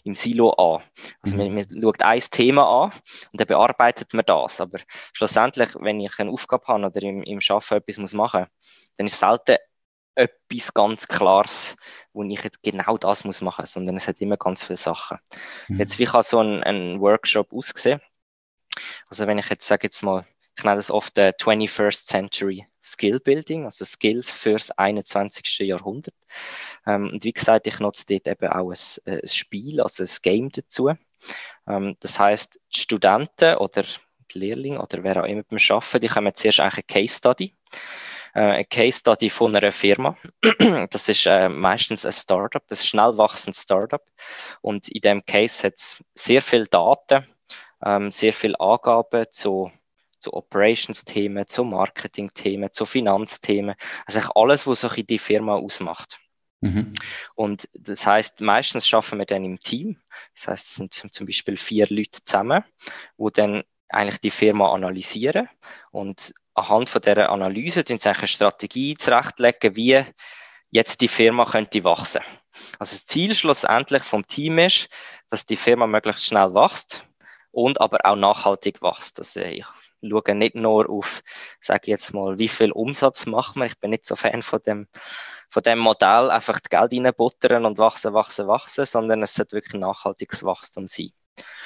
im 0.04 0.14
Silo 0.14 0.50
an. 0.50 0.82
Also 1.20 1.36
mhm. 1.36 1.54
man, 1.54 1.66
man 1.70 1.82
schaut 1.82 2.02
ein 2.02 2.20
Thema 2.20 2.84
an 2.84 2.92
und 3.32 3.40
dann 3.40 3.46
bearbeitet 3.46 4.14
man 4.14 4.24
das. 4.24 4.60
Aber 4.60 4.78
schlussendlich, 5.12 5.70
wenn 5.78 6.00
ich 6.00 6.18
eine 6.18 6.30
Aufgabe 6.30 6.66
habe 6.68 6.86
oder 6.86 7.02
im, 7.02 7.22
im 7.22 7.38
Arbeiten 7.48 7.74
etwas 7.74 7.98
muss 7.98 8.14
machen 8.14 8.46
dann 8.96 9.06
ist 9.06 9.18
selten 9.18 9.56
etwas 10.14 10.74
ganz 10.74 11.08
Klares, 11.08 11.74
wo 12.12 12.22
ich 12.24 12.42
jetzt 12.42 12.62
genau 12.62 12.98
das 12.98 13.24
muss 13.24 13.40
machen, 13.40 13.66
sondern 13.66 13.96
es 13.96 14.08
hat 14.08 14.20
immer 14.20 14.36
ganz 14.36 14.64
viele 14.64 14.76
Sachen. 14.76 15.18
Mhm. 15.68 15.78
Jetzt, 15.78 15.98
wie 15.98 16.04
kann 16.04 16.22
so 16.22 16.40
ein, 16.40 16.62
ein 16.62 17.00
Workshop 17.00 17.52
aussehen? 17.52 18.00
Also 19.06 19.26
wenn 19.26 19.38
ich 19.38 19.48
jetzt 19.48 19.66
sage 19.66 19.86
jetzt 19.86 20.02
mal, 20.02 20.24
ich 20.56 20.64
nenne 20.64 20.76
das 20.76 20.90
oft 20.90 21.18
äh, 21.18 21.32
21st 21.38 22.04
Century 22.04 22.66
Skill 22.82 23.20
Building, 23.20 23.64
also 23.64 23.84
Skills 23.84 24.30
fürs 24.30 24.70
21. 24.72 25.60
Jahrhundert. 25.60 26.14
Ähm, 26.86 27.10
und 27.10 27.24
wie 27.24 27.32
gesagt, 27.32 27.66
ich 27.66 27.78
nutze 27.78 28.04
dort 28.08 28.26
eben 28.26 28.52
auch 28.52 28.70
ein, 28.70 29.12
äh, 29.12 29.20
ein 29.22 29.28
Spiel, 29.28 29.80
also 29.80 30.02
ein 30.02 30.10
Game 30.22 30.50
dazu. 30.50 30.92
Ähm, 31.68 31.96
das 32.00 32.18
heißt, 32.18 32.60
die 32.74 32.80
Studenten 32.80 33.56
oder 33.56 33.84
die 34.32 34.38
Lehrlinge 34.38 34.80
oder 34.82 35.02
wer 35.04 35.22
auch 35.22 35.26
immer 35.26 35.42
beim 35.44 35.58
Arbeiten, 35.70 36.00
die 36.00 36.08
kommen 36.08 36.34
zuerst 36.34 36.60
eigentlich 36.60 36.84
eine 36.88 37.06
Case 37.06 37.16
Study. 37.16 37.54
Äh, 38.34 38.40
eine 38.40 38.64
Case 38.64 38.98
Study 38.98 39.30
von 39.30 39.54
einer 39.54 39.72
Firma. 39.72 40.16
Das 40.90 41.08
ist 41.08 41.26
äh, 41.26 41.48
meistens 41.48 42.04
ein 42.04 42.12
Startup, 42.12 42.62
ein 42.68 42.76
schnell 42.76 43.16
wachsendes 43.16 43.62
Startup. 43.62 44.02
Und 44.60 44.88
in 44.88 45.00
dem 45.00 45.24
Case 45.24 45.66
hat 45.66 45.74
es 45.76 46.02
sehr 46.14 46.42
viel 46.42 46.66
Daten, 46.66 47.26
ähm, 47.84 48.10
sehr 48.10 48.32
viel 48.32 48.56
Angaben 48.56 49.26
zu 49.30 49.70
zu 50.22 50.32
Operations-Themen, 50.32 51.46
zu 51.46 51.64
Marketing-Themen, 51.64 52.72
zu 52.72 52.86
Finanzthemen. 52.86 53.74
Also 54.06 54.20
alles, 54.34 54.66
was 54.66 54.80
so 54.80 54.88
die 54.88 55.18
Firma 55.18 55.56
ausmacht. 55.56 56.20
Mhm. 56.60 56.94
Und 57.34 57.68
das 57.74 58.06
heißt, 58.06 58.40
meistens 58.40 58.88
schaffen 58.88 59.18
wir 59.18 59.26
dann 59.26 59.44
im 59.44 59.58
Team. 59.58 59.98
Das 60.34 60.48
heißt, 60.48 60.66
es 60.66 60.74
sind 60.76 61.14
zum 61.14 61.26
Beispiel 61.26 61.56
vier 61.56 61.86
Leute 61.90 62.24
zusammen, 62.24 62.64
wo 63.16 63.30
dann 63.30 63.64
eigentlich 63.88 64.20
die 64.20 64.30
Firma 64.30 64.72
analysieren 64.72 65.48
und 65.90 66.32
anhand 66.54 66.88
von 66.88 67.02
dieser 67.02 67.28
Analyse 67.30 67.84
sie 67.86 67.98
eine 68.08 68.26
Strategie 68.26 68.94
zurechtlegen, 68.94 69.76
wie 69.76 70.04
jetzt 70.70 71.00
die 71.00 71.08
Firma 71.08 71.44
könnte 71.44 71.84
wachsen. 71.84 72.22
Also 72.78 72.94
das 72.94 73.06
Ziel 73.06 73.34
schlussendlich 73.34 74.02
vom 74.02 74.26
Team 74.26 74.58
ist, 74.58 74.88
dass 75.28 75.46
die 75.46 75.56
Firma 75.56 75.86
möglichst 75.86 76.26
schnell 76.26 76.54
wächst 76.54 77.06
und 77.50 77.80
aber 77.80 77.98
auch 78.04 78.16
nachhaltig 78.16 78.82
wächst. 78.82 79.18
Also 79.18 79.40
ich 79.40 79.66
schaue 80.10 80.34
nicht 80.34 80.54
nur 80.54 80.88
auf, 80.90 81.22
sage 81.60 81.80
ich 81.84 81.88
jetzt 81.88 82.14
mal, 82.14 82.38
wie 82.38 82.48
viel 82.48 82.72
Umsatz 82.72 83.26
machen 83.26 83.60
wir. 83.60 83.66
Ich 83.66 83.78
bin 83.78 83.90
nicht 83.90 84.06
so 84.06 84.16
Fan 84.16 84.42
von 84.42 84.60
dem, 84.64 84.88
von 85.48 85.62
dem 85.62 85.78
Modell, 85.78 86.30
einfach 86.30 86.60
das 86.60 86.70
Geld 86.70 86.92
reinbuttern 86.92 87.64
und 87.64 87.78
wachsen, 87.78 88.14
wachsen, 88.14 88.46
wachsen, 88.46 88.84
sondern 88.84 89.22
es 89.22 89.34
sollte 89.34 89.56
wirklich 89.56 89.80
nachhaltiges 89.80 90.44
Wachstum 90.44 90.86
sein. 90.86 91.12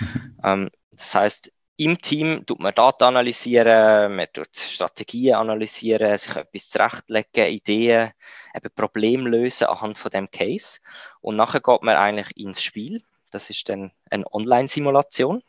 Mhm. 0.00 0.38
Ähm, 0.44 0.70
das 0.92 1.14
heißt, 1.14 1.52
im 1.78 2.00
Team 2.00 2.46
tut 2.46 2.58
man 2.58 2.74
Daten 2.74 3.04
analysieren, 3.04 4.16
man 4.16 4.26
tut 4.32 4.56
Strategien 4.56 5.34
analysieren, 5.34 6.16
sich 6.16 6.34
etwas 6.34 6.70
zurechtlegen, 6.70 7.52
Ideen, 7.52 8.12
eben 8.54 8.74
Probleme 8.74 9.28
lösen 9.28 9.66
anhand 9.66 9.98
von 9.98 10.10
dem 10.10 10.30
Case. 10.30 10.78
Und 11.20 11.36
nachher 11.36 11.60
geht 11.60 11.82
man 11.82 11.96
eigentlich 11.96 12.34
ins 12.38 12.62
Spiel. 12.62 13.02
Das 13.30 13.50
ist 13.50 13.68
dann 13.68 13.92
eine 14.10 14.24
Online-Simulation, 14.32 15.42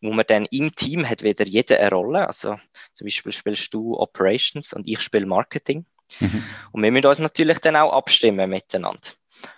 wo 0.00 0.12
man 0.12 0.24
dann 0.26 0.46
im 0.50 0.74
Team 0.74 1.08
hat 1.08 1.22
wieder 1.22 1.44
jede 1.44 1.78
eine 1.78 1.90
Rolle. 1.90 2.26
Also 2.26 2.58
zum 2.92 3.06
Beispiel 3.06 3.32
spielst 3.32 3.72
du 3.74 3.98
Operations 3.98 4.72
und 4.72 4.86
ich 4.88 5.00
spiele 5.00 5.26
Marketing. 5.26 5.84
Mhm. 6.20 6.44
Und 6.72 6.82
wir 6.82 6.92
müssen 6.92 7.06
uns 7.06 7.18
natürlich 7.18 7.58
dann 7.58 7.76
auch 7.76 7.92
abstimmen 7.92 8.48
miteinander. 8.48 9.00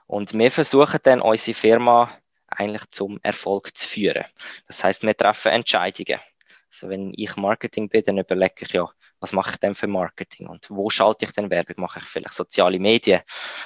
Und 0.07 0.33
wir 0.33 0.51
versuchen 0.51 1.01
dann 1.03 1.21
unsere 1.21 1.55
Firma 1.55 2.11
eigentlich 2.49 2.89
zum 2.91 3.19
Erfolg 3.23 3.77
zu 3.77 3.87
führen. 3.89 4.25
Das 4.67 4.83
heißt, 4.83 5.03
wir 5.03 5.17
treffen 5.17 5.53
Entscheidungen. 5.53 6.21
Also 6.71 6.89
wenn 6.89 7.13
ich 7.17 7.37
Marketing 7.37 7.89
bin, 7.89 8.03
dann 8.05 8.19
überlege 8.19 8.55
ich 8.61 8.73
ja, 8.73 8.89
was 9.21 9.33
mache 9.33 9.53
ich 9.53 9.57
denn 9.57 9.75
für 9.75 9.87
Marketing 9.87 10.47
und 10.47 10.69
wo 10.71 10.91
schalte 10.91 11.25
ich 11.25 11.33
denn 11.33 11.51
Werbung? 11.51 11.77
Mache 11.79 12.01
ich 12.01 12.05
vielleicht 12.05 12.35
soziale 12.35 12.79
Medien 12.79 13.23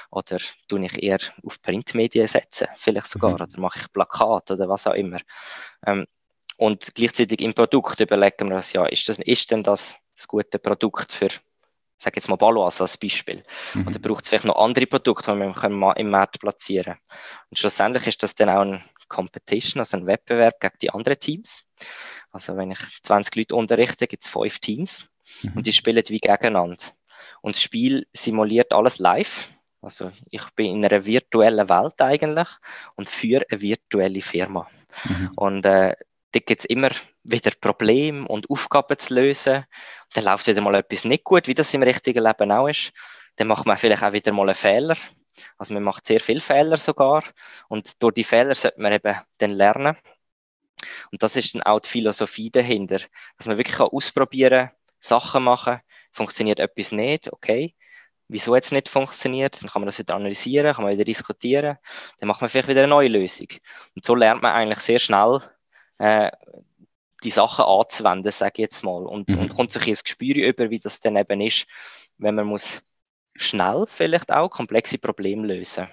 oder 0.09 0.37
tue 0.67 0.85
ich 0.85 1.03
eher 1.03 1.19
auf 1.45 1.61
Printmedien 1.61 2.27
setzen, 2.27 2.67
vielleicht 2.75 3.07
sogar, 3.07 3.31
mhm. 3.31 3.35
oder 3.35 3.47
mache 3.57 3.79
ich 3.79 3.91
Plakat 3.91 4.51
oder 4.51 4.69
was 4.69 4.87
auch 4.87 4.93
immer. 4.93 5.19
Ähm, 5.85 6.05
und 6.57 6.95
gleichzeitig 6.95 7.41
im 7.41 7.53
Produkt 7.53 7.99
überlegen 7.99 8.49
wir 8.49 8.55
uns 8.57 8.73
ja, 8.73 8.85
ist, 8.85 9.07
das, 9.09 9.19
ist 9.19 9.51
denn 9.51 9.63
das 9.63 9.97
das 10.15 10.27
gute 10.27 10.59
Produkt 10.59 11.11
für 11.11 11.29
sage 12.03 12.17
jetzt 12.17 12.29
mal 12.29 12.35
Balois 12.35 12.81
als 12.81 12.97
Beispiel. 12.97 13.43
Mhm. 13.73 13.87
Oder 13.87 13.99
braucht 13.99 14.23
es 14.23 14.29
vielleicht 14.29 14.45
noch 14.45 14.57
andere 14.57 14.85
Produkte, 14.85 15.31
die 15.31 15.39
wir 15.39 15.97
im 15.97 16.09
Markt 16.09 16.39
platzieren 16.39 16.83
können. 16.83 16.99
Und 17.49 17.59
schlussendlich 17.59 18.07
ist 18.07 18.23
das 18.23 18.35
dann 18.35 18.49
auch 18.49 18.61
ein 18.61 18.83
Competition, 19.07 19.79
also 19.79 19.97
ein 19.97 20.05
Wettbewerb 20.05 20.59
gegen 20.59 20.77
die 20.81 20.89
anderen 20.91 21.19
Teams. 21.19 21.63
Also 22.31 22.57
wenn 22.57 22.71
ich 22.71 22.79
20 23.03 23.35
Leute 23.35 23.55
unterrichte, 23.55 24.07
gibt 24.07 24.23
es 24.23 24.29
fünf 24.29 24.59
Teams 24.59 25.07
mhm. 25.43 25.53
und 25.55 25.67
die 25.67 25.73
spielen 25.73 26.03
wie 26.07 26.19
gegeneinander. 26.19 26.83
Und 27.41 27.55
das 27.55 27.61
Spiel 27.61 28.07
simuliert 28.13 28.73
alles 28.73 28.99
live. 28.99 29.47
Also 29.81 30.11
ich 30.29 30.43
bin 30.55 30.77
in 30.77 30.85
einer 30.85 31.05
virtuellen 31.05 31.69
Welt 31.69 32.01
eigentlich 32.01 32.47
und 32.95 33.09
führe 33.09 33.45
eine 33.49 33.61
virtuelle 33.61 34.21
Firma. 34.21 34.67
Mhm. 35.03 35.31
Und 35.35 35.65
äh, 35.65 35.95
da 36.33 36.39
gibt 36.39 36.61
es 36.61 36.65
immer 36.65 36.89
wieder 37.23 37.51
Probleme 37.59 38.27
und 38.27 38.49
Aufgaben 38.49 38.97
zu 38.97 39.13
lösen. 39.13 39.65
Dann 40.13 40.25
läuft 40.25 40.47
wieder 40.47 40.61
mal 40.61 40.75
etwas 40.75 41.05
nicht 41.05 41.23
gut, 41.23 41.47
wie 41.47 41.53
das 41.53 41.73
im 41.73 41.83
richtigen 41.83 42.23
Leben 42.23 42.51
auch 42.51 42.67
ist. 42.67 42.91
Dann 43.37 43.47
macht 43.47 43.65
man 43.65 43.77
vielleicht 43.77 44.03
auch 44.03 44.13
wieder 44.13 44.33
mal 44.33 44.49
einen 44.49 44.55
Fehler. 44.55 44.97
Also 45.57 45.73
man 45.73 45.83
macht 45.83 46.05
sehr 46.05 46.19
viele 46.19 46.41
Fehler 46.41 46.77
sogar. 46.77 47.23
Und 47.69 48.01
durch 48.01 48.15
die 48.15 48.23
Fehler 48.23 48.55
sollte 48.55 48.81
man 48.81 48.93
eben 48.93 49.15
dann 49.37 49.51
lernen. 49.51 49.95
Und 51.11 51.23
das 51.23 51.35
ist 51.35 51.53
dann 51.53 51.63
auch 51.63 51.79
die 51.79 51.89
Philosophie 51.89 52.49
dahinter, 52.49 52.99
dass 53.37 53.47
man 53.47 53.57
wirklich 53.57 53.79
ausprobieren 53.79 54.67
kann, 54.67 54.77
Sachen 54.99 55.43
machen, 55.43 55.79
funktioniert 56.11 56.59
etwas 56.59 56.91
nicht, 56.91 57.31
okay, 57.31 57.75
wieso 58.27 58.55
jetzt 58.55 58.71
nicht 58.71 58.89
funktioniert, 58.89 59.61
dann 59.61 59.69
kann 59.69 59.81
man 59.81 59.87
das 59.87 59.99
wieder 59.99 60.15
analysieren, 60.15 60.73
kann 60.73 60.83
man 60.83 60.93
wieder 60.93 61.03
diskutieren, 61.03 61.77
dann 62.19 62.27
macht 62.27 62.41
man 62.41 62.49
vielleicht 62.49 62.69
wieder 62.69 62.81
eine 62.81 62.89
neue 62.89 63.09
Lösung. 63.09 63.47
Und 63.95 64.05
so 64.05 64.15
lernt 64.15 64.41
man 64.41 64.53
eigentlich 64.53 64.79
sehr 64.79 64.99
schnell 64.99 65.41
äh, 66.03 66.31
die 67.23 67.31
Sachen 67.31 67.63
anzuwenden, 67.63 68.31
sage 68.31 68.53
ich 68.55 68.59
jetzt 68.59 68.83
mal, 68.83 69.05
und, 69.05 69.29
mhm. 69.29 69.39
und 69.39 69.55
kommt 69.55 69.71
sich 69.71 69.87
ins 69.87 70.03
Gespür 70.03 70.35
über, 70.35 70.69
wie 70.69 70.79
das 70.79 70.99
dann 70.99 71.15
eben 71.15 71.39
ist, 71.39 71.65
wenn 72.17 72.35
man 72.35 72.45
muss 72.45 72.81
schnell 73.35 73.85
vielleicht 73.87 74.31
auch 74.31 74.49
komplexe 74.49 74.97
Probleme 74.97 75.47
lösen. 75.47 75.87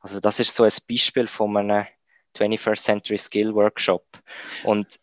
Also 0.00 0.18
das 0.18 0.40
ist 0.40 0.54
so 0.54 0.64
ein 0.64 0.72
Beispiel 0.88 1.28
von 1.28 1.56
einem 1.56 1.86
21st 2.36 2.82
Century 2.82 3.18
Skill 3.18 3.54
Workshop. 3.54 4.04
Und 4.64 4.98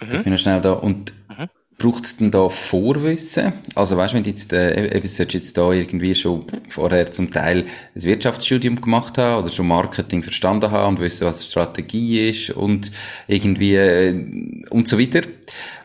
mhm. 0.00 0.20
Ich 0.20 0.26
noch 0.26 0.38
schnell 0.38 0.60
da? 0.62 0.72
Und 0.72 1.12
mhm. 1.28 1.50
Braucht 1.78 2.06
es 2.06 2.16
denn 2.16 2.30
da 2.30 2.48
Vorwissen? 2.48 3.52
Also 3.74 3.96
weißt 3.96 4.12
du, 4.12 4.16
wenn 4.16 4.24
du 4.24 4.30
jetzt, 4.30 4.52
äh, 4.52 4.96
eben, 4.96 5.06
solltest 5.06 5.34
jetzt 5.34 5.58
da 5.58 5.72
irgendwie 5.72 6.14
schon 6.14 6.46
vorher 6.68 7.10
zum 7.12 7.30
Teil 7.30 7.66
ein 7.94 8.02
Wirtschaftsstudium 8.02 8.80
gemacht 8.80 9.18
haben 9.18 9.42
oder 9.42 9.52
schon 9.52 9.68
Marketing 9.68 10.22
verstanden 10.22 10.70
haben 10.70 10.96
und 10.96 11.02
wissen, 11.02 11.26
was 11.26 11.46
Strategie 11.46 12.30
ist 12.30 12.50
und 12.50 12.90
irgendwie 13.28 13.74
äh, 13.74 14.64
und 14.70 14.88
so 14.88 14.98
weiter? 14.98 15.22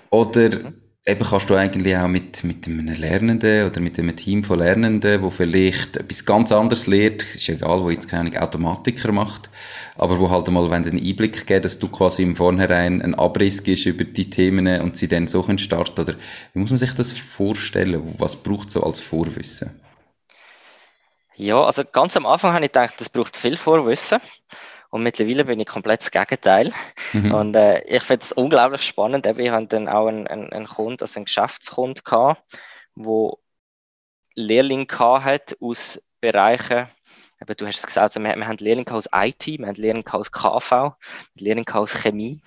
Oder 0.09 0.49
mhm 0.49 0.80
eben 1.05 1.23
kannst 1.23 1.49
du 1.49 1.55
eigentlich 1.55 1.97
auch 1.97 2.07
mit, 2.07 2.43
mit 2.43 2.67
einem 2.67 2.87
Lernenden 2.87 3.67
oder 3.67 3.79
mit 3.79 3.97
einem 3.97 4.15
Team 4.15 4.43
von 4.43 4.59
Lernenden, 4.59 5.21
wo 5.23 5.31
vielleicht 5.31 5.97
etwas 5.97 6.25
ganz 6.25 6.51
anderes 6.51 6.85
lernt, 6.85 7.23
ist 7.23 7.49
egal, 7.49 7.81
wo 7.81 7.89
jetzt 7.89 8.07
keine 8.09 8.39
Automatiker 8.39 9.11
macht, 9.11 9.49
aber 9.95 10.19
wo 10.19 10.29
halt 10.29 10.47
mal, 10.49 10.69
wenn 10.69 10.85
einen 10.85 11.03
Einblick 11.03 11.47
gibt, 11.47 11.65
dass 11.65 11.79
du 11.79 11.87
quasi 11.87 12.21
im 12.21 12.35
Vornherein 12.35 13.01
einen 13.01 13.15
Abriss 13.15 13.63
gibst 13.63 13.87
über 13.87 14.03
die 14.03 14.29
Themen 14.29 14.81
und 14.81 14.95
sie 14.95 15.07
dann 15.07 15.27
so 15.27 15.41
können 15.41 15.57
starten, 15.57 16.01
oder 16.01 16.15
wie 16.53 16.59
muss 16.59 16.69
man 16.69 16.79
sich 16.79 16.93
das 16.93 17.11
vorstellen? 17.11 18.15
Was 18.19 18.35
braucht 18.35 18.69
so 18.69 18.83
als 18.83 18.99
Vorwissen? 18.99 19.71
Ja, 21.35 21.63
also 21.63 21.83
ganz 21.83 22.15
am 22.15 22.27
Anfang 22.27 22.53
habe 22.53 22.65
ich 22.65 22.71
gedacht, 22.71 22.93
das 22.99 23.09
braucht 23.09 23.35
viel 23.35 23.57
Vorwissen. 23.57 24.19
Und 24.91 25.03
mittlerweile 25.03 25.45
bin 25.45 25.59
ich 25.59 25.67
komplett 25.67 26.01
das 26.01 26.11
Gegenteil. 26.11 26.71
Mhm. 27.13 27.33
Und 27.33 27.55
äh, 27.55 27.81
ich 27.85 28.03
finde 28.03 28.25
es 28.25 28.33
unglaublich 28.33 28.83
spannend. 28.83 29.25
Eben, 29.25 29.39
ich 29.39 29.49
hatte 29.49 29.67
dann 29.67 29.87
auch 29.87 30.07
einen, 30.07 30.27
einen, 30.27 30.51
einen 30.51 30.67
Kunden, 30.67 31.01
also 31.01 31.17
einen 31.17 31.25
Geschäftskund 31.25 32.03
gehabt, 32.03 32.43
wo 32.93 33.39
Lehrlinge 34.35 34.87
hat 34.99 35.55
aus 35.61 36.01
Bereichen, 36.19 36.87
eben, 37.41 37.55
du 37.57 37.65
hast 37.65 37.79
es 37.79 37.87
gesagt, 37.87 38.15
also 38.15 38.19
wir, 38.19 38.35
wir 38.35 38.47
haben 38.47 38.57
Lehrlinge 38.57 38.91
aus 38.91 39.07
IT, 39.13 39.47
wir 39.47 39.67
haben 39.67 39.75
Lehrlinge 39.75 40.13
aus 40.13 40.31
KV, 40.31 40.93
Lehrlinge 41.35 41.73
aus 41.73 41.93
Chemie. 41.93 42.41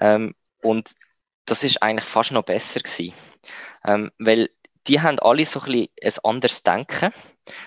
Ähm, 0.00 0.34
und 0.62 0.94
das 1.44 1.64
ist 1.64 1.82
eigentlich 1.82 2.08
fast 2.08 2.32
noch 2.32 2.44
besser 2.44 2.80
gewesen. 2.80 3.14
Ähm, 3.84 4.10
weil 4.18 4.50
die 4.86 5.00
haben 5.00 5.18
alle 5.18 5.44
so 5.44 5.60
ein 5.60 5.66
bisschen 5.66 5.88
ein 6.02 6.24
anderes 6.24 6.62
Denken 6.62 7.12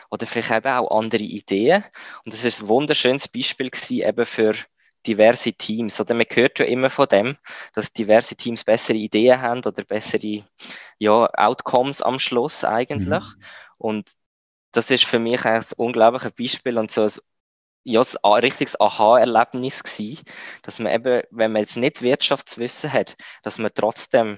oder 0.09 0.25
vielleicht 0.27 0.51
eben 0.51 0.73
auch 0.73 0.97
andere 0.97 1.23
Ideen. 1.23 1.83
Und 2.25 2.33
das 2.33 2.43
ist 2.43 2.61
ein 2.61 2.67
wunderschönes 2.67 3.27
Beispiel 3.27 3.69
gewesen, 3.69 4.07
eben 4.07 4.25
für 4.25 4.53
diverse 5.07 5.53
Teams. 5.53 5.99
Oder 5.99 6.13
man 6.13 6.25
hört 6.29 6.59
ja 6.59 6.65
immer 6.65 6.89
von 6.89 7.07
dem, 7.07 7.37
dass 7.73 7.93
diverse 7.93 8.35
Teams 8.35 8.63
bessere 8.63 8.97
Ideen 8.97 9.41
haben 9.41 9.63
oder 9.65 9.83
bessere 9.83 10.43
ja, 10.99 11.29
Outcomes 11.33 12.01
am 12.01 12.19
Schluss 12.19 12.63
eigentlich. 12.63 13.23
Mhm. 13.23 13.43
Und 13.77 14.11
das 14.71 14.89
ist 14.91 15.05
für 15.05 15.19
mich 15.19 15.43
ein 15.45 15.63
unglaubliches 15.77 16.31
Beispiel 16.31 16.77
und 16.77 16.91
so 16.91 17.03
ein 17.03 17.11
ja, 17.83 18.01
ein 18.21 18.33
richtiges 18.33 18.79
Aha-Erlebnis 18.79 19.83
gewesen, 19.83 20.23
dass 20.61 20.77
man 20.77 20.93
eben, 20.93 21.23
wenn 21.31 21.51
man 21.51 21.61
jetzt 21.61 21.77
nicht 21.77 22.03
Wirtschaftswissen 22.03 22.93
hat, 22.93 23.17
dass 23.41 23.57
man 23.57 23.71
trotzdem 23.73 24.37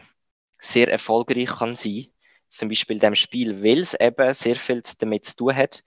sehr 0.59 0.89
erfolgreich 0.89 1.49
kann 1.49 1.75
sein 1.75 2.07
zum 2.57 2.69
Beispiel 2.69 2.99
dem 2.99 3.15
Spiel, 3.15 3.63
weil 3.63 3.79
es 3.79 3.93
eben 3.93 4.33
sehr 4.33 4.55
viel 4.55 4.81
damit 4.99 5.25
zu 5.25 5.35
tun 5.35 5.55
hat, 5.55 5.83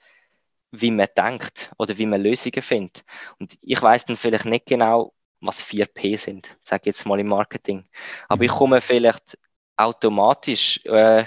wie 0.70 0.90
man 0.90 1.08
denkt 1.16 1.72
oder 1.78 1.96
wie 1.98 2.06
man 2.06 2.22
Lösungen 2.22 2.62
findet. 2.62 3.04
Und 3.38 3.56
ich 3.60 3.80
weiß 3.80 4.04
dann 4.06 4.16
vielleicht 4.16 4.44
nicht 4.44 4.66
genau, 4.66 5.12
was 5.40 5.62
4P 5.62 6.18
sind, 6.18 6.58
sage 6.64 6.82
ich 6.82 6.86
jetzt 6.86 7.06
mal 7.06 7.20
im 7.20 7.28
Marketing. 7.28 7.88
Aber 8.28 8.44
ich 8.44 8.50
mhm. 8.50 8.56
komme 8.56 8.80
vielleicht 8.80 9.38
automatisch 9.76 10.80
äh, 10.84 11.24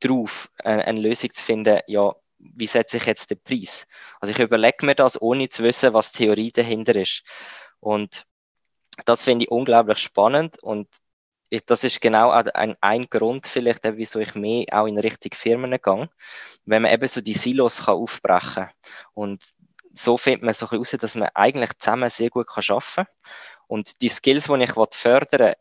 drauf, 0.00 0.50
eine, 0.62 0.84
eine 0.84 1.00
Lösung 1.00 1.32
zu 1.32 1.44
finden, 1.44 1.80
ja, 1.86 2.14
wie 2.38 2.66
setze 2.66 2.98
ich 2.98 3.06
jetzt 3.06 3.30
den 3.30 3.42
Preis? 3.42 3.86
Also 4.20 4.32
ich 4.32 4.38
überlege 4.38 4.86
mir 4.86 4.94
das, 4.94 5.20
ohne 5.20 5.48
zu 5.48 5.64
wissen, 5.64 5.92
was 5.92 6.12
Theorie 6.12 6.52
dahinter 6.52 6.94
ist. 6.94 7.24
Und 7.80 8.26
das 9.04 9.24
finde 9.24 9.44
ich 9.44 9.50
unglaublich 9.50 9.98
spannend 9.98 10.62
und 10.62 10.88
das 11.66 11.84
ist 11.84 12.00
genau 12.00 12.30
ein, 12.30 12.76
ein 12.80 13.06
Grund 13.08 13.46
vielleicht, 13.46 13.80
wieso 13.96 14.18
ich 14.18 14.34
mehr 14.34 14.66
auch 14.72 14.86
in 14.86 14.98
Richtung 14.98 15.32
Firmen 15.34 15.78
gehe, 15.82 16.08
wenn 16.66 16.82
man 16.82 16.92
eben 16.92 17.08
so 17.08 17.20
die 17.20 17.34
Silos 17.34 17.84
kann 17.84 17.94
aufbrechen 17.94 18.64
kann. 18.64 18.70
Und 19.14 19.42
so 19.92 20.16
findet 20.18 20.42
man 20.42 20.54
so 20.54 20.70
heraus, 20.70 20.90
dass 20.90 21.14
man 21.14 21.30
eigentlich 21.34 21.70
zusammen 21.78 22.10
sehr 22.10 22.30
gut 22.30 22.46
kann 22.46 22.64
arbeiten 22.68 22.94
kann. 22.94 23.06
Und 23.66 24.02
die 24.02 24.08
Skills, 24.08 24.46
die 24.46 24.62
ich 24.62 24.72
fördern 24.72 25.40
will, 25.40 25.56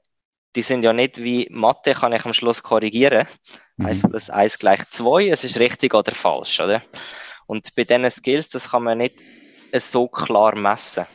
die 0.56 0.62
sind 0.62 0.84
ja 0.84 0.94
nicht 0.94 1.18
wie 1.18 1.48
Mathe, 1.52 1.94
kann 1.94 2.14
ich 2.14 2.26
am 2.26 2.34
Schluss 2.34 2.64
korrigieren. 2.64 3.28
Mhm. 3.78 3.86
1 3.86 4.02
plus 4.10 4.30
1 4.30 4.60
gleich 4.60 4.84
2, 4.90 5.30
es 5.30 5.44
ist 5.44 5.60
richtig 5.60 5.94
oder 5.94 6.12
falsch, 6.14 6.60
oder? 6.60 6.82
Und 7.46 7.76
bei 7.76 7.84
diesen 7.84 8.10
Skills, 8.10 8.50
das 8.50 8.72
kann 8.72 8.84
man 8.84 8.98
nicht 8.98 9.16
so 9.74 10.08
klar 10.08 10.56
messen. 10.56 11.06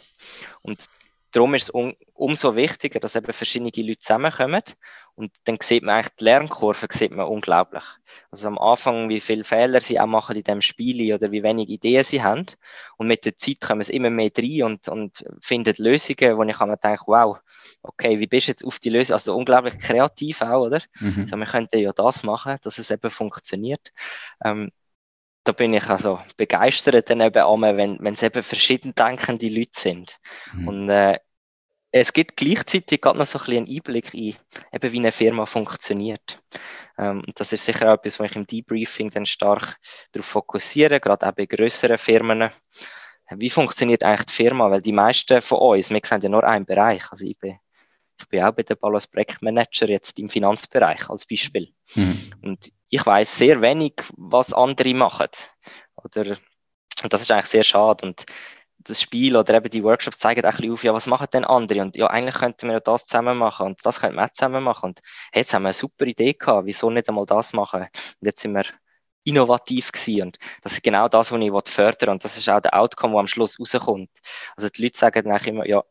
Und 0.62 0.86
darum 1.32 1.54
ist 1.54 1.64
es 1.64 1.70
um, 1.70 1.94
umso 2.14 2.54
wichtiger, 2.54 3.00
dass 3.00 3.16
eben 3.16 3.32
verschiedene 3.32 3.72
Leute 3.74 3.98
zusammenkommen 3.98 4.62
und 5.14 5.32
dann 5.44 5.58
sieht 5.60 5.82
man 5.82 5.96
eigentlich 5.96 6.14
die 6.20 6.24
Lernkurve 6.24 6.86
sieht 6.90 7.10
man 7.10 7.26
unglaublich. 7.26 7.82
Also 8.30 8.48
am 8.48 8.58
Anfang, 8.58 9.08
wie 9.08 9.20
viele 9.20 9.44
Fehler 9.44 9.80
sie 9.80 9.98
auch 9.98 10.06
machen 10.06 10.36
in 10.36 10.44
dem 10.44 10.60
Spiel 10.60 11.12
oder 11.12 11.32
wie 11.32 11.42
wenig 11.42 11.68
Ideen 11.68 12.04
sie 12.04 12.22
haben 12.22 12.46
und 12.96 13.08
mit 13.08 13.24
der 13.24 13.36
Zeit 13.36 13.60
kommen 13.60 13.82
sie 13.82 13.94
immer 13.94 14.10
mehr 14.10 14.30
rein 14.36 14.62
und, 14.62 14.88
und 14.88 15.24
finden 15.40 15.74
Lösungen, 15.78 16.36
wo 16.36 16.42
ich 16.44 16.60
mir 16.60 16.76
denke, 16.76 17.04
wow, 17.06 17.38
okay, 17.82 18.20
wie 18.20 18.26
bist 18.26 18.46
du 18.46 18.52
jetzt 18.52 18.64
auf 18.64 18.78
die 18.78 18.90
Lösung, 18.90 19.14
also 19.14 19.36
unglaublich 19.36 19.78
kreativ 19.78 20.42
auch, 20.42 20.66
oder? 20.66 20.80
Mhm. 21.00 21.22
Also 21.22 21.36
wir 21.36 21.46
könnten 21.46 21.78
ja 21.80 21.92
das 21.92 22.22
machen, 22.22 22.58
dass 22.62 22.78
es 22.78 22.90
eben 22.90 23.10
funktioniert. 23.10 23.92
Ähm, 24.44 24.70
da 25.44 25.52
bin 25.52 25.74
ich 25.74 25.88
also 25.88 26.20
begeistert 26.36 27.10
dann 27.10 27.20
eben 27.20 27.42
einmal, 27.42 27.76
wenn, 27.76 27.98
wenn 28.00 28.14
es 28.14 28.22
eben 28.22 28.42
verschieden 28.42 28.94
denkende 28.94 29.48
Leute 29.48 29.78
sind. 29.78 30.18
Mhm. 30.54 30.68
Und 30.68 30.88
äh, 30.88 31.18
es 31.90 32.12
gibt 32.12 32.36
gleichzeitig 32.36 33.00
gerade 33.00 33.18
noch 33.18 33.26
so 33.26 33.38
ein 33.38 33.44
bisschen 33.44 33.66
einen 33.66 33.76
Einblick 33.76 34.14
in, 34.14 34.36
eben 34.72 34.92
wie 34.92 34.98
eine 34.98 35.12
Firma 35.12 35.44
funktioniert. 35.44 36.38
Ähm, 36.96 37.22
und 37.26 37.38
das 37.38 37.52
ist 37.52 37.64
sicher 37.64 37.90
auch 37.90 37.98
etwas, 37.98 38.18
wo 38.18 38.24
ich 38.24 38.36
im 38.36 38.46
Debriefing 38.46 39.10
dann 39.10 39.26
stark 39.26 39.76
darauf 40.12 40.26
fokussiere, 40.26 41.00
gerade 41.00 41.26
auch 41.26 41.32
bei 41.32 41.46
grösseren 41.46 41.98
Firmen. 41.98 42.50
Wie 43.30 43.50
funktioniert 43.50 44.02
eigentlich 44.02 44.26
die 44.26 44.32
Firma? 44.32 44.70
Weil 44.70 44.82
die 44.82 44.92
meisten 44.92 45.42
von 45.42 45.58
uns, 45.58 45.90
wir 45.90 46.00
sehen 46.02 46.20
ja 46.20 46.28
nur 46.28 46.44
einen 46.44 46.66
Bereich. 46.66 47.10
Also 47.10 47.26
ich 47.26 47.38
bin, 47.38 47.58
ich 48.18 48.28
bin 48.28 48.42
auch 48.42 48.52
bei 48.52 48.62
der 48.62 48.74
Ballos 48.74 49.06
Projektmanager 49.06 49.88
jetzt 49.88 50.18
im 50.18 50.28
Finanzbereich 50.28 51.08
als 51.10 51.26
Beispiel. 51.26 51.72
Mhm. 51.94 52.32
Und 52.42 52.72
ich 52.92 53.06
weiß 53.06 53.38
sehr 53.38 53.62
wenig, 53.62 53.94
was 54.18 54.52
andere 54.52 54.92
machen. 54.92 55.28
Oder, 55.96 56.36
und 57.02 57.12
das 57.12 57.22
ist 57.22 57.30
eigentlich 57.30 57.46
sehr 57.46 57.62
schade. 57.64 58.06
Und 58.06 58.26
das 58.80 59.00
Spiel 59.00 59.34
oder 59.34 59.54
eben 59.54 59.70
die 59.70 59.82
Workshops 59.82 60.18
zeigen 60.18 60.44
auch 60.44 60.50
ein 60.50 60.56
bisschen 60.56 60.72
auf, 60.72 60.84
ja, 60.84 60.92
was 60.92 61.06
machen 61.06 61.28
denn 61.32 61.46
andere? 61.46 61.80
Und 61.80 61.96
ja, 61.96 62.08
eigentlich 62.08 62.34
könnten 62.34 62.68
wir 62.68 62.80
das 62.80 63.06
zusammen 63.06 63.38
machen 63.38 63.66
und 63.68 63.80
das 63.86 64.00
könnten 64.00 64.16
wir 64.16 64.26
auch 64.26 64.32
zusammen 64.32 64.62
machen. 64.62 64.90
Und 64.90 65.00
hey, 65.32 65.40
jetzt 65.40 65.54
haben 65.54 65.62
wir 65.62 65.68
eine 65.68 65.74
super 65.74 66.04
Idee 66.04 66.34
gehabt, 66.34 66.66
wieso 66.66 66.90
nicht 66.90 67.08
einmal 67.08 67.24
das 67.24 67.54
machen? 67.54 67.80
Und 67.82 68.26
jetzt 68.26 68.42
sind 68.42 68.54
wir 68.54 68.64
innovativ 69.24 69.90
gewesen. 69.92 70.22
Und 70.26 70.38
das 70.62 70.72
ist 70.72 70.82
genau 70.82 71.08
das, 71.08 71.32
was 71.32 71.40
ich 71.40 71.72
fördern 71.72 72.00
will. 72.00 72.08
Und 72.10 72.24
das 72.24 72.36
ist 72.36 72.48
auch 72.50 72.60
der 72.60 72.78
Outcome, 72.78 73.14
der 73.14 73.20
am 73.20 73.26
Schluss 73.26 73.58
rauskommt. 73.58 74.10
Also 74.54 74.68
die 74.68 74.82
Leute 74.82 74.98
sagen 74.98 75.26
dann 75.26 75.44
immer, 75.44 75.66
ja, 75.66 75.82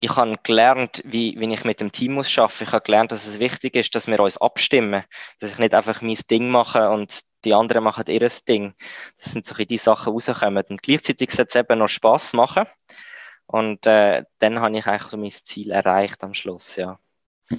ich 0.00 0.16
habe 0.16 0.36
gelernt, 0.42 1.02
wie, 1.04 1.34
wie 1.38 1.52
ich 1.52 1.64
mit 1.64 1.80
dem 1.80 1.90
Team 1.90 2.14
muss 2.14 2.36
arbeiten. 2.38 2.64
Ich 2.64 2.72
habe 2.72 2.84
gelernt, 2.84 3.12
dass 3.12 3.26
es 3.26 3.38
wichtig 3.38 3.74
ist, 3.74 3.94
dass 3.94 4.06
wir 4.06 4.20
uns 4.20 4.36
abstimmen. 4.36 5.02
Dass 5.40 5.52
ich 5.52 5.58
nicht 5.58 5.74
einfach 5.74 6.02
mein 6.02 6.18
Ding 6.30 6.50
mache 6.50 6.88
und 6.90 7.20
die 7.44 7.54
anderen 7.54 7.84
machen 7.84 8.04
ihr 8.06 8.26
Ding. 8.48 8.74
Das 9.18 9.32
sind 9.32 9.44
so 9.44 9.54
die 9.54 9.76
Sachen 9.76 10.12
rauskommen. 10.12 10.64
Und 10.68 10.82
gleichzeitig 10.82 11.30
soll 11.30 11.46
es 11.48 11.56
eben 11.56 11.78
noch 11.78 11.88
Spass 11.88 12.32
machen. 12.32 12.64
Und 13.46 13.86
äh, 13.86 14.24
dann 14.38 14.60
habe 14.60 14.76
ich 14.76 14.86
eigentlich 14.86 15.10
so 15.10 15.16
mein 15.16 15.30
Ziel 15.30 15.70
erreicht 15.70 16.22
am 16.22 16.34
Schluss, 16.34 16.76
ja. 16.76 16.98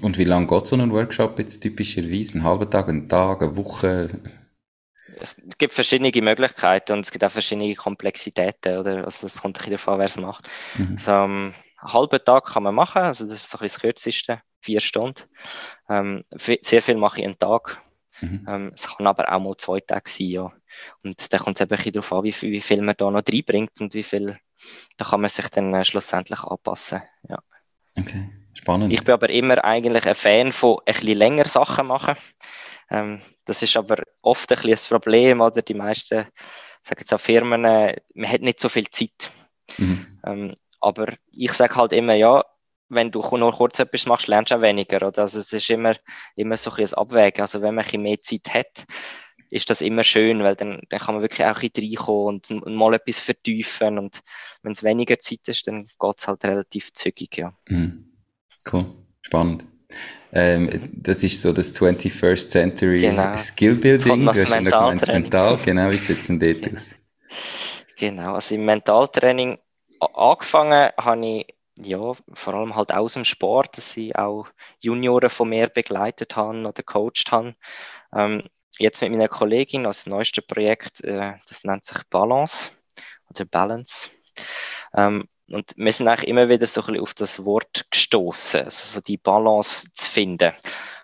Und 0.02 0.20
wie 0.20 0.24
lange 0.24 0.46
geht 0.46 0.68
so 0.68 0.76
ein 0.76 0.92
Workshop 0.92 1.40
jetzt 1.40 1.62
typischerweise? 1.62 2.36
Einen 2.36 2.44
halben 2.44 2.70
Tag, 2.70 2.90
einen 2.90 3.10
Tag, 3.10 3.42
eine 3.42 3.58
Woche? 3.58 4.22
Es 5.20 5.36
gibt 5.58 5.74
verschiedene 5.74 6.12
Möglichkeiten 6.22 6.94
und 6.94 7.00
es 7.00 7.12
gibt 7.12 7.24
auch 7.24 7.32
verschiedene 7.32 7.74
Komplexitäten, 7.74 8.78
oder? 8.78 9.06
Also 9.06 9.26
es 9.26 9.42
kommt 9.42 9.58
ein 9.58 9.60
bisschen 9.60 9.72
davon, 9.72 9.98
wer 9.98 10.06
es 10.06 10.18
macht. 10.18 10.48
Mhm. 10.78 10.98
Also, 11.00 11.12
einen 11.12 11.56
halben 11.82 12.24
Tag 12.24 12.46
kann 12.46 12.64
man 12.64 12.76
machen, 12.76 13.02
also 13.02 13.26
das 13.26 13.36
ist 13.36 13.50
so 13.50 13.58
ein 13.58 13.62
bisschen 13.62 13.76
das 13.76 13.82
kürzeste, 13.82 14.42
vier 14.62 14.80
Stunden. 14.80 15.24
Ähm, 15.90 16.24
sehr 16.32 16.82
viel 16.82 16.96
mache 16.96 17.20
ich 17.20 17.26
einen 17.26 17.40
Tag, 17.40 17.82
Mhm. 18.22 18.46
Ähm, 18.48 18.72
es 18.74 18.88
kann 18.88 19.08
aber 19.08 19.32
auch 19.32 19.40
mal 19.40 19.58
zwei 19.58 19.80
Tage 19.80 20.10
sein, 20.10 20.28
ja. 20.28 20.52
Und 21.04 21.34
da 21.34 21.38
kommt 21.38 21.58
es 21.58 21.62
eben 21.62 21.72
ein 21.72 21.78
bisschen 21.78 21.94
darauf 21.94 22.14
an, 22.14 22.24
wie, 22.24 22.42
wie 22.42 22.62
viel 22.62 22.82
man 22.82 22.96
da 22.98 23.10
noch 23.10 23.24
reinbringt 23.28 23.80
und 23.80 23.94
wie 23.94 24.04
viel, 24.04 24.40
da 24.98 25.06
kann 25.06 25.22
man 25.22 25.30
sich 25.30 25.48
dann 25.50 25.74
äh, 25.74 25.86
schlussendlich 25.86 26.42
anpassen, 26.42 27.02
ja. 27.28 27.40
Okay, 27.98 28.30
spannend. 28.54 28.92
Ich 28.92 29.04
bin 29.04 29.14
aber 29.14 29.30
immer 29.30 29.64
eigentlich 29.64 30.06
ein 30.06 30.16
Fan 30.16 30.52
von 30.52 30.78
ein 30.86 30.94
bisschen 30.94 31.18
länger 31.18 31.46
Sachen 31.46 31.88
machen. 31.88 32.16
Ähm, 32.90 33.22
das 33.46 33.62
ist 33.62 33.78
aber 33.78 33.98
oft 34.22 34.52
ein 34.52 34.56
bisschen 34.56 34.72
das 34.72 34.88
Problem, 34.88 35.42
oder 35.42 35.62
die 35.62 35.74
meisten, 35.74 36.26
sagen 36.84 37.00
jetzt 37.00 37.14
auch 37.14 37.20
Firmen, 37.20 37.66
äh, 37.66 37.98
man 38.14 38.32
hat 38.32 38.42
nicht 38.42 38.60
so 38.60 38.70
viel 38.70 38.90
Zeit. 38.90 39.32
Mhm. 39.78 40.20
Ähm, 40.26 40.56
aber 40.80 41.14
ich 41.32 41.52
sage 41.54 41.76
halt 41.76 41.94
immer, 41.94 42.14
ja, 42.14 42.44
wenn 42.90 43.12
du 43.12 43.22
nur 43.38 43.54
kurz 43.54 43.80
etwas 43.80 44.06
machst, 44.06 44.28
lernst 44.28 44.52
du 44.52 44.56
auch 44.56 44.62
weniger. 44.62 45.08
Oder? 45.08 45.22
Also 45.22 45.40
es 45.40 45.54
ist 45.54 45.70
immer, 45.70 45.96
immer 46.36 46.58
so 46.58 46.72
ein 46.72 46.78
bisschen 46.78 46.98
Abwägen. 46.98 47.42
Also 47.42 47.62
wenn 47.62 47.76
man 47.76 47.84
ein 47.84 47.86
bisschen 47.86 48.02
mehr 48.02 48.22
Zeit 48.24 48.54
hat, 48.54 48.86
ist 49.52 49.70
das 49.70 49.82
immer 49.82 50.04
schön, 50.04 50.44
weil 50.44 50.56
dann, 50.56 50.82
dann 50.90 51.00
kann 51.00 51.16
man 51.16 51.22
wirklich 51.22 51.46
auch 51.46 51.62
ein 51.62 51.70
bisschen 51.70 51.90
reinkommen 51.90 52.42
und, 52.50 52.64
und 52.64 52.76
mal 52.76 52.94
etwas 52.94 53.20
vertiefen. 53.20 53.98
Und 53.98 54.22
wenn 54.64 54.74
es 54.74 54.84
weniger 54.84 55.20
Zeit 55.20 55.48
ist, 55.48 55.68
dann 55.68 55.86
geht 55.86 56.16
es 56.18 56.28
halt 56.28 56.44
relativ 56.46 56.94
zügig, 56.94 57.38
ja. 57.38 57.54
Mhm. 57.68 58.06
Cool, 58.72 58.86
spannend. 59.22 59.66
Ähm, 60.32 60.90
das 60.94 61.24
ist 61.24 61.42
so 61.42 61.52
das 61.52 61.80
21st 61.80 62.50
Century 62.50 63.00
genau. 63.00 63.36
Skill 63.36 63.76
Building. 63.76 64.22
Du 64.22 64.28
hast 64.28 64.50
ja 64.50 64.60
gemeint, 64.60 65.08
mental, 65.08 65.58
genau, 65.58 65.90
wie 65.90 65.98
sieht 65.98 66.22
es 66.22 66.28
denn 66.28 66.40
dort 66.40 66.74
aus? 66.74 66.96
Genau, 68.00 68.36
also 68.36 68.56
im 68.56 68.64
Mentaltraining 68.64 69.58
angefangen 70.00 70.92
habe 70.98 71.26
ich 71.26 71.56
ja, 71.82 72.14
vor 72.34 72.54
allem 72.54 72.76
halt 72.76 72.92
aus 72.92 73.14
dem 73.14 73.26
Sport, 73.26 73.78
dass 73.78 73.96
ich 73.96 74.16
auch 74.16 74.48
Junioren 74.80 75.30
von 75.30 75.50
mir 75.50 75.68
begleitet 75.68 76.36
haben 76.36 76.66
oder 76.66 76.84
coacht 76.84 77.32
haben. 77.32 77.56
Ähm, 78.14 78.44
jetzt 78.78 79.02
mit 79.02 79.12
meiner 79.12 79.30
Kollegin, 79.30 79.84
das 79.84 80.06
neueste 80.06 80.42
Projekt, 80.42 81.02
äh, 81.04 81.36
das 81.48 81.64
nennt 81.64 81.86
sich 81.86 81.98
Balance 82.10 82.72
oder 83.30 83.46
Balance. 83.46 84.10
Ähm, 84.94 85.28
und 85.48 85.74
wir 85.78 85.94
sind 85.94 86.08
eigentlich 86.08 86.30
immer 86.30 86.50
wieder 86.50 86.68
so 86.68 86.82
ein 86.82 86.88
bisschen 86.88 87.02
auf 87.02 87.14
das 87.14 87.46
Wort 87.46 87.86
gestoßen, 87.90 88.66
also 88.66 88.94
so 88.96 89.02
die 89.02 89.18
Balance 89.18 89.88
zu 89.94 90.12
finden. 90.12 90.54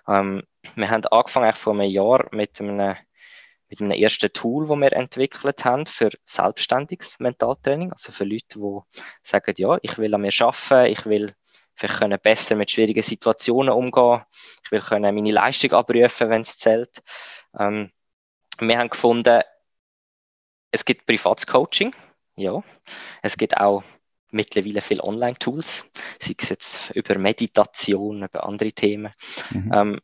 Ähm, 0.07 0.43
wir 0.75 0.89
haben 0.89 1.05
angefangen 1.05 1.53
vor 1.53 1.73
einem 1.73 1.89
Jahr 1.89 2.27
mit 2.31 2.59
einem 2.59 2.95
mit 3.69 3.81
einem 3.81 3.91
ersten 3.91 4.31
Tool, 4.31 4.67
das 4.67 4.77
wir 4.77 4.93
entwickelt 4.93 5.65
haben 5.65 5.85
für 5.85 6.09
selbstständiges 6.23 7.19
Mentaltraining, 7.19 7.91
also 7.91 8.11
für 8.11 8.23
Leute, 8.23 8.59
die 8.59 8.79
sagen, 9.23 9.53
ja, 9.57 9.77
ich 9.81 9.97
will 9.97 10.13
an 10.13 10.21
mir 10.21 10.31
arbeiten, 10.39 10.91
ich 10.91 11.05
will 11.05 11.33
vielleicht 11.75 11.99
können 11.99 12.19
besser 12.21 12.55
mit 12.55 12.71
schwierigen 12.71 13.03
Situationen 13.03 13.73
umgehen, 13.73 14.21
ich 14.63 14.71
will 14.71 14.81
können 14.81 15.13
meine 15.13 15.31
Leistung 15.31 15.73
abrufen, 15.73 16.29
wenn 16.29 16.41
es 16.41 16.57
zählt. 16.57 17.03
Ähm, 17.57 17.91
wir 18.59 18.77
haben 18.77 18.89
gefunden, 18.89 19.41
es 20.71 20.85
gibt 20.85 21.05
Privatscoaching, 21.05 21.93
ja, 22.35 22.63
es 23.21 23.37
gibt 23.37 23.57
auch 23.57 23.83
mittlerweile 24.31 24.81
viele 24.81 25.03
Online-Tools, 25.03 25.85
sei 26.19 26.35
es 26.37 26.49
jetzt 26.49 26.91
über 26.91 27.17
Meditation, 27.17 28.23
über 28.23 28.45
andere 28.45 28.71
Themen. 28.71 29.11
Mhm. 29.51 29.71
Ähm, 29.73 30.01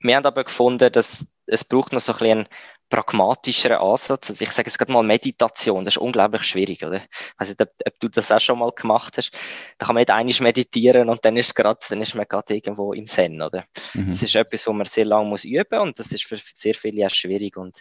wir 0.00 0.16
haben 0.16 0.26
aber 0.26 0.44
gefunden, 0.44 0.92
dass 0.92 1.24
es 1.46 1.64
braucht 1.64 1.92
noch 1.92 2.00
so 2.00 2.12
ein 2.12 2.18
bisschen 2.18 2.48
pragmatischeren 2.94 3.78
Ansatz. 3.78 4.30
Also 4.30 4.44
ich 4.44 4.52
sage 4.52 4.68
jetzt 4.68 4.78
gerade 4.78 4.92
mal 4.92 5.02
Meditation, 5.02 5.84
das 5.84 5.94
ist 5.94 5.98
unglaublich 5.98 6.44
schwierig, 6.44 6.84
oder? 6.84 7.02
Also 7.36 7.54
ob, 7.60 7.68
ob 7.84 7.98
du 7.98 8.08
das 8.08 8.30
auch 8.30 8.40
schon 8.40 8.60
mal 8.60 8.70
gemacht 8.70 9.16
hast, 9.16 9.32
da 9.78 9.86
kann 9.86 9.94
man 9.94 10.02
nicht 10.02 10.10
einig 10.10 10.40
meditieren 10.40 11.08
und 11.08 11.24
dann 11.24 11.36
ist 11.36 11.56
grad, 11.56 11.84
dann 11.90 12.00
ist 12.00 12.14
man 12.14 12.26
gerade 12.28 12.54
irgendwo 12.54 12.92
im 12.92 13.06
Zen, 13.06 13.42
oder? 13.42 13.64
Mhm. 13.94 14.10
Das 14.10 14.22
ist 14.22 14.36
etwas, 14.36 14.68
wo 14.68 14.72
man 14.72 14.86
sehr 14.86 15.06
lange 15.06 15.28
muss 15.28 15.44
üben 15.44 15.80
und 15.80 15.98
das 15.98 16.12
ist 16.12 16.24
für 16.24 16.38
sehr 16.54 16.74
viele 16.74 16.98
ja 16.98 17.10
schwierig 17.10 17.56
und 17.56 17.80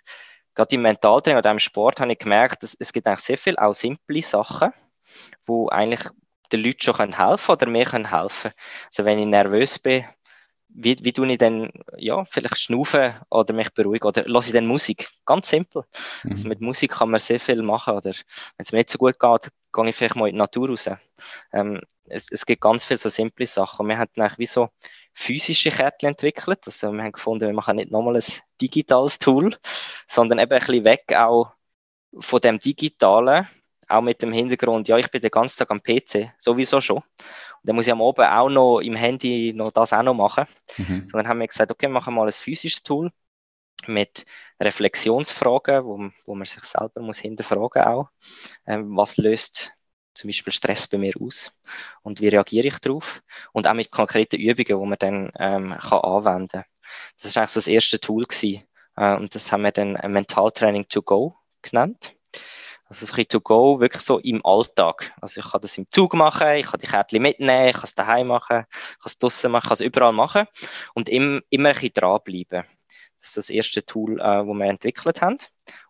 gerade 0.56 0.74
im 0.74 0.82
Mentaltraining 0.82 1.38
oder 1.38 1.52
im 1.52 1.60
Sport 1.60 2.00
habe 2.02 2.14
ich 2.14 2.18
gemerkt, 2.18 2.64
dass 2.64 2.76
es 2.80 2.92
gibt 2.92 3.06
eigentlich 3.06 3.20
sehr 3.20 3.38
viel 3.38 3.56
auch 3.58 3.76
simple 3.76 4.24
Sachen, 4.24 4.72
wo 5.46 5.70
eigentlich 5.70 6.10
den 6.52 6.62
Leuten 6.62 6.82
schon 6.82 6.96
helfen 6.96 7.18
können 7.18 7.58
oder 7.58 7.68
mir 7.68 7.86
können 7.86 8.10
helfen. 8.10 8.52
Also 8.88 9.06
wenn 9.06 9.20
ich 9.20 9.28
nervös 9.28 9.78
bin, 9.78 10.06
wie, 10.76 10.98
wie 11.04 11.14
tue 11.14 11.32
ich 11.32 11.38
dann, 11.38 11.72
ja, 11.98 12.26
vielleicht 12.26 12.58
schnaufen 12.58 13.14
oder 13.30 13.54
mich 13.54 13.74
beruhigen 13.74 14.08
oder 14.08 14.24
lasse 14.26 14.48
ich 14.48 14.54
dann 14.54 14.66
Musik? 14.66 15.10
Ganz 15.26 15.50
simpel. 15.50 15.84
Mhm. 16.24 16.32
Also 16.32 16.48
mit 16.48 16.62
Musik 16.62 16.92
kann 16.92 17.12
man 17.12 17.20
sehr 17.20 17.40
viel 17.40 17.62
machen 17.62 17.94
oder 17.94 18.12
wenn 18.12 18.14
es 18.58 18.72
mir 18.72 18.80
nicht 18.80 18.90
so 18.90 18.98
gut 18.98 19.20
geht, 19.20 19.52
gehe 19.72 19.90
ich 19.90 19.96
vielleicht 19.96 20.16
mal 20.16 20.28
in 20.28 20.36
die 20.36 20.40
Natur 20.40 20.70
raus. 20.70 20.90
Ähm, 21.52 21.82
es, 22.06 22.32
es 22.32 22.46
gibt 22.46 22.62
ganz 22.62 22.84
viele 22.84 22.98
so 22.98 23.10
simple 23.10 23.46
Sachen. 23.46 23.88
Wir 23.88 23.98
haben 23.98 24.10
eigentlich 24.18 24.40
wie 24.40 24.46
so 24.46 24.70
physische 25.14 25.72
Kärtchen 25.72 26.10
entwickelt. 26.10 26.60
Also 26.66 26.92
wir 26.92 27.04
haben 27.04 27.12
gefunden, 27.12 27.48
wir 27.48 27.54
machen 27.54 27.76
nicht 27.76 27.92
nochmal 27.92 28.16
ein 28.16 28.24
digitales 28.62 29.20
Tool, 29.20 29.56
sondern 30.08 30.40
eben 30.40 30.52
ein 30.52 30.60
bisschen 30.60 30.86
weg 30.86 31.04
auch 31.16 31.54
von 32.20 32.42
dem 32.42 32.60
Digitalen, 32.60 33.48
auch 33.90 34.02
mit 34.02 34.22
dem 34.22 34.34
Hintergrund, 34.34 34.88
ja, 34.88 34.98
ich 34.98 35.10
bin 35.12 35.22
den 35.22 35.32
ganzen 35.32 35.60
Tag 35.60 35.72
am 35.72 35.82
PC, 35.82 36.32
sowieso 36.40 36.82
schon 36.82 37.04
dann 37.64 37.76
muss 37.76 37.88
ich 37.88 37.94
am 37.94 38.02
Abend 38.02 38.28
auch 38.28 38.50
noch 38.50 38.80
im 38.80 38.96
Handy 38.96 39.54
noch 39.56 39.72
das 39.72 39.94
auch 39.94 40.04
noch 40.04 40.14
machen. 40.14 40.46
Mhm. 40.78 41.08
Sondern 41.10 41.28
haben 41.28 41.40
wir 41.40 41.48
gesagt, 41.48 41.72
okay, 41.72 41.88
machen 41.88 42.14
wir 42.14 42.20
mal 42.20 42.28
ein 42.28 42.34
physisches 42.34 42.84
Tool 42.84 43.12
mit 43.88 44.26
Reflexionsfragen, 44.62 45.86
wo, 45.86 46.10
wo 46.26 46.36
man 46.36 46.46
sich 46.46 46.64
selber 46.64 47.02
muss 47.02 47.20
hinterfragen 47.20 47.84
auch. 47.84 48.10
Ähm, 48.66 48.96
was 48.96 49.18
löst 49.18 49.74
zum 50.14 50.28
Beispiel 50.28 50.54
Stress 50.54 50.88
bei 50.88 50.98
mir 50.98 51.14
aus 51.20 51.52
und 52.04 52.22
wie 52.22 52.28
reagiere 52.28 52.68
ich 52.68 52.80
darauf? 52.80 53.24
Und 53.52 53.68
auch 53.68 53.74
mit 53.74 53.92
konkreten 53.92 54.40
Übungen, 54.40 54.80
die 54.84 54.90
man 54.90 55.00
dann 55.00 55.32
ähm, 55.40 55.76
kann 55.80 56.00
anwenden 56.00 56.48
kann. 56.50 56.66
Das 57.18 57.26
ist 57.26 57.38
eigentlich 57.38 57.50
so 57.50 57.60
das 57.60 57.68
erste 57.68 58.00
Tool 58.00 58.26
gewesen. 58.26 58.64
Äh, 58.96 59.16
und 59.16 59.34
das 59.34 59.52
haben 59.52 59.64
wir 59.64 59.72
dann 59.72 59.94
Mentaltraining 60.12 60.88
to 60.88 61.02
go 61.02 61.36
genannt. 61.62 62.16
Also 62.94 63.06
ein 63.06 63.08
bisschen 63.08 63.28
to 63.30 63.42
go, 63.42 63.80
wirklich 63.80 64.04
so 64.04 64.20
im 64.20 64.46
Alltag. 64.46 65.14
Also 65.20 65.42
ich 65.42 65.50
kann 65.50 65.62
das 65.62 65.76
im 65.80 65.88
Zug 65.90 66.14
machen, 66.14 66.48
ich 66.58 66.68
kann 66.68 66.80
die 66.80 66.86
Kärtchen 66.86 67.24
mitnehmen, 67.24 67.70
ich 67.70 67.74
kann 67.74 67.86
es 67.86 67.96
daheim 67.96 68.28
machen, 68.28 68.66
ich 68.70 69.00
kann 69.00 69.08
es 69.08 69.18
draussen 69.18 69.52
machen, 69.52 69.64
ich 69.64 69.70
kann 69.70 69.74
es 69.74 69.82
überall 69.82 70.14
machen 70.14 70.46
und 70.94 71.10
im, 71.10 71.42
immer 71.50 71.70
ein 71.70 71.74
bisschen 71.74 71.94
dranbleiben. 71.96 72.66
Das 73.18 73.30
ist 73.30 73.38
das 73.38 73.50
erste 73.50 73.84
Tool, 73.84 74.20
äh, 74.20 74.24
das 74.24 74.46
wir 74.46 74.66
entwickelt 74.66 75.24
haben 75.24 75.38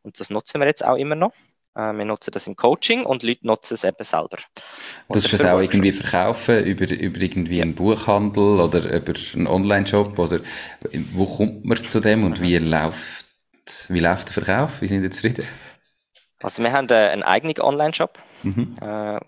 und 0.02 0.18
das 0.18 0.30
nutzen 0.30 0.62
wir 0.62 0.68
jetzt 0.68 0.86
auch 0.86 0.96
immer 0.96 1.16
noch. 1.16 1.34
Äh, 1.76 1.92
wir 1.92 2.06
nutzen 2.06 2.32
das 2.32 2.48
im 2.48 2.56
Coaching 2.56 3.06
und 3.06 3.22
Leute 3.24 3.46
nutzen 3.46 3.74
es 3.74 3.84
eben 3.84 4.02
selber. 4.02 4.38
Und 5.08 5.18
das 5.18 5.26
ist 5.26 5.34
es 5.34 5.44
auch 5.44 5.60
irgendwie 5.60 5.92
verkaufen 5.92 6.64
über, 6.64 6.90
über 6.90 7.20
irgendwie 7.20 7.62
einen 7.62 7.76
Buchhandel 7.76 8.62
oder 8.62 8.80
über 8.90 9.14
einen 9.34 9.48
Online-Shop 9.48 10.18
oder 10.18 10.40
wo 11.12 11.26
kommt 11.26 11.66
man 11.66 11.78
zu 11.80 12.00
dem 12.00 12.24
und 12.24 12.40
wie 12.40 12.56
läuft, 12.60 13.26
wie 13.90 14.00
läuft 14.00 14.28
der 14.34 14.42
Verkauf? 14.42 14.80
Wie 14.80 14.88
sind 14.88 15.02
Sie 15.02 15.10
zufrieden? 15.10 15.46
Also 16.44 16.62
wir 16.64 16.72
haben 16.72 16.90
äh, 16.90 17.10
einen 17.10 17.24
eigenen 17.24 17.60
Online-Shop 17.60 18.20
mhm. 18.44 18.76
äh, 18.82 19.20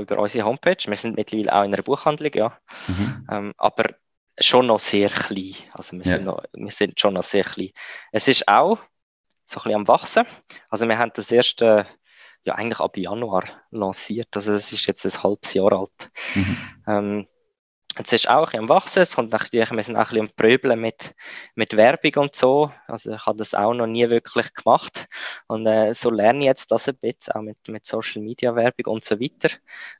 über 0.00 0.18
unsere 0.18 0.44
Homepage. 0.44 0.76
Wir 0.86 0.96
sind 0.96 1.16
mittlerweile 1.16 1.52
auch 1.52 1.64
in 1.64 1.74
einer 1.74 1.82
Buchhandlung, 1.82 2.32
ja. 2.34 2.58
Mhm. 2.88 3.26
Ähm, 3.30 3.54
aber 3.56 3.94
schon 4.38 4.66
noch 4.66 4.80
sehr 4.80 5.08
klein. 5.08 5.54
Also 5.72 5.96
wir, 5.96 6.04
ja. 6.04 6.16
sind 6.16 6.24
noch, 6.24 6.42
wir 6.52 6.70
sind 6.72 6.98
schon 6.98 7.14
noch 7.14 7.22
sehr 7.22 7.44
klein. 7.44 7.70
Es 8.12 8.28
ist 8.28 8.48
auch 8.48 8.78
so 9.46 9.60
ein 9.60 9.64
bisschen 9.64 9.74
am 9.74 9.88
Wachsen. 9.88 10.26
Also 10.68 10.88
wir 10.88 10.98
haben 10.98 11.12
das 11.14 11.30
erste, 11.30 11.86
ja 12.44 12.54
eigentlich 12.54 12.80
ab 12.80 12.96
Januar 12.96 13.44
lanciert. 13.70 14.36
Also 14.36 14.54
es 14.54 14.72
ist 14.72 14.86
jetzt 14.86 15.04
ein 15.04 15.22
halbes 15.22 15.54
Jahr 15.54 15.72
alt. 15.72 16.10
Mhm. 16.34 16.56
Ähm, 16.86 17.26
Jetzt 17.96 18.12
ist 18.12 18.28
auch 18.28 18.52
ein 18.52 18.60
am 18.60 18.68
Wachsen, 18.68 19.02
es 19.02 19.14
kommt 19.14 19.32
natürlich, 19.32 19.70
wir 19.70 19.82
sind 19.82 19.96
auch 19.96 20.00
ein 20.00 20.06
bisschen 20.06 20.28
am 20.28 20.34
Pröbeln 20.34 20.80
mit, 20.80 21.14
mit 21.54 21.76
Werbung 21.76 22.24
und 22.24 22.34
so. 22.34 22.72
Also 22.88 23.14
ich 23.14 23.26
habe 23.26 23.38
das 23.38 23.54
auch 23.54 23.72
noch 23.72 23.86
nie 23.86 24.08
wirklich 24.10 24.52
gemacht. 24.52 25.06
Und 25.46 25.66
äh, 25.66 25.94
so 25.94 26.10
lerne 26.10 26.40
ich 26.40 26.44
jetzt 26.46 26.70
das 26.72 26.88
ein 26.88 26.96
bisschen, 26.96 27.34
auch 27.34 27.42
mit, 27.42 27.56
mit 27.68 27.86
Social 27.86 28.22
Media 28.22 28.54
Werbung 28.56 28.94
und 28.94 29.04
so 29.04 29.20
weiter, 29.20 29.50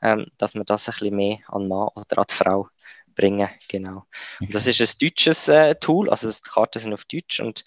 ähm, 0.02 0.26
dass 0.38 0.54
wir 0.54 0.64
das 0.64 0.88
ein 0.88 0.94
bisschen 0.94 1.16
mehr 1.16 1.38
an 1.48 1.68
Mann 1.68 1.88
oder 1.94 2.18
an 2.18 2.24
die 2.28 2.34
Frau 2.34 2.68
bringen. 3.14 3.48
Genau. 3.68 4.06
Okay. 4.40 4.52
das 4.52 4.66
ist 4.66 4.80
ein 4.80 4.98
deutsches 5.00 5.48
äh, 5.48 5.74
Tool, 5.76 6.10
also 6.10 6.30
die 6.30 6.40
Karten 6.40 6.80
sind 6.80 6.94
auf 6.94 7.04
Deutsch 7.04 7.40
und 7.40 7.62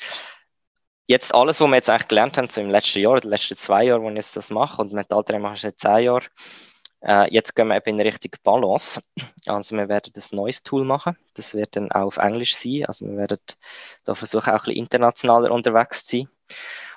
jetzt 1.07 1.33
alles, 1.33 1.61
was 1.61 1.67
wir 1.69 1.75
jetzt 1.75 1.89
eigentlich 1.89 2.09
gelernt 2.09 2.37
haben, 2.37 2.49
so 2.49 2.61
im 2.61 2.69
letzten 2.69 2.99
Jahr, 2.99 3.19
den 3.19 3.31
letzten 3.31 3.57
zwei 3.57 3.85
Jahren, 3.85 4.01
wo 4.01 4.09
ich 4.09 4.15
jetzt 4.17 4.35
das 4.35 4.49
mache, 4.49 4.81
und 4.81 4.93
mit 4.93 5.11
Alter 5.11 5.39
mache 5.39 5.55
ich 5.55 5.61
seit 5.61 5.79
zehn 5.79 6.03
Jahren, 6.03 6.25
äh, 7.01 7.33
jetzt 7.33 7.55
gehen 7.55 7.67
wir 7.67 7.77
eben 7.77 7.99
in 7.99 8.01
Richtung 8.01 8.31
Balance. 8.43 9.01
Also 9.45 9.75
wir 9.75 9.87
werden 9.87 10.13
ein 10.15 10.35
neues 10.35 10.63
Tool 10.63 10.83
machen. 10.85 11.17
Das 11.35 11.53
wird 11.53 11.75
dann 11.75 11.91
auch 11.91 12.07
auf 12.07 12.17
Englisch 12.17 12.55
sein. 12.55 12.85
Also 12.85 13.05
wir 13.05 13.17
werden 13.17 13.39
da 14.03 14.15
versuchen, 14.15 14.49
auch 14.49 14.53
ein 14.53 14.65
bisschen 14.65 14.77
internationaler 14.77 15.51
unterwegs 15.51 16.05
zu 16.05 16.17
sein. 16.17 16.29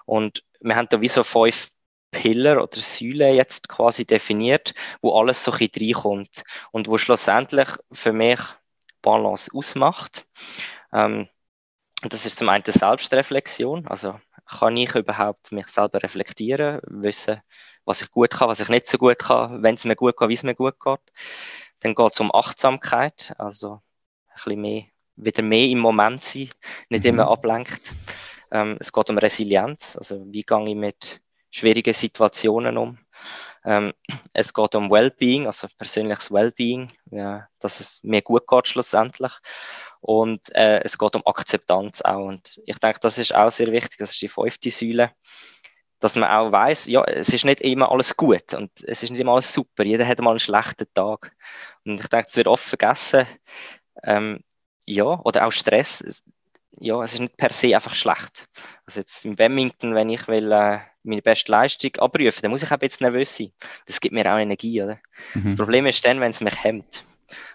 Und 0.07 0.45
wir 0.61 0.77
haben 0.77 0.89
da 0.89 1.01
wie 1.01 1.09
so 1.09 1.23
fünf 1.23 1.71
Pillar 2.11 2.63
oder 2.63 2.77
Säulen 2.77 3.37
jetzt 3.37 3.69
quasi 3.69 4.05
definiert, 4.05 4.75
wo 5.01 5.19
alles 5.19 5.45
so 5.45 5.53
ein 5.53 5.59
bisschen 5.59 5.95
reinkommt 5.95 6.43
und 6.73 6.89
wo 6.89 6.99
schlussendlich 6.99 7.69
für 7.93 8.13
mich 8.13 8.41
Balance 9.03 9.51
ausmacht. 9.55 10.27
Ähm, 10.93 11.29
das 12.03 12.27
ist 12.27 12.39
zum 12.39 12.49
einen 12.49 12.65
die 12.65 12.73
Selbstreflexion, 12.73 13.87
also 13.87 14.19
kann 14.47 14.77
ich 14.77 14.95
überhaupt 14.95 15.53
mich 15.53 15.69
selber 15.69 16.03
reflektieren, 16.03 16.81
wissen, 16.87 17.41
was 17.91 18.03
ich 18.03 18.11
gut 18.11 18.31
kann, 18.31 18.49
was 18.49 18.61
ich 18.61 18.69
nicht 18.69 18.89
so 18.89 18.99
gut 18.99 19.19
kann, 19.19 19.63
wenn 19.63 19.75
es 19.75 19.85
mir 19.85 19.97
gut 19.97 20.17
geht, 20.17 20.29
wie 20.29 20.35
es 20.35 20.43
mir 20.43 20.55
gut 20.55 20.79
geht. 20.81 21.01
Dann 21.81 21.95
geht 21.95 22.13
es 22.13 22.21
um 22.21 22.35
Achtsamkeit, 22.35 23.35
also 23.39 23.81
ein 24.29 24.35
bisschen 24.35 24.61
mehr, 24.61 24.85
wieder 25.17 25.43
mehr 25.43 25.67
im 25.67 25.81
Moment 25.81 26.23
sein, 26.23 26.51
nicht 26.89 27.05
mhm. 27.05 27.11
immer 27.11 27.29
ablenkt. 27.29 27.93
Ähm, 28.53 28.77
es 28.81 28.93
geht 28.93 29.11
um 29.11 29.19
Resilienz, 29.19 29.97
also 29.97 30.25
wie 30.27 30.43
gehe 30.43 30.69
ich 30.69 30.75
mit 30.77 31.21
schwierigen 31.51 31.95
Situationen 31.95 32.79
um. 32.79 32.99
Ähm, 33.65 33.93
es 34.33 34.55
geht 34.55 34.75
um 34.75 34.91
Wellbeing, 34.91 35.47
also 35.47 35.67
persönliches 35.77 36.31
Wellbeing, 36.31 36.93
ja, 37.11 37.49
dass 37.59 37.81
es 37.81 38.01
mir 38.03 38.23
gut 38.23 38.47
geht 38.47 38.69
schlussendlich. 38.69 39.33
Und 40.01 40.55
äh, 40.55 40.81
es 40.83 40.97
geht 40.97 41.15
um 41.15 41.27
Akzeptanz 41.27 42.01
auch. 42.01 42.25
Und 42.25 42.61
ich 42.65 42.79
denke, 42.79 43.01
das 43.01 43.19
ist 43.19 43.35
auch 43.35 43.51
sehr 43.51 43.71
wichtig. 43.71 43.99
Das 43.99 44.13
ist 44.13 44.23
die 44.23 44.29
fünfte 44.29 44.71
Säule, 44.71 45.11
dass 46.01 46.17
man 46.17 46.31
auch 46.31 46.51
weiß, 46.51 46.87
ja, 46.87 47.05
es 47.05 47.29
ist 47.29 47.45
nicht 47.45 47.61
immer 47.61 47.93
alles 47.93 48.17
gut 48.17 48.55
und 48.55 48.71
es 48.83 49.03
ist 49.03 49.11
nicht 49.11 49.21
immer 49.21 49.33
alles 49.33 49.53
super. 49.53 49.85
Jeder 49.85 50.07
hat 50.07 50.19
mal 50.21 50.31
einen 50.31 50.41
schlechten 50.41 50.87
Tag. 50.95 51.33
Und 51.85 52.01
ich 52.01 52.09
denke, 52.09 52.27
es 52.29 52.37
wird 52.37 52.49
oft 52.49 52.65
vergessen. 52.65 53.27
Ähm, 54.03 54.41
ja, 54.87 55.05
oder 55.05 55.47
auch 55.47 55.53
Stress. 55.53 56.23
Ja, 56.79 57.03
es 57.03 57.15
ist 57.15 57.21
nicht 57.21 57.37
per 57.37 57.53
se 57.53 57.75
einfach 57.75 57.95
schlecht. 57.95 58.49
Also 58.87 59.01
jetzt 59.01 59.25
im 59.25 59.37
Badminton, 59.37 59.95
wenn 59.95 60.09
ich 60.09 60.27
will, 60.27 60.51
äh, 60.51 60.81
meine 61.03 61.23
beste 61.23 61.53
Leistung 61.53 61.95
abrufen, 61.97 62.41
dann 62.43 62.51
muss 62.51 62.63
ich 62.63 62.71
auch 62.71 62.81
jetzt 62.81 63.01
nervös 63.01 63.37
sein. 63.37 63.53
Das 63.87 64.01
gibt 64.01 64.15
mir 64.15 64.33
auch 64.33 64.39
Energie, 64.39 64.83
oder? 64.83 64.99
Mhm. 65.35 65.51
Das 65.51 65.59
Problem 65.59 65.87
ist 65.87 66.05
dann, 66.05 66.21
wenn 66.21 66.31
es 66.31 66.41
mich 66.41 66.65
hemmt. 66.65 67.05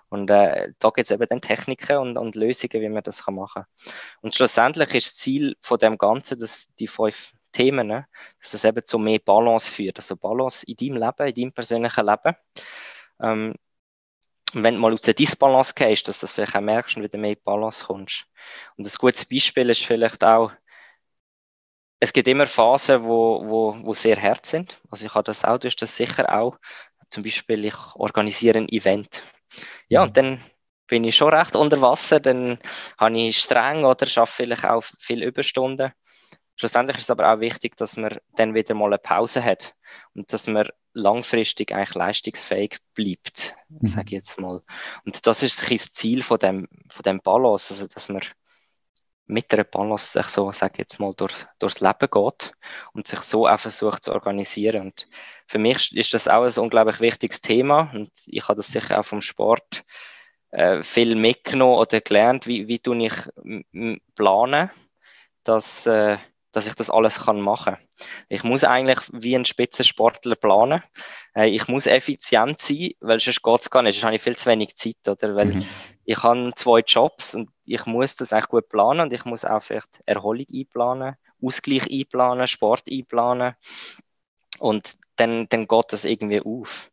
Und 0.10 0.30
äh, 0.30 0.72
da 0.80 0.90
gibt 0.90 1.08
es 1.08 1.12
eben 1.12 1.28
dann 1.28 1.42
Techniken 1.42 1.98
und, 1.98 2.18
und 2.18 2.36
Lösungen, 2.36 2.82
wie 2.82 2.90
man 2.90 3.04
das 3.04 3.26
kann 3.26 3.36
machen 3.36 3.64
kann. 3.64 3.92
Und 4.22 4.36
schlussendlich 4.36 4.94
ist 4.94 5.08
das 5.08 5.16
Ziel 5.16 5.56
von 5.62 5.80
dem 5.80 5.98
Ganzen, 5.98 6.40
dass 6.40 6.68
die 6.80 6.88
fünf 6.88 7.34
Themen, 7.56 7.88
ne, 7.88 8.08
dass 8.42 8.52
das 8.52 8.66
eben 8.66 8.86
zu 8.86 9.00
mehr 9.00 9.20
Balance 9.20 9.72
führt. 9.72 9.98
Also 9.98 10.16
Balance 10.16 10.66
in 10.68 10.76
deinem 10.76 11.02
Leben, 11.02 11.28
in 11.28 11.34
deinem 11.34 11.52
persönlichen 11.54 12.06
Leben. 12.06 12.36
Ähm, 13.22 13.56
und 14.54 14.64
wenn 14.64 14.76
du 14.76 14.80
mal 14.82 14.94
aus 14.94 15.02
der 15.02 15.14
Disbalance 15.14 15.74
gehst, 15.74 16.08
dass 16.08 16.20
du 16.20 16.26
das 16.26 16.34
vielleicht 16.34 16.56
auch 16.56 16.62
merkst 16.62 16.96
und 16.96 17.04
wieder 17.04 17.18
mehr 17.18 17.32
in 17.32 17.44
Balance 17.44 17.86
kommst. 17.86 18.26
Und 18.78 18.86
ein 18.86 18.94
gutes 18.98 19.26
Beispiel 19.26 19.70
ist 19.70 19.84
vielleicht 19.84 20.24
auch, 20.24 20.52
es 22.00 22.14
gibt 22.14 22.28
immer 22.28 22.46
Phasen, 22.46 23.04
wo, 23.04 23.44
wo, 23.46 23.76
wo 23.84 23.94
sehr 23.94 24.22
hart 24.22 24.46
sind. 24.46 24.80
Also 24.92 25.06
ich 25.06 25.14
habe 25.14 25.24
das 25.24 25.44
auch, 25.44 25.58
du 25.58 25.68
hast 25.68 25.82
das 25.82 25.96
sicher 25.96 26.32
auch. 26.34 26.58
Zum 27.10 27.24
Beispiel, 27.24 27.66
ich 27.66 27.76
organisiere 27.96 28.60
ein 28.60 28.70
Event. 28.70 29.24
Ja, 29.90 30.04
und 30.04 30.16
dann 30.18 30.40
bin 30.88 31.04
ich 31.04 31.16
schon 31.16 31.34
recht 31.34 31.56
unter 31.56 31.82
Wasser, 31.82 32.20
dann 32.20 32.60
habe 32.98 33.18
ich 33.18 33.38
streng 33.40 33.86
oder 33.86 34.06
schaffe 34.06 34.44
vielleicht 34.44 34.66
auch 34.66 34.84
viel 35.00 35.24
Überstunden. 35.24 35.92
Schlussendlich 36.56 36.98
ist 36.98 37.04
es 37.06 37.12
aber 37.12 37.34
auch 37.34 37.40
wichtig, 37.40 37.76
dass 37.78 37.98
man 37.98 38.18
dann 38.36 38.54
wieder 38.54 38.74
mal 38.76 38.88
eine 38.88 38.98
Pause 38.98 39.44
hat 39.44 39.76
und 40.14 40.32
dass 40.32 40.48
man 40.48 40.70
langfristig 40.94 41.74
eigentlich 41.74 41.96
leistungsfähig 41.96 42.78
bleibt, 42.94 43.56
mhm. 43.68 43.88
sage 43.88 44.08
ich 44.08 44.12
jetzt 44.12 44.40
mal. 44.40 44.62
Und 45.06 45.28
das 45.28 45.44
ist 45.44 45.70
das 45.70 45.92
Ziel 45.94 46.24
von 46.24 46.40
dem, 46.40 46.68
von 46.90 47.04
dem 47.04 47.20
Balance, 47.20 47.74
also 47.74 47.88
dass 47.88 48.10
man 48.10 48.22
mit 49.28 49.52
der 49.52 49.64
Balance 49.64 50.12
sich 50.12 50.28
so, 50.28 50.52
sage 50.52 50.74
ich 50.74 50.80
jetzt 50.80 51.00
mal, 51.00 51.14
durch, 51.16 51.34
durchs 51.60 51.80
Leben 51.80 52.10
geht 52.12 52.54
und 52.94 53.08
sich 53.08 53.20
so 53.22 53.48
auch 53.48 53.60
versucht 53.60 54.04
zu 54.04 54.14
organisieren. 54.14 54.82
Und 54.82 55.08
für 55.48 55.58
mich 55.58 55.96
ist 55.96 56.14
das 56.14 56.28
auch 56.28 56.44
ein 56.44 56.64
unglaublich 56.64 57.00
wichtiges 57.00 57.42
Thema 57.42 57.92
und 57.94 58.12
ich 58.28 58.44
habe 58.48 58.58
das 58.58 58.68
sicher 58.68 59.00
auch 59.00 59.06
vom 59.06 59.22
Sport 59.22 59.84
äh, 60.52 60.84
viel 60.84 61.16
mitgenommen 61.16 61.78
oder 61.78 62.02
gelernt, 62.02 62.48
wie, 62.48 62.68
wie 62.68 62.80
tue 62.80 63.08
ich 63.08 64.00
planen, 64.16 64.70
dass, 65.44 65.88
äh, 65.88 66.18
dass 66.56 66.68
ich 66.68 66.74
das 66.74 66.90
alles 66.90 67.26
kann 67.26 67.42
machen. 67.42 67.76
Ich 68.30 68.44
muss 68.44 68.64
eigentlich 68.64 69.00
wie 69.12 69.36
ein 69.36 69.44
Spitzensportler 69.44 70.36
planen. 70.36 70.82
Äh, 71.36 71.50
ich 71.50 71.68
muss 71.68 71.86
effizient 71.86 72.62
sein, 72.62 72.92
weil 73.02 73.20
sonst 73.20 73.44
geht 73.44 73.60
es 73.60 73.70
gar 73.70 73.82
nicht. 73.82 73.96
Sonst 73.96 74.06
habe 74.06 74.16
ich 74.16 74.22
viel 74.22 74.38
zu 74.38 74.50
wenig 74.50 74.76
Zeit, 74.76 75.08
oder? 75.08 75.36
Weil 75.36 75.56
mhm. 75.56 75.66
ich 76.06 76.24
habe 76.24 76.54
zwei 76.56 76.80
Jobs 76.80 77.36
und 77.36 77.50
ich 77.66 77.86
muss 77.86 78.16
das 78.16 78.32
eigentlich 78.32 78.48
gut 78.48 78.70
planen 78.70 79.02
und 79.02 79.14
ich 79.14 79.26
muss 79.26 79.44
auch 79.44 79.62
vielleicht 79.62 80.02
Erholung 80.06 80.46
einplanen, 80.54 81.16
Ausgleich 81.42 81.92
einplanen, 81.92 82.48
Sport 82.48 82.84
einplanen. 82.90 83.56
Und 84.60 84.96
dann, 85.18 85.50
dann 85.50 85.68
geht 85.68 85.86
das 85.90 86.06
irgendwie 86.06 86.42
auf. 86.42 86.90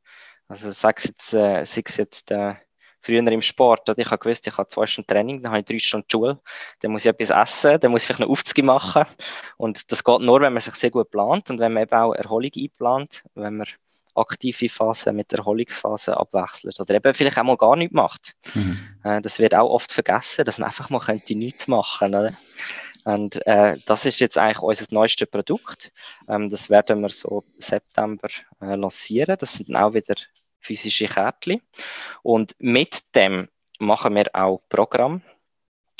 Also 0.48 0.70
es 0.70 0.82
jetzt, 0.82 1.34
äh, 1.34 1.64
sei 1.64 1.82
es 1.86 1.96
jetzt 1.96 2.32
äh, 2.32 2.56
früher 3.02 3.26
im 3.26 3.42
Sport, 3.42 3.88
oder 3.88 3.98
ich 3.98 4.06
habe 4.06 4.18
gewusst, 4.18 4.46
ich 4.46 4.56
habe 4.56 4.68
zwei 4.68 4.86
Stunden 4.86 5.08
Training, 5.08 5.42
dann 5.42 5.52
habe 5.52 5.60
ich 5.60 5.66
drei 5.66 5.78
Stunden 5.78 6.06
Schule, 6.10 6.40
dann 6.80 6.92
muss 6.92 7.04
ich 7.04 7.10
etwas 7.10 7.30
essen, 7.30 7.80
dann 7.80 7.90
muss 7.90 8.02
ich 8.02 8.06
vielleicht 8.06 8.20
noch 8.20 8.28
Aufzüge 8.28 8.62
machen. 8.62 9.04
Und 9.56 9.90
das 9.90 10.04
geht 10.04 10.20
nur, 10.20 10.40
wenn 10.40 10.52
man 10.52 10.62
sich 10.62 10.74
sehr 10.74 10.90
gut 10.90 11.10
plant 11.10 11.50
und 11.50 11.58
wenn 11.58 11.72
man 11.72 11.82
eben 11.82 11.94
auch 11.94 12.14
Erholung 12.14 12.50
einplant, 12.56 13.24
wenn 13.34 13.58
man 13.58 13.66
aktive 14.14 14.68
Phase 14.68 15.12
mit 15.12 15.32
Erholungsphase 15.32 16.16
abwechselt 16.16 16.78
oder 16.80 16.94
eben 16.94 17.14
vielleicht 17.14 17.38
auch 17.38 17.44
mal 17.44 17.56
gar 17.56 17.76
nichts 17.76 17.94
macht. 17.94 18.34
Mhm. 18.54 18.78
Äh, 19.04 19.20
das 19.22 19.38
wird 19.38 19.54
auch 19.54 19.70
oft 19.70 19.92
vergessen, 19.92 20.44
dass 20.44 20.58
man 20.58 20.68
einfach 20.68 20.90
mal 20.90 21.00
könnte 21.00 21.34
nichts 21.34 21.66
machen, 21.66 22.14
oder? 22.14 22.32
Und 23.04 23.44
äh, 23.46 23.76
das 23.86 24.06
ist 24.06 24.20
jetzt 24.20 24.38
eigentlich 24.38 24.60
unser 24.60 24.86
neuestes 24.90 25.28
Produkt. 25.28 25.90
Ähm, 26.28 26.50
das 26.50 26.70
werden 26.70 27.00
wir 27.00 27.08
so 27.08 27.42
September 27.58 28.28
äh, 28.60 28.76
lancieren. 28.76 29.36
Das 29.38 29.54
sind 29.54 29.70
dann 29.70 29.76
auch 29.76 29.94
wieder 29.94 30.14
physische 30.62 31.06
Kärtchen. 31.06 31.60
Und 32.22 32.54
mit 32.58 33.02
dem 33.14 33.48
machen 33.78 34.14
wir 34.14 34.30
auch 34.34 34.62
Programm. 34.68 35.22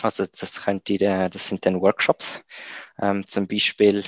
Also 0.03 0.25
das, 0.27 0.63
könnte, 0.63 0.95
äh, 0.95 1.29
das 1.29 1.49
sind 1.49 1.67
dann 1.67 1.81
Workshops. 1.81 2.41
Ähm, 3.01 3.27
zum 3.27 3.47
Beispiel, 3.47 4.05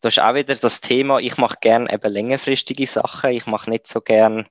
da 0.00 0.08
ist 0.08 0.20
auch 0.20 0.34
wieder 0.34 0.54
das 0.54 0.80
Thema, 0.80 1.18
ich 1.18 1.36
mache 1.36 1.56
gerne 1.60 1.92
eben 1.92 2.12
längerfristige 2.12 2.86
Sachen. 2.86 3.30
Ich 3.30 3.46
mache 3.46 3.70
nicht 3.70 3.86
so 3.86 4.00
gern, 4.00 4.46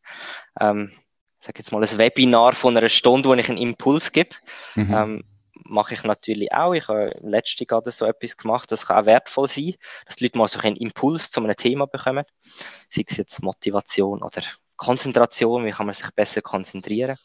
ähm, 0.60 0.92
sag 1.40 1.58
jetzt 1.58 1.72
mal, 1.72 1.84
ein 1.84 1.98
Webinar 1.98 2.54
von 2.54 2.78
einer 2.78 2.90
Stunde, 2.90 3.30
wo 3.30 3.34
ich 3.34 3.50
einen 3.50 3.58
Impuls 3.58 4.12
gebe. 4.12 4.36
Mhm. 4.76 4.94
Ähm, 4.94 5.24
mache 5.66 5.96
ich 5.96 6.04
natürlich 6.04 6.52
auch. 6.54 6.74
Ich 6.74 6.88
habe 6.88 7.12
letzte 7.22 7.66
gerade 7.66 7.92
so 7.92 8.06
etwas 8.06 8.38
gemacht, 8.38 8.72
das 8.72 8.86
kann 8.86 9.02
auch 9.02 9.06
wertvoll 9.06 9.48
sein, 9.48 9.76
dass 10.06 10.16
die 10.16 10.26
Leute 10.26 10.38
mal 10.38 10.48
so 10.48 10.60
einen 10.60 10.76
Impuls 10.76 11.32
zu 11.32 11.42
einem 11.42 11.56
Thema 11.56 11.88
bekommen. 11.88 12.26
Sei 12.90 13.04
es 13.08 13.18
jetzt 13.18 13.42
Motivation 13.42 14.22
oder 14.22 14.42
Konzentration, 14.76 15.66
wie 15.66 15.72
kann 15.72 15.86
man 15.86 15.94
sich 15.94 16.10
besser 16.12 16.42
konzentrieren. 16.42 17.18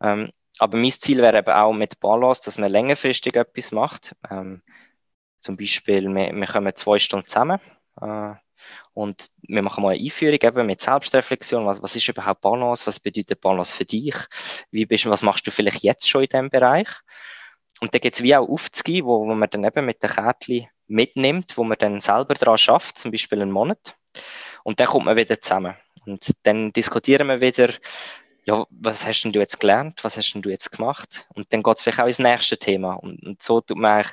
Ähm, 0.00 0.30
aber 0.58 0.76
mein 0.76 0.92
Ziel 0.92 1.18
wäre 1.18 1.38
eben 1.38 1.50
auch 1.50 1.72
mit 1.72 2.00
Balance, 2.00 2.42
dass 2.44 2.58
man 2.58 2.70
längerfristig 2.70 3.34
etwas 3.36 3.72
macht. 3.72 4.14
Ähm, 4.30 4.62
zum 5.40 5.56
Beispiel, 5.56 6.08
wir, 6.08 6.32
wir 6.32 6.46
kommen 6.46 6.76
zwei 6.76 6.98
Stunden 6.98 7.26
zusammen 7.26 7.60
äh, 8.00 8.34
und 8.92 9.30
wir 9.42 9.62
machen 9.62 9.82
mal 9.82 9.94
eine 9.94 10.02
Einführung 10.02 10.38
eben 10.40 10.66
mit 10.66 10.80
Selbstreflexion. 10.80 11.66
Was, 11.66 11.82
was 11.82 11.96
ist 11.96 12.08
überhaupt 12.08 12.42
Balance? 12.42 12.86
Was 12.86 13.00
bedeutet 13.00 13.40
Balance 13.40 13.74
für 13.74 13.84
dich? 13.84 14.14
Wie 14.70 14.86
bist, 14.86 15.06
was 15.06 15.22
machst 15.22 15.46
du 15.46 15.50
vielleicht 15.50 15.82
jetzt 15.82 16.08
schon 16.08 16.22
in 16.22 16.28
diesem 16.28 16.50
Bereich? 16.50 16.88
Und 17.80 17.94
da 17.94 17.98
geht 17.98 18.14
es 18.14 18.22
wie 18.22 18.36
auch 18.36 18.48
aufzugehen, 18.48 19.06
wo, 19.06 19.26
wo 19.26 19.34
man 19.34 19.50
dann 19.50 19.64
eben 19.64 19.84
mit 19.84 20.02
den 20.02 20.10
Kärtchen 20.10 20.68
mitnimmt, 20.86 21.56
wo 21.56 21.64
man 21.64 21.78
dann 21.78 22.00
selber 22.00 22.34
daran 22.34 22.58
schafft, 22.58 22.98
zum 22.98 23.10
Beispiel 23.10 23.42
einen 23.42 23.50
Monat. 23.50 23.96
Und 24.62 24.78
dann 24.78 24.86
kommt 24.86 25.06
man 25.06 25.16
wieder 25.16 25.40
zusammen. 25.40 25.74
Und 26.06 26.32
dann 26.42 26.72
diskutieren 26.72 27.28
wir 27.28 27.40
wieder, 27.40 27.72
ja, 28.44 28.66
was 28.70 29.06
hast 29.06 29.22
denn 29.22 29.32
du 29.32 29.40
jetzt 29.40 29.60
gelernt? 29.60 30.02
Was 30.02 30.16
hast 30.16 30.32
denn 30.32 30.42
du 30.42 30.50
jetzt 30.50 30.72
gemacht? 30.72 31.26
Und 31.34 31.52
dann 31.52 31.62
geht 31.62 31.76
es 31.76 31.82
vielleicht 31.82 32.00
auch 32.00 32.06
ins 32.06 32.18
nächste 32.18 32.58
Thema. 32.58 32.94
Und, 32.94 33.22
und 33.24 33.42
so 33.42 33.60
tut 33.60 33.76
man 33.76 33.92
eigentlich 33.92 34.12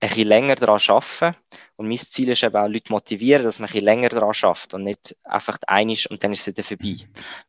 ein 0.00 0.08
bisschen 0.08 0.28
länger 0.28 0.54
daran 0.56 0.80
arbeiten. 0.88 1.36
Und 1.76 1.88
mein 1.88 1.98
Ziel 1.98 2.28
ist 2.30 2.42
eben 2.42 2.56
auch, 2.56 2.68
Leute 2.68 2.92
motivieren, 2.92 3.44
dass 3.44 3.58
man 3.58 3.68
ein 3.68 3.72
bisschen 3.72 3.84
länger 3.84 4.08
daran 4.08 4.34
schafft 4.34 4.74
und 4.74 4.84
nicht 4.84 5.16
einfach 5.24 5.58
einig 5.66 6.10
und 6.10 6.22
dann 6.22 6.32
ist 6.32 6.40
es 6.40 6.46
wieder 6.48 6.62
vorbei. 6.62 6.96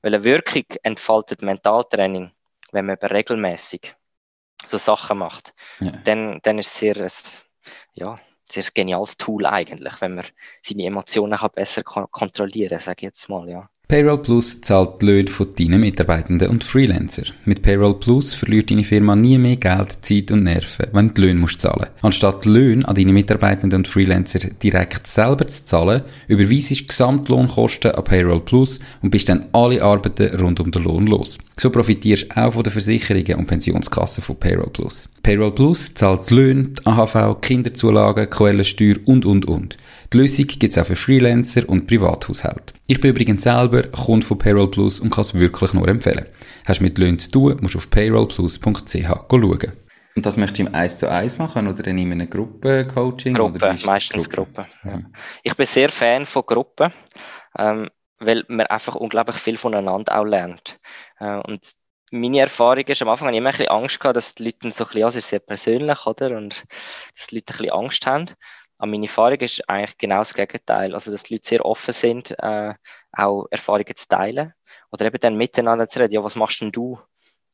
Weil 0.02 0.16
eine 0.16 0.24
Wirkung 0.24 0.66
entfaltet 0.84 1.42
Mentaltraining, 1.42 2.32
wenn 2.72 2.86
man 2.86 2.98
regelmäßig 2.98 3.96
so 4.66 4.78
Sachen 4.78 5.20
macht. 5.20 5.54
Ja. 5.80 5.92
Dann, 6.04 6.40
dann 6.44 6.58
ist 6.58 6.68
es 6.68 6.80
sehr, 6.80 7.10
ja, 7.94 8.20
sehr 8.62 8.72
geniales 8.74 9.18
Tool 9.18 9.46
eigentlich, 9.46 9.94
wenn 10.02 10.16
man 10.16 10.26
seine 10.64 10.86
Emotionen 10.86 11.38
besser 11.54 11.84
kontrollieren 11.84 12.70
kann, 12.70 12.80
sage 12.80 12.98
ich 13.00 13.04
jetzt 13.04 13.30
mal, 13.30 13.50
ja. 13.50 13.70
Payroll 13.88 14.18
Plus 14.18 14.62
zahlt 14.62 15.00
die 15.00 15.06
Löhne 15.06 15.30
von 15.30 15.54
deinen 15.54 15.80
Mitarbeitenden 15.80 16.50
und 16.50 16.64
Freelancer. 16.64 17.22
Mit 17.46 17.62
Payroll 17.62 18.00
Plus 18.00 18.34
verliert 18.34 18.72
deine 18.72 18.84
Firma 18.84 19.16
nie 19.16 19.38
mehr 19.38 19.58
Geld, 19.58 20.04
Zeit 20.04 20.32
und 20.32 20.42
Nerven, 20.42 20.88
wenn 20.92 21.10
du 21.10 21.14
die 21.14 21.22
Löhne 21.22 21.40
musst 21.40 21.62
zahlen 21.62 21.90
Anstatt 22.02 22.46
die 22.46 22.50
Löhne 22.50 22.88
an 22.88 22.96
deine 22.96 23.14
Mitarbeitenden 23.14 23.82
und 23.82 23.88
Freelancer 23.88 24.40
direkt 24.40 25.06
selber 25.06 25.46
zu 25.46 25.66
zahlen, 25.66 26.02
überweisest 26.28 26.82
du 26.82 26.88
Gesamtlohnkosten 26.88 27.92
an 27.92 28.04
Payroll 28.04 28.42
Plus 28.42 28.80
und 29.04 29.12
bist 29.12 29.30
dann 29.30 29.46
alle 29.52 29.84
Arbeiten 29.84 30.36
rund 30.36 30.60
um 30.60 30.72
den 30.72 30.84
Lohn 30.84 31.06
los. 31.06 31.38
So 31.58 31.70
profitierst 31.70 32.32
du 32.32 32.38
auch 32.38 32.54
von 32.54 32.64
den 32.64 32.72
Versicherungen 32.72 33.36
und 33.36 33.48
Pensionskassen 33.48 34.24
von 34.24 34.38
Payroll 34.38 34.70
Plus. 34.72 35.10
Payroll 35.24 35.56
Plus 35.56 35.94
zahlt 35.94 36.30
die 36.30 36.36
Löhne, 36.36 36.64
die 36.70 36.86
AHV, 36.86 37.40
Kinderzulagen, 37.42 38.30
Quellensteuer 38.30 38.98
und, 39.06 39.26
und, 39.26 39.46
und. 39.46 39.78
Die 40.12 40.18
Lösung 40.18 40.48
gibt 40.48 40.64
es 40.64 40.78
auch 40.78 40.86
für 40.86 40.98
Freelancer 40.98 41.68
und 41.70 41.88
Privathaushalte. 41.88 42.74
Ich 42.88 43.00
bin 43.00 43.12
übrigens 43.12 43.44
selber 43.44 43.84
Kunde 43.84 44.26
von 44.26 44.38
Payroll 44.38 44.70
Plus 44.70 45.00
und 45.00 45.12
kann 45.12 45.22
es 45.22 45.34
wirklich 45.34 45.74
nur 45.74 45.88
empfehlen. 45.88 46.26
Hast 46.66 46.82
du 46.82 46.84
mit 46.84 46.98
Löhnen 46.98 47.20
zu 47.20 47.32
tun, 47.32 47.58
musst 47.62 47.76
du 47.76 47.78
auf 47.78 47.90
payrollplus.ch 47.90 49.08
schauen. 49.30 49.72
Und 50.16 50.26
das 50.26 50.38
möchtest 50.38 50.60
du 50.60 50.64
im 50.64 50.74
1 50.74 50.98
zu 50.98 51.12
1 51.12 51.38
machen 51.38 51.68
oder 51.68 51.86
in 51.88 52.00
einem 52.00 52.30
Gruppencoaching? 52.30 53.34
Gruppe, 53.34 53.76
meistens 53.86 54.30
Gruppe. 54.30 54.66
Gruppe. 54.82 54.90
Ja. 54.90 55.02
Ich 55.44 55.56
bin 55.56 55.66
sehr 55.66 55.90
Fan 55.90 56.26
von 56.26 56.44
Gruppen, 56.46 56.94
ähm, 57.58 57.90
weil 58.20 58.46
man 58.48 58.66
einfach 58.68 58.96
unglaublich 58.96 59.36
viel 59.38 59.58
voneinander 59.58 60.18
auch 60.18 60.24
lernt. 60.24 60.80
Äh, 61.20 61.38
und 61.38 61.74
meine 62.12 62.40
Erfahrung 62.40 62.86
ist, 62.86 63.02
am 63.02 63.10
Anfang 63.10 63.28
habe 63.28 63.36
ich 63.36 63.40
immer 63.40 63.50
ein 63.50 63.54
bisschen 63.54 63.70
Angst 63.70 64.00
gehabt, 64.00 64.18
dass 64.18 64.36
die 64.36 64.46
Leute 64.46 64.72
so 64.72 64.84
ein 64.84 64.88
bisschen, 64.88 65.04
also 65.04 65.18
ist 65.18 65.30
sehr 65.30 65.40
persönlich, 65.40 66.06
oder? 66.06 66.38
Und 66.38 66.64
dass 67.18 67.28
die 67.28 67.36
Leute 67.36 67.54
ein 67.54 67.58
bisschen 67.58 67.72
Angst 67.72 68.06
haben. 68.06 68.26
Aber 68.78 68.92
meine 68.92 69.06
Erfahrung 69.06 69.40
ist 69.40 69.68
eigentlich 69.70 69.98
genau 69.98 70.20
das 70.20 70.34
Gegenteil. 70.34 70.94
Also, 70.94 71.12
dass 71.12 71.24
die 71.24 71.36
Leute 71.36 71.48
sehr 71.48 71.66
offen 71.66 71.94
sind, 71.94 72.32
äh, 72.40 72.74
auch 73.12 73.48
Erfahrungen 73.50 73.96
zu 73.96 74.08
teilen. 74.08 74.54
Oder 74.92 75.06
eben 75.06 75.20
dann 75.20 75.38
miteinander 75.38 75.88
zu 75.88 76.00
reden. 76.00 76.14
Ja, 76.14 76.24
was 76.24 76.36
machst 76.36 76.62
denn 76.62 76.72
du, 76.72 77.00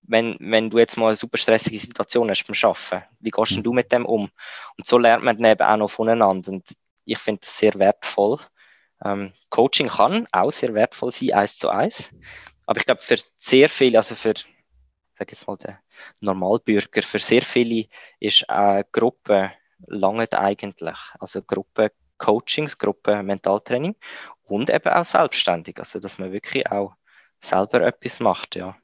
wenn, 0.02 0.36
wenn 0.40 0.70
du 0.70 0.80
jetzt 0.80 0.98
mal 0.98 1.08
eine 1.08 1.16
super 1.16 1.38
stressige 1.38 1.80
Situation 1.80 2.30
hast 2.30 2.44
beim 2.46 2.56
Arbeiten? 2.64 3.08
Wie 3.20 3.30
gehst 3.30 3.56
denn 3.56 3.64
du 3.64 3.74
mit 3.74 3.92
dem 3.92 4.06
um? 4.06 4.30
Und 4.78 4.86
so 4.86 4.98
lernt 4.98 5.24
man 5.24 5.38
dann 5.38 5.52
eben 5.52 5.64
auch 5.64 5.78
noch 5.78 5.92
voneinander. 5.92 6.52
Und 6.52 6.68
ich 7.06 7.18
finde 7.20 7.42
das 7.42 7.58
sehr 7.58 7.74
wertvoll. 7.76 8.40
Ähm, 9.04 9.34
Coaching 9.50 9.88
kann 9.88 10.28
auch 10.32 10.52
sehr 10.52 10.74
wertvoll 10.74 11.12
sein, 11.12 11.34
eins 11.34 11.58
zu 11.58 11.70
eins. 11.70 12.12
Aber 12.66 12.80
ich 12.80 12.86
glaube, 12.86 13.02
für 13.02 13.18
sehr 13.38 13.70
viele, 13.70 13.98
also 13.98 14.16
für, 14.16 14.34
sag 15.18 15.32
jetzt 15.32 15.48
mal, 15.48 15.58
den 15.58 15.78
Normalbürger, 16.20 17.02
für 17.02 17.20
sehr 17.20 17.42
viele 17.42 17.86
ist 18.20 18.50
eine 18.50 18.86
Gruppe 18.92 19.52
lange 19.88 20.32
eigentlich. 20.34 20.98
Also 21.20 21.42
Gruppe 21.42 21.92
Coachings, 22.18 22.78
Gruppe 22.78 23.24
Mentaltraining 23.24 23.96
und 24.44 24.70
eben 24.70 24.94
auch 24.94 25.06
selbstständig. 25.06 25.80
Also, 25.80 26.00
dass 26.00 26.20
man 26.20 26.32
wirklich 26.32 26.70
auch 26.72 26.94
selber 27.42 27.82
etwas 27.82 28.20
macht, 28.20 28.56
ja. 28.56 28.76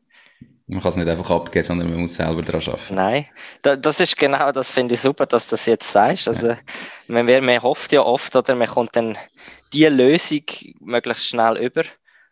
Man 0.70 0.82
kann 0.82 0.90
es 0.90 0.98
nicht 0.98 1.08
einfach 1.08 1.32
abgeben, 1.32 1.64
sondern 1.64 1.90
man 1.90 2.02
muss 2.02 2.16
selber 2.16 2.42
daran 2.42 2.62
arbeiten. 2.62 2.96
Nein, 2.96 3.26
da, 3.62 3.78
das 3.78 4.02
ist 4.02 4.18
genau, 4.18 4.52
das 4.52 4.70
finde 4.70 4.96
ich 4.96 5.02
super, 5.02 5.26
dass 5.26 5.48
du 5.48 5.52
das 5.52 5.66
jetzt 5.66 5.90
sagst. 5.90 6.28
Also, 6.28 6.48
ja. 6.48 6.58
man, 7.08 7.26
man 7.26 7.62
hofft 7.62 7.94
ja 7.94 8.02
oft, 8.02 8.36
oder 8.36 8.56
man 8.56 8.68
kommt 8.68 8.96
dann 8.96 9.18
die 9.72 9.86
Lösung 9.86 10.44
möglichst 10.82 11.28
schnell 11.28 11.58
über. 11.58 11.84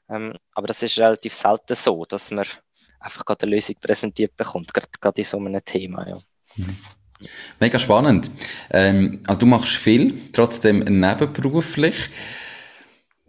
Ähm, 0.10 0.34
aber 0.54 0.68
das 0.68 0.84
ist 0.84 0.98
relativ 1.00 1.34
selten 1.34 1.76
so, 1.76 2.06
dass 2.06 2.32
man 2.32 2.46
einfach 3.00 3.26
gerade 3.26 3.44
eine 3.44 3.56
Lösung 3.56 3.76
präsentiert 3.82 4.36
bekommt, 4.36 4.74
gerade, 4.74 4.88
gerade 5.00 5.22
in 5.22 5.26
so 5.26 5.38
einem 5.38 5.64
Thema. 5.64 6.08
Ja. 6.08 6.18
Mhm. 6.56 6.78
Mega 7.60 7.80
spannend. 7.80 8.30
Ähm, 8.72 9.22
also 9.26 9.40
du 9.42 9.46
machst 9.46 9.76
viel, 9.76 10.14
trotzdem 10.32 10.80
nebenberuflich. 10.80 12.10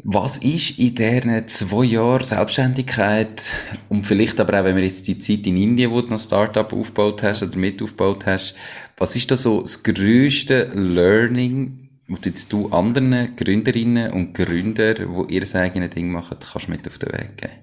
Was 0.08 0.38
ist 0.38 0.78
in 0.78 0.94
diesen 0.94 1.48
zwei 1.48 1.84
Jahren 1.84 2.22
Selbstständigkeit 2.22 3.42
und 3.88 4.06
vielleicht 4.06 4.38
aber 4.38 4.60
auch, 4.60 4.64
wenn 4.64 4.76
wir 4.76 4.84
jetzt 4.84 5.08
die 5.08 5.18
Zeit 5.18 5.46
in 5.46 5.56
Indien, 5.56 5.90
wo 5.90 6.00
du 6.00 6.08
noch 6.08 6.20
Startup 6.20 6.70
aufgebaut 6.72 7.22
hast 7.22 7.42
oder 7.42 7.56
mit 7.56 7.82
aufgebaut 7.82 8.26
hast, 8.26 8.54
was 8.98 9.16
ist 9.16 9.30
da 9.30 9.36
so 9.36 9.62
das 9.62 9.82
grösste 9.82 10.64
Learning, 10.74 11.85
jetzt 12.08 12.52
du 12.52 12.68
anderen 12.70 13.34
Gründerinnen 13.36 14.12
und 14.12 14.34
Gründer, 14.34 14.94
die 14.94 15.34
ihr 15.34 15.40
das 15.40 15.54
eigene 15.54 15.88
Ding 15.88 16.10
machen, 16.10 16.38
kannst 16.40 16.68
mit 16.68 16.86
auf 16.86 16.98
den 16.98 17.12
Weg 17.12 17.36
geben? 17.36 17.54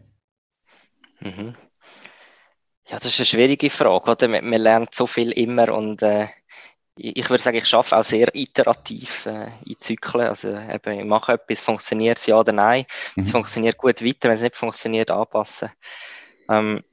Mhm. 1.22 1.56
Ja, 2.86 2.98
das 2.98 3.06
ist 3.06 3.20
eine 3.20 3.26
schwierige 3.26 3.70
Frage, 3.70 4.12
oder? 4.12 4.28
Man, 4.28 4.50
man 4.50 4.62
lernt 4.62 4.94
so 4.94 5.08
viel 5.08 5.32
immer 5.32 5.74
und 5.74 6.02
äh, 6.02 6.28
ich 6.96 7.30
würde 7.30 7.42
sagen, 7.42 7.58
ich 7.58 7.74
arbeite 7.74 7.98
auch 7.98 8.04
sehr 8.04 8.36
iterativ 8.36 9.26
äh, 9.26 9.48
in 9.66 9.80
Zyklen. 9.80 10.28
Also 10.28 10.50
eben, 10.50 11.00
ich 11.00 11.06
mache 11.06 11.34
etwas, 11.34 11.62
funktioniert 11.62 12.20
es 12.20 12.28
ja 12.28 12.40
oder 12.40 12.52
nein. 12.52 12.86
Mhm. 13.16 13.24
Es 13.24 13.32
funktioniert 13.32 13.78
gut 13.78 14.04
weiter, 14.04 14.30
wenn 14.30 14.36
es 14.36 14.42
nicht 14.42 14.56
funktioniert, 14.56 15.10
anpassen. 15.10 15.70
Ähm, 16.50 16.84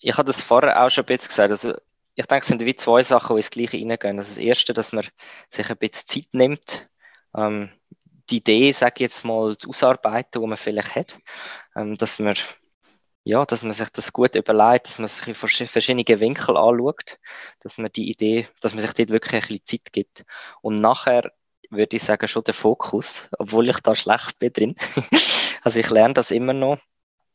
ich 0.00 0.12
habe 0.14 0.26
das 0.26 0.42
vorher 0.42 0.82
auch 0.82 0.90
schon 0.90 1.04
ein 1.04 1.06
bisschen 1.06 1.28
gesagt. 1.28 1.50
Also, 1.50 1.74
ich 2.14 2.26
denke, 2.26 2.42
es 2.42 2.48
sind 2.48 2.64
wie 2.64 2.76
zwei 2.76 3.02
Sachen, 3.02 3.36
die 3.36 3.40
ins 3.40 3.50
Gleiche 3.50 3.78
reingehen. 3.78 4.18
Also 4.18 4.30
das 4.30 4.38
erste, 4.38 4.74
dass 4.74 4.92
man 4.92 5.06
sich 5.50 5.70
ein 5.70 5.76
bisschen 5.76 6.06
Zeit 6.06 6.28
nimmt, 6.32 6.86
ähm, 7.36 7.70
die 8.30 8.38
Idee, 8.38 8.72
sage 8.72 8.94
ich 8.96 9.00
jetzt 9.00 9.24
mal, 9.24 9.56
zu 9.56 9.70
ausarbeiten, 9.70 10.40
die 10.40 10.46
man 10.46 10.58
vielleicht 10.58 10.94
hat. 10.94 11.18
Ähm, 11.74 11.94
dass 11.96 12.18
man 12.18 12.36
ja, 13.24 13.44
dass 13.44 13.62
man 13.62 13.72
sich 13.72 13.88
das 13.90 14.12
gut 14.12 14.34
überlegt, 14.34 14.88
dass 14.88 14.98
man 14.98 15.06
sich 15.06 15.28
in 15.28 15.34
verschiedene 15.34 16.20
Winkel 16.20 16.56
anschaut, 16.56 17.18
dass 17.60 17.78
man 17.78 17.92
die 17.92 18.10
Idee, 18.10 18.48
dass 18.60 18.74
man 18.74 18.82
sich 18.82 18.92
dort 18.94 19.10
wirklich 19.10 19.44
ein 19.44 19.48
bisschen 19.48 19.64
Zeit 19.64 19.92
gibt. 19.92 20.24
Und 20.60 20.76
nachher 20.76 21.30
würde 21.70 21.96
ich 21.96 22.02
sagen, 22.02 22.26
schon 22.26 22.44
der 22.44 22.54
Fokus, 22.54 23.28
obwohl 23.38 23.68
ich 23.68 23.78
da 23.78 23.94
schlecht 23.94 24.38
bin 24.38 24.52
drin. 24.52 24.74
also 25.62 25.78
ich 25.78 25.88
lerne 25.90 26.14
das 26.14 26.32
immer 26.32 26.52
noch, 26.52 26.78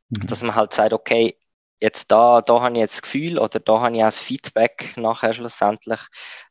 mhm. 0.10 0.28
dass 0.28 0.44
man 0.44 0.56
halt 0.56 0.74
sagt, 0.74 0.94
okay, 0.94 1.38
jetzt 1.80 2.12
da, 2.12 2.42
da 2.42 2.62
habe 2.62 2.74
ich 2.74 2.80
jetzt 2.80 2.96
das 2.96 3.02
Gefühl 3.04 3.40
oder 3.40 3.60
da 3.60 3.82
habe 3.82 3.96
ich 3.96 4.02
auch 4.02 4.08
das 4.08 4.20
Feedback 4.20 4.96
nachher 4.98 5.34
schlussendlich. 5.34 6.00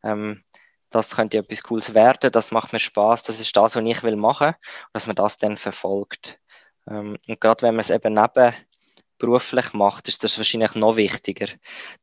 Ähm, 0.03 0.43
das 0.91 1.17
könnte 1.17 1.39
etwas 1.39 1.63
Cooles 1.63 1.95
werden, 1.95 2.31
das 2.31 2.53
macht 2.53 2.73
mir 2.73 2.79
Spaß, 2.79 3.25
das 3.25 3.41
ist 3.41 3.57
das, 3.57 3.77
was 3.77 3.85
ich 3.85 4.03
will 4.03 4.17
machen, 4.17 4.55
dass 4.93 5.07
man 5.07 5.17
das 5.17 5.37
dann 5.37 5.57
verfolgt. 5.57 6.39
Ähm, 6.89 7.19
und 7.27 7.41
gerade 7.41 7.63
wenn 7.63 7.75
man 7.75 7.81
es 7.81 7.91
eben 7.91 8.15
neben 8.15 8.55
beruflich 9.19 9.73
macht, 9.73 10.09
ist 10.09 10.23
das 10.25 10.37
wahrscheinlich 10.39 10.75
noch 10.75 10.97
wichtiger, 10.97 11.47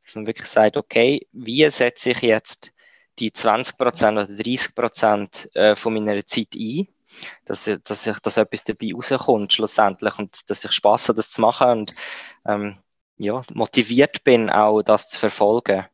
dass 0.04 0.14
man 0.14 0.26
wirklich 0.26 0.48
sagt, 0.48 0.76
okay, 0.76 1.26
wie 1.32 1.68
setze 1.70 2.10
ich 2.10 2.20
jetzt 2.22 2.72
die 3.18 3.30
20% 3.30 4.12
oder 4.12 4.24
30% 4.24 5.54
äh, 5.54 5.76
von 5.76 5.94
meiner 5.94 6.26
Zeit 6.26 6.48
ein, 6.54 6.88
dass, 7.44 7.70
dass, 7.84 8.06
ich, 8.06 8.18
dass 8.18 8.36
etwas 8.36 8.64
dabei 8.64 8.90
rauskommt 8.92 9.52
schlussendlich 9.52 10.18
und 10.18 10.50
dass 10.50 10.64
ich 10.64 10.72
Spaß 10.72 11.08
habe, 11.08 11.16
das 11.16 11.30
zu 11.30 11.40
machen 11.40 11.70
und 11.70 11.94
ähm, 12.46 12.76
ja, 13.16 13.42
motiviert 13.52 14.24
bin, 14.24 14.50
auch 14.50 14.82
das 14.82 15.08
zu 15.08 15.18
verfolgen. 15.18 15.84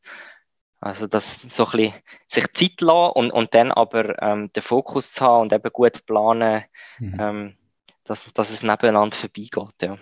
Also 0.81 1.07
das 1.07 1.43
so 1.43 1.66
ein 1.66 1.71
bisschen 1.73 1.95
sich 2.27 2.53
Zeit 2.55 2.81
lassen 2.81 3.12
und, 3.14 3.31
und 3.31 3.55
dann 3.55 3.71
aber 3.71 4.21
ähm, 4.23 4.51
den 4.53 4.62
Fokus 4.62 5.12
zu 5.12 5.25
haben 5.25 5.43
und 5.43 5.53
eben 5.53 5.71
gut 5.73 6.07
planen, 6.07 6.64
mhm. 6.99 7.16
ähm, 7.21 7.57
dass, 8.05 8.25
dass 8.33 8.51
es 8.51 8.62
nebeneinander 8.62 9.14
vorbeigeht. 9.14 9.83
Ja. 9.83 9.99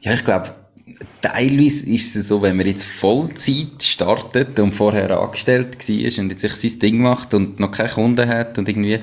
Ja, 0.00 0.14
ich 0.14 0.24
glaube, 0.24 0.54
teilweise 1.22 1.86
ist 1.86 2.14
es 2.14 2.28
so, 2.28 2.42
wenn 2.42 2.56
man 2.56 2.66
jetzt 2.66 2.86
Vollzeit 2.86 3.82
startet 3.82 4.58
und 4.60 4.74
vorher 4.74 5.18
angestellt 5.18 5.76
war 5.88 6.22
und 6.22 6.30
jetzt 6.30 6.40
sich 6.42 6.54
sein 6.54 6.80
Ding 6.80 7.00
macht 7.00 7.34
und 7.34 7.58
noch 7.58 7.72
keine 7.72 7.88
Kunden 7.88 8.28
hat 8.28 8.58
und 8.58 8.68
irgendwie, 8.68 9.00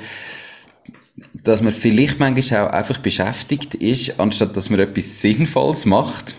dass 1.33 1.61
man 1.61 1.73
vielleicht 1.73 2.19
manchmal 2.19 2.67
auch 2.67 2.71
einfach 2.71 2.99
beschäftigt 2.99 3.75
ist, 3.75 4.19
anstatt 4.19 4.55
dass 4.55 4.69
man 4.69 4.79
etwas 4.79 5.21
Sinnvolles 5.21 5.85
macht. 5.85 6.35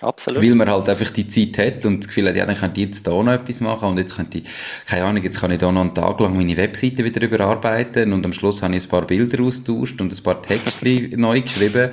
Absolut. 0.00 0.42
Weil 0.42 0.54
man 0.54 0.70
halt 0.70 0.88
einfach 0.88 1.10
die 1.10 1.26
Zeit 1.26 1.58
hat 1.58 1.84
und 1.84 2.00
das 2.00 2.08
Gefühl 2.08 2.28
hat, 2.28 2.36
ja, 2.36 2.46
dann 2.46 2.54
könnte 2.54 2.80
ich 2.80 2.86
jetzt 2.86 3.04
da 3.04 3.10
noch 3.10 3.32
etwas 3.32 3.60
machen 3.60 3.88
und 3.88 3.98
jetzt 3.98 4.14
könnte 4.14 4.38
ich, 4.38 4.44
keine 4.86 5.04
Ahnung, 5.04 5.24
jetzt 5.24 5.40
kann 5.40 5.50
ich 5.50 5.58
da 5.58 5.72
noch 5.72 5.80
einen 5.80 5.94
Tag 5.94 6.20
lang 6.20 6.36
meine 6.36 6.56
Webseite 6.56 7.04
wieder 7.04 7.20
überarbeiten 7.20 8.12
und 8.12 8.24
am 8.24 8.32
Schluss 8.32 8.62
habe 8.62 8.76
ich 8.76 8.84
ein 8.84 8.88
paar 8.88 9.04
Bilder 9.06 9.42
austauscht 9.42 10.00
und 10.00 10.12
ein 10.12 10.22
paar 10.22 10.40
Texte 10.40 11.10
neu 11.16 11.40
geschrieben. 11.42 11.90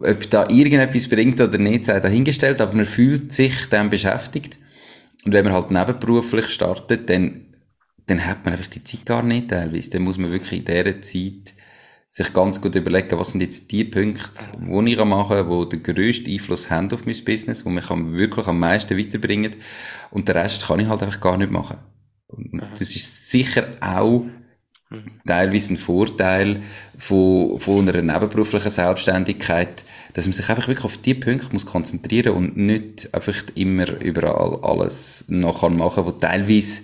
Ob 0.00 0.30
da 0.30 0.48
irgendetwas 0.48 1.08
bringt 1.08 1.40
oder 1.40 1.58
nicht, 1.58 1.84
sei 1.84 1.98
dahingestellt, 1.98 2.60
aber 2.60 2.74
man 2.74 2.86
fühlt 2.86 3.32
sich 3.32 3.68
dann 3.68 3.90
beschäftigt. 3.90 4.58
Und 5.24 5.32
wenn 5.32 5.44
man 5.44 5.54
halt 5.54 5.72
nebenberuflich 5.72 6.48
startet, 6.48 7.10
dann, 7.10 7.46
dann 8.06 8.24
hat 8.24 8.44
man 8.44 8.54
einfach 8.54 8.68
die 8.68 8.84
Zeit 8.84 9.04
gar 9.04 9.24
nicht 9.24 9.50
teilweise. 9.50 9.90
Dann 9.90 10.02
muss 10.02 10.16
man 10.16 10.30
wirklich 10.30 10.60
in 10.60 10.64
dieser 10.64 11.02
Zeit 11.02 11.54
sich 12.12 12.32
ganz 12.32 12.60
gut 12.60 12.74
überlegen, 12.74 13.18
was 13.18 13.30
sind 13.30 13.40
jetzt 13.40 13.70
die 13.70 13.84
Punkte, 13.84 14.28
die 14.58 14.92
ich 14.92 15.04
machen 15.04 15.48
kann, 15.48 15.48
die 15.48 15.78
den 15.78 15.94
grössten 15.94 16.30
Einfluss 16.30 16.68
haben 16.68 16.92
auf 16.92 17.06
mein 17.06 17.24
Business, 17.24 17.64
wo 17.64 17.70
mich 17.70 17.88
wirklich 17.88 18.48
am 18.48 18.58
meisten 18.58 18.98
weiterbringen. 18.98 19.54
Und 20.10 20.28
den 20.28 20.36
Rest 20.36 20.66
kann 20.66 20.80
ich 20.80 20.88
halt 20.88 21.04
einfach 21.04 21.20
gar 21.20 21.36
nicht 21.36 21.52
machen. 21.52 21.78
Und 22.26 22.52
mhm. 22.52 22.62
das 22.76 22.96
ist 22.96 23.30
sicher 23.30 23.68
auch 23.80 24.24
teilweise 25.24 25.74
ein 25.74 25.76
Vorteil 25.76 26.60
von, 26.98 27.60
von 27.60 27.88
einer 27.88 28.02
nebenberuflichen 28.02 28.72
Selbstständigkeit, 28.72 29.84
dass 30.14 30.26
man 30.26 30.32
sich 30.32 30.48
einfach 30.48 30.66
wirklich 30.66 30.84
auf 30.84 30.96
die 30.96 31.14
Punkte 31.14 31.52
muss 31.52 31.64
konzentrieren 31.64 32.34
und 32.34 32.56
nicht 32.56 33.14
einfach 33.14 33.40
immer 33.54 33.88
überall 34.00 34.58
alles 34.64 35.26
noch 35.28 35.62
machen 35.68 35.94
kann, 35.94 36.06
wo 36.06 36.10
teilweise 36.10 36.82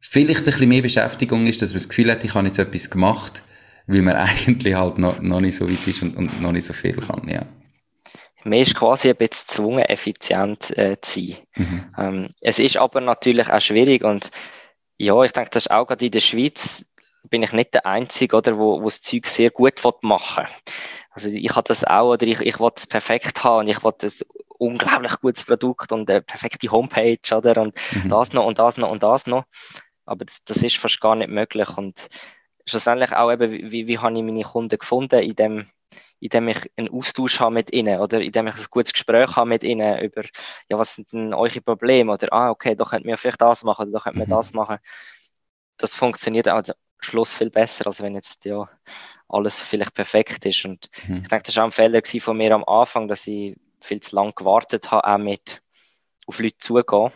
vielleicht 0.00 0.40
ein 0.40 0.44
bisschen 0.44 0.68
mehr 0.68 0.82
Beschäftigung 0.82 1.46
ist, 1.46 1.62
dass 1.62 1.70
man 1.70 1.78
das 1.78 1.88
Gefühl 1.88 2.10
hat, 2.10 2.24
ich 2.24 2.34
habe 2.34 2.46
jetzt 2.46 2.58
etwas 2.58 2.90
gemacht, 2.90 3.42
weil 3.86 4.02
man 4.02 4.16
eigentlich 4.16 4.74
halt 4.74 4.98
noch, 4.98 5.20
noch 5.20 5.40
nicht 5.40 5.56
so 5.56 5.68
weit 5.68 5.86
ist 5.86 6.02
und, 6.02 6.16
und 6.16 6.40
noch 6.40 6.52
nicht 6.52 6.66
so 6.66 6.72
viel 6.72 6.96
kann, 6.96 7.28
ja. 7.28 7.42
Man 8.44 8.58
ist 8.58 8.74
quasi 8.74 9.08
ein 9.08 9.16
bisschen 9.16 9.46
gezwungen, 9.46 9.84
effizient 9.84 10.76
äh, 10.76 11.00
zu 11.00 11.20
sein. 11.20 11.36
Mhm. 11.56 11.84
Ähm, 11.96 12.28
es 12.42 12.58
ist 12.58 12.76
aber 12.76 13.00
natürlich 13.00 13.48
auch 13.50 13.60
schwierig 13.60 14.04
und 14.04 14.30
ja, 14.98 15.20
ich 15.22 15.32
denke, 15.32 15.50
das 15.50 15.64
ist 15.64 15.70
auch 15.70 15.86
gerade 15.86 16.04
in 16.04 16.12
der 16.12 16.20
Schweiz 16.20 16.84
bin 17.30 17.42
ich 17.42 17.52
nicht 17.52 17.74
der 17.74 17.86
Einzige, 17.86 18.36
oder, 18.36 18.58
wo, 18.58 18.80
wo 18.80 18.84
das 18.84 19.00
Zeug 19.00 19.26
sehr 19.26 19.50
gut 19.50 19.80
machen 20.02 20.44
Also 21.10 21.28
ich 21.28 21.50
habe 21.50 21.66
das 21.66 21.84
auch, 21.84 22.10
oder 22.10 22.26
ich, 22.26 22.40
ich 22.40 22.60
will 22.60 22.70
es 22.76 22.86
perfekt 22.86 23.42
haben 23.44 23.60
und 23.60 23.68
ich 23.68 23.82
will 23.82 23.92
ein 24.02 24.10
unglaublich 24.58 25.20
gutes 25.20 25.44
Produkt 25.44 25.90
und 25.92 26.08
eine 26.10 26.22
perfekte 26.22 26.70
Homepage, 26.70 27.18
oder, 27.34 27.60
und 27.60 27.74
mhm. 27.92 28.08
das 28.08 28.32
noch 28.32 28.44
und 28.44 28.58
das 28.58 28.76
noch 28.76 28.90
und 28.90 29.02
das 29.02 29.26
noch. 29.26 29.44
Aber 30.06 30.24
das, 30.24 30.44
das 30.44 30.58
ist 30.58 30.76
fast 30.76 31.00
gar 31.00 31.16
nicht 31.16 31.30
möglich 31.30 31.78
und 31.78 32.08
schlussendlich 32.66 33.12
auch 33.12 33.30
eben, 33.30 33.50
wie, 33.50 33.86
wie 33.86 33.98
habe 33.98 34.16
ich 34.16 34.22
meine 34.22 34.42
Kunden 34.42 34.78
gefunden, 34.78 35.20
indem, 35.20 35.66
indem 36.20 36.48
ich 36.48 36.70
einen 36.76 36.88
Austausch 36.90 37.40
habe 37.40 37.54
mit 37.54 37.72
ihnen 37.72 38.00
oder 38.00 38.20
indem 38.20 38.48
ich 38.48 38.56
ein 38.56 38.66
gutes 38.70 38.92
Gespräch 38.92 39.36
habe 39.36 39.48
mit 39.48 39.62
ihnen 39.62 39.98
über, 40.00 40.22
ja, 40.68 40.78
was 40.78 40.94
sind 40.94 41.12
denn 41.12 41.34
eure 41.34 41.60
Probleme 41.60 42.12
oder, 42.12 42.32
ah, 42.32 42.50
okay, 42.50 42.74
da 42.74 42.84
könnten 42.84 43.08
wir 43.08 43.18
vielleicht 43.18 43.40
das 43.40 43.64
machen 43.64 43.88
oder 43.88 43.92
da 43.92 44.00
könnten 44.00 44.20
wir 44.20 44.26
mhm. 44.26 44.30
das 44.30 44.52
machen. 44.52 44.78
Das 45.76 45.94
funktioniert 45.94 46.48
am 46.48 46.62
Schluss 47.00 47.34
viel 47.34 47.50
besser, 47.50 47.86
als 47.86 48.00
wenn 48.00 48.14
jetzt 48.14 48.44
ja 48.44 48.68
alles 49.28 49.60
vielleicht 49.60 49.94
perfekt 49.94 50.46
ist. 50.46 50.64
Und 50.64 50.88
mhm. 51.06 51.22
ich 51.22 51.28
denke, 51.28 51.44
das 51.44 51.56
war 51.56 51.64
auch 51.64 51.68
ein 51.68 51.72
Fehler 51.72 52.00
von 52.20 52.36
mir 52.36 52.54
am 52.54 52.64
Anfang, 52.64 53.08
dass 53.08 53.26
ich 53.26 53.56
viel 53.80 54.00
zu 54.00 54.16
lange 54.16 54.32
gewartet 54.32 54.90
habe, 54.90 55.06
auch 55.06 55.18
mit 55.18 55.62
auf 56.26 56.38
Leute 56.38 56.56
zugehen 56.56 57.12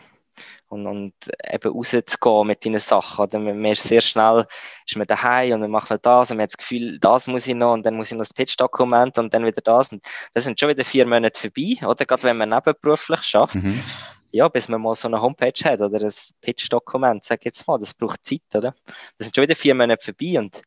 und, 0.69 0.87
und 0.87 1.13
eben 1.51 1.71
rauszugehen 1.71 2.47
mit 2.47 2.65
deinen 2.65 2.79
Sachen. 2.79 3.23
Oder 3.23 3.39
man 3.39 3.65
ist 3.65 3.83
sehr 3.83 4.01
schnell, 4.01 4.45
ist 4.85 4.95
man 4.95 5.07
daheim 5.07 5.53
und 5.53 5.61
man 5.61 5.71
macht 5.71 5.89
noch 5.89 5.97
das 5.97 6.31
und 6.31 6.37
man 6.37 6.43
hat 6.43 6.51
das 6.51 6.57
Gefühl, 6.57 6.99
das 6.99 7.27
muss 7.27 7.47
ich 7.47 7.55
noch 7.55 7.73
und 7.73 7.85
dann 7.85 7.95
muss 7.95 8.11
ich 8.11 8.17
noch 8.17 8.25
das 8.25 8.33
Pitch-Dokument 8.33 9.17
und 9.17 9.33
dann 9.33 9.45
wieder 9.45 9.61
das. 9.61 9.91
Und 9.91 10.05
das 10.33 10.43
sind 10.43 10.59
schon 10.59 10.69
wieder 10.69 10.85
vier 10.85 11.05
Monate 11.05 11.39
vorbei, 11.39 11.77
oder? 11.85 12.05
Gerade 12.05 12.23
wenn 12.23 12.37
man 12.37 12.49
nebenberuflich 12.49 13.21
schafft. 13.23 13.55
Mhm. 13.55 13.83
Ja, 14.31 14.47
bis 14.47 14.69
man 14.69 14.81
mal 14.81 14.95
so 14.95 15.07
eine 15.07 15.21
Homepage 15.21 15.63
hat 15.63 15.81
oder 15.81 16.05
ein 16.05 16.13
Pitch-Dokument, 16.41 17.25
sag 17.25 17.43
jetzt 17.45 17.67
mal, 17.67 17.79
das 17.79 17.95
braucht 17.95 18.23
Zeit, 18.25 18.41
oder? 18.53 18.75
Das 19.17 19.25
sind 19.25 19.35
schon 19.35 19.43
wieder 19.43 19.55
vier 19.55 19.73
Monate 19.73 20.05
vorbei 20.05 20.37
und 20.37 20.61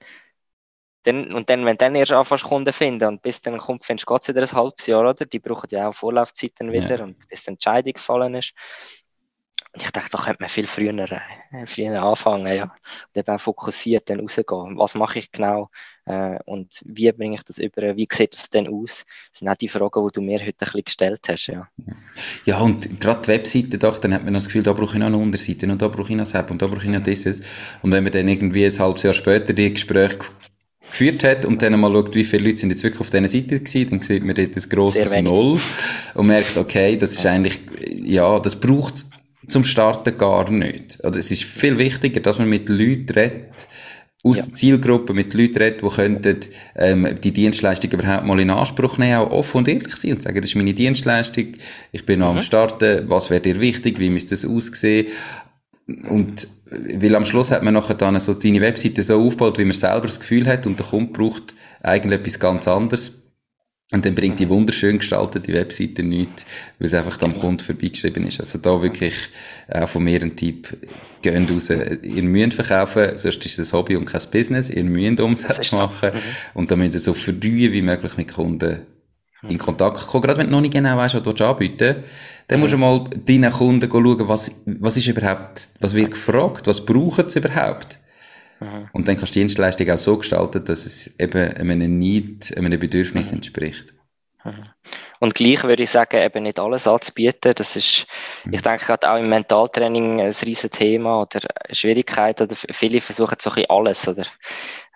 dann, 1.05 1.33
und 1.33 1.51
dann, 1.51 1.65
wenn 1.65 1.77
du 1.77 1.85
dann 1.85 1.95
erst 1.95 2.13
anfängst, 2.13 2.45
Kunden 2.45 2.73
finden 2.73 3.09
und 3.09 3.23
bis 3.23 3.41
dann 3.41 3.59
kommt, 3.59 3.85
findest 3.85 4.07
geht 4.07 4.23
es 4.23 4.29
wieder 4.29 4.43
ein 4.43 4.53
halbes 4.53 4.87
Jahr, 4.87 5.09
oder? 5.09 5.27
Die 5.27 5.41
brauchen 5.41 5.69
ja 5.71 5.89
auch 5.89 5.95
Vorlaufzeiten 5.95 6.73
wieder 6.73 6.99
ja. 6.99 7.05
und 7.05 7.29
bis 7.29 7.45
die 7.45 7.51
Entscheidung 7.51 7.95
gefallen 7.95 8.35
ist. 8.35 8.53
Ich 9.75 9.91
dachte, 9.91 10.11
da 10.11 10.18
könnte 10.18 10.43
man 10.43 10.51
viel 10.51 10.66
früher, 10.66 10.93
äh, 10.93 11.66
früher 11.66 12.03
anfangen, 12.03 12.47
ja. 12.47 12.64
Und 12.64 13.16
eben 13.16 13.35
auch 13.35 13.41
fokussiert 13.41 14.11
dann 14.11 14.20
rausgehen. 14.20 14.77
Was 14.77 14.95
mache 14.95 15.20
ich 15.20 15.33
genau? 15.33 15.70
Äh, 16.05 16.39
und 16.45 16.81
wie 16.85 17.11
bringe 17.12 17.37
ich 17.37 17.43
das 17.43 17.59
über? 17.59 17.97
Wie 17.97 18.09
sieht 18.12 18.35
das 18.35 18.51
denn 18.51 18.68
aus? 18.68 19.07
Das 19.31 19.39
sind 19.39 19.49
auch 19.49 19.57
die 19.57 19.68
Fragen, 19.68 20.07
die 20.07 20.12
du 20.12 20.20
mir 20.20 20.41
heute 20.41 20.49
ein 20.51 20.57
bisschen 20.59 20.85
gestellt 20.85 21.20
hast, 21.29 21.47
ja. 21.47 21.68
Ja, 22.45 22.59
und 22.59 23.01
gerade 23.01 23.23
die 23.23 23.29
Webseite, 23.29 23.79
doch, 23.79 23.99
dann 23.99 24.12
hat 24.12 24.25
man 24.25 24.35
das 24.35 24.47
Gefühl, 24.47 24.62
da 24.62 24.73
brauche 24.75 24.95
ich 24.95 24.99
noch 24.99 25.07
eine 25.07 25.16
Unterseite 25.16 25.66
und 25.66 25.81
da 25.81 25.89
brauche 25.89 26.11
ich 26.11 26.16
noch 26.16 26.25
das 26.25 26.35
App 26.35 26.51
und 26.51 26.61
da 26.61 26.66
brauche 26.66 26.85
ich 26.85 26.91
noch 26.91 27.03
dieses. 27.03 27.41
Und 27.81 27.93
wenn 27.93 28.05
man 28.05 28.12
dann 28.12 28.29
irgendwie 28.29 28.66
ein 28.66 28.79
halbes 28.79 29.05
Jahr 29.05 29.14
später 29.14 29.55
die 29.55 29.73
Gespräche 29.73 30.18
geführt 30.91 31.25
hat 31.25 31.45
und 31.47 31.62
dann 31.62 31.81
mal 31.81 31.91
schaut, 31.91 32.14
wie 32.14 32.25
viele 32.25 32.45
Leute 32.45 32.59
sind 32.59 32.70
jetzt 32.70 32.83
wirklich 32.83 33.01
auf 33.01 33.11
dieser 33.11 33.29
Seite 33.29 33.61
gewesen, 33.61 33.91
dann 33.91 34.01
sieht 34.01 34.25
man 34.25 34.35
dort 34.35 34.55
ein 34.55 34.68
grosses 34.68 35.14
Null 35.23 35.59
und 36.14 36.27
merkt, 36.27 36.59
okay, 36.59 36.97
das 36.97 37.12
ist 37.12 37.25
eigentlich, 37.25 37.59
ja, 38.05 38.39
das 38.39 38.61
braucht 38.61 39.07
zum 39.47 39.64
Starten 39.64 40.16
gar 40.16 40.51
nicht. 40.51 40.99
Oder 41.05 41.18
es 41.18 41.30
ist 41.30 41.45
viel 41.45 41.78
wichtiger, 41.78 42.20
dass 42.20 42.38
man 42.38 42.49
mit 42.49 42.68
Leuten 42.68 43.11
redet, 43.11 43.68
aus 44.24 44.38
ja. 44.38 44.45
der 44.45 44.55
Zielgruppe 44.55 45.14
mit 45.14 45.34
Leuten 45.34 45.59
redet, 45.59 45.82
die 45.82 45.88
könnten, 45.88 46.40
ähm, 46.76 47.18
die 47.22 47.32
Dienstleistung 47.32 47.90
überhaupt 47.90 48.24
mal 48.24 48.38
in 48.38 48.51
Anspruch 48.51 48.99
nehmen, 48.99 49.16
auch 49.16 49.30
offen 49.30 49.59
und 49.59 49.68
ehrlich 49.68 49.97
sein 49.97 50.12
und 50.12 50.22
sagen, 50.22 50.40
das 50.40 50.51
ist 50.51 50.57
meine 50.57 50.74
Dienstleistung, 50.74 51.55
ich 51.90 52.07
bin 52.07 52.20
noch 52.20 52.30
mhm. 52.30 52.38
am 52.38 52.43
Starten, 52.43 53.11
was 53.11 53.30
wäre 53.30 53.40
dir 53.40 53.61
wichtig, 53.61 53.99
wie 53.99 54.11
müsste 54.11 54.30
das 54.30 54.45
aussehen? 54.45 55.09
Und, 56.09 56.47
weil 56.70 57.16
am 57.16 57.24
Schluss 57.24 57.51
hat 57.51 57.64
man 57.64 57.74
nachher 57.74 57.97
dann 57.97 58.18
so 58.20 58.34
deine 58.34 58.61
Webseite 58.61 59.03
so 59.03 59.20
aufgebaut, 59.26 59.59
wie 59.59 59.64
man 59.64 59.74
selber 59.74 60.07
das 60.07 60.20
Gefühl 60.20 60.47
hat 60.47 60.66
und 60.68 60.78
der 60.78 60.86
Kunde 60.86 61.12
braucht 61.12 61.55
eigentlich 61.82 62.20
etwas 62.20 62.38
ganz 62.38 62.68
anderes 62.68 63.22
und 63.93 64.05
dann 64.05 64.14
bringt 64.14 64.40
die 64.40 64.49
wunderschön 64.49 64.99
gestaltete 64.99 65.53
Webseite 65.53 66.03
nichts, 66.03 66.47
weil 66.78 66.86
es 66.86 66.95
einfach 66.95 67.20
am 67.22 67.34
Kunden 67.34 67.64
vorbeigeschrieben 67.64 68.26
ist. 68.26 68.40
Also 68.40 68.59
da 68.59 68.80
wirklich 68.82 69.14
auch 69.70 69.88
von 69.88 70.05
mir 70.05 70.22
ein 70.22 70.34
Tipp, 70.34 70.76
geht 71.20 71.51
raus. 71.51 71.70
Ihr 71.70 72.22
müsst 72.22 72.55
verkaufen, 72.55 73.16
sonst 73.16 73.45
ist 73.45 73.59
es 73.59 73.72
ein 73.72 73.78
Hobby 73.78 73.97
und 73.97 74.07
kein 74.07 74.22
Business. 74.30 74.70
Ihr 74.70 74.84
müsst 74.84 75.20
Umsatz 75.20 75.72
machen. 75.72 76.11
Mhm. 76.14 76.18
Und 76.55 76.70
dann 76.70 76.78
müsst 76.78 76.95
ihr 76.95 77.01
so 77.01 77.14
früh 77.14 77.34
wie 77.72 77.82
möglich 77.82 78.16
mit 78.16 78.32
Kunden 78.32 78.80
in 79.49 79.59
Kontakt 79.59 80.07
kommen. 80.07 80.22
Gerade 80.22 80.38
wenn 80.38 80.47
du 80.47 80.53
noch 80.53 80.61
nicht 80.61 80.72
genau 80.72 80.97
weißt, 80.97 81.14
was 81.14 81.22
du 81.22 81.45
anbieten 81.45 82.05
dann 82.49 82.61
musst 82.61 82.72
du 82.72 82.78
mal 82.78 83.09
deinen 83.24 83.51
Kunden 83.51 83.88
schauen, 83.90 84.28
was, 84.28 84.62
was 84.66 84.97
ist 84.97 85.07
überhaupt, 85.07 85.68
was 85.80 85.95
wird 85.95 86.11
gefragt, 86.11 86.66
was 86.66 86.84
brauchen 86.84 87.28
sie 87.28 87.38
überhaupt? 87.38 87.99
Und 88.93 89.09
dann 89.09 89.17
kannst 89.17 89.35
du 89.35 89.35
die 89.35 89.41
Dienstleistung 89.41 89.91
auch 89.91 89.99
so 89.99 90.19
gestalten, 90.19 90.65
dass 90.65 90.87
es 90.87 91.19
eben 91.19 91.55
einem 91.55 91.99
Need, 91.99 92.57
einem 92.57 92.79
Bedürfnis 92.79 93.33
entspricht. 93.33 93.95
Mhm. 94.45 94.68
Und 95.20 95.34
gleich 95.34 95.62
würde 95.62 95.84
ich 95.84 95.90
sagen, 95.90 96.16
eben 96.16 96.43
nicht 96.43 96.59
alles 96.59 96.88
anzubieten. 96.88 97.55
Das 97.55 97.76
ist, 97.76 98.07
mhm. 98.45 98.55
ich 98.55 98.62
denke, 98.62 98.84
gerade 98.84 99.11
auch 99.11 99.16
im 99.16 99.28
Mentaltraining 99.28 100.20
ein 100.20 100.34
riesen 100.43 100.70
Thema 100.70 101.22
oder 101.22 101.40
Schwierigkeit. 101.70 102.40
Oder 102.40 102.57
viele 102.57 103.01
versuchen 103.01 103.36
so 103.38 103.51
ein 103.51 103.55
bisschen 103.55 103.70
alles. 103.70 104.09
Oder, 104.09 104.26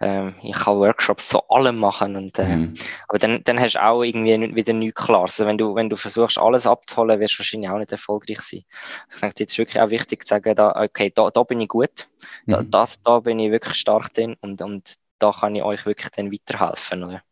ähm, 0.01 0.35
ich 0.43 0.57
kann 0.57 0.79
Workshops 0.79 1.29
zu 1.29 1.41
allem 1.49 1.79
machen. 1.79 2.17
Und, 2.17 2.39
äh, 2.39 2.57
mhm. 2.57 2.75
Aber 3.09 3.19
dann, 3.19 3.43
dann 3.45 3.61
hast 3.61 3.75
du 3.75 3.85
auch 3.85 4.03
irgendwie 4.03 4.55
wieder 4.55 4.73
nichts 4.73 5.05
klar. 5.05 5.23
Also 5.23 5.47
wenn 5.47 5.59
du, 5.59 5.75
wenn 5.75 5.89
du 5.89 5.97
versuchst, 5.97 6.39
alles 6.39 6.67
abzuholen, 6.67 7.21
wirst 7.21 7.35
du 7.35 7.39
wahrscheinlich 7.39 7.71
auch 7.71 7.79
nicht 7.79 7.93
erfolgreich 7.93 8.41
sein. 8.41 8.65
Also 9.05 9.15
ich 9.15 9.21
denke, 9.21 9.37
jetzt 9.39 9.53
ist 9.53 9.59
wirklich 9.59 9.81
auch 9.81 9.91
wichtig 9.91 10.27
zu 10.27 10.31
sagen, 10.31 10.57
da, 10.57 10.75
okay, 10.75 11.13
da, 11.15 11.31
da 11.31 11.43
bin 11.45 11.61
ich 11.61 11.69
gut. 11.69 12.09
Da, 12.47 12.63
mhm. 12.63 12.71
das, 12.71 13.01
da 13.03 13.21
bin 13.21 13.39
ich 13.39 13.51
wirklich 13.51 13.77
stark 13.77 14.13
drin 14.13 14.37
und, 14.41 14.61
und 14.61 14.97
da 15.19 15.33
kann 15.33 15.55
ich 15.55 15.63
euch 15.63 15.87
wirklich 15.87 16.11
dann 16.11 16.33
weiterhelfen. 16.33 17.05
Oder? 17.05 17.23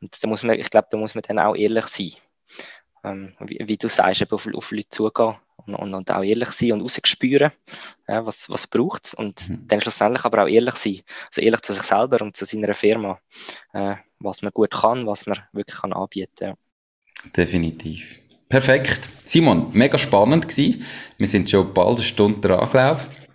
Und 0.00 0.16
da 0.22 0.28
muss 0.28 0.42
man, 0.42 0.58
ich 0.58 0.70
glaube, 0.70 0.88
da 0.90 0.96
muss 0.96 1.14
man 1.14 1.22
dann 1.26 1.38
auch 1.38 1.54
ehrlich 1.54 1.86
sein. 1.86 2.12
Ähm, 3.04 3.34
wie, 3.40 3.58
wie, 3.64 3.76
du 3.76 3.88
sagst, 3.88 4.22
eben 4.22 4.32
auf, 4.32 4.46
auf 4.52 4.70
Leute 4.70 4.88
zugehen 4.88 5.36
und, 5.66 5.74
und, 5.74 5.94
und, 5.94 6.10
auch 6.10 6.22
ehrlich 6.22 6.50
sein 6.50 6.72
und 6.72 6.80
rausspüren, 6.80 7.52
ja, 8.08 8.26
was, 8.26 8.50
was 8.50 8.66
braucht 8.66 9.06
es. 9.06 9.14
Und 9.14 9.48
mhm. 9.48 9.68
dann 9.68 9.80
schlussendlich 9.80 10.24
aber 10.24 10.44
auch 10.44 10.48
ehrlich 10.48 10.74
sein. 10.74 11.00
Also 11.28 11.40
ehrlich 11.40 11.60
zu 11.60 11.72
sich 11.72 11.84
selber 11.84 12.20
und 12.22 12.36
zu 12.36 12.44
seiner 12.44 12.74
Firma, 12.74 13.20
äh, 13.72 13.96
was 14.18 14.42
man 14.42 14.52
gut 14.52 14.72
kann, 14.72 15.06
was 15.06 15.26
man 15.26 15.38
wirklich 15.52 15.78
kann 15.78 15.92
anbieten 15.92 16.34
kann. 16.36 16.48
Ja. 16.48 17.30
Definitiv. 17.36 18.18
Perfekt. 18.48 19.08
Simon, 19.24 19.70
mega 19.72 19.98
spannend 19.98 20.48
gewesen. 20.48 20.84
Wir 21.18 21.26
sind 21.26 21.50
schon 21.50 21.72
bald 21.74 21.96
eine 21.96 22.04
Stunde 22.04 22.40
dran, 22.40 22.70
glaube 22.70 23.00
ich. 23.02 23.27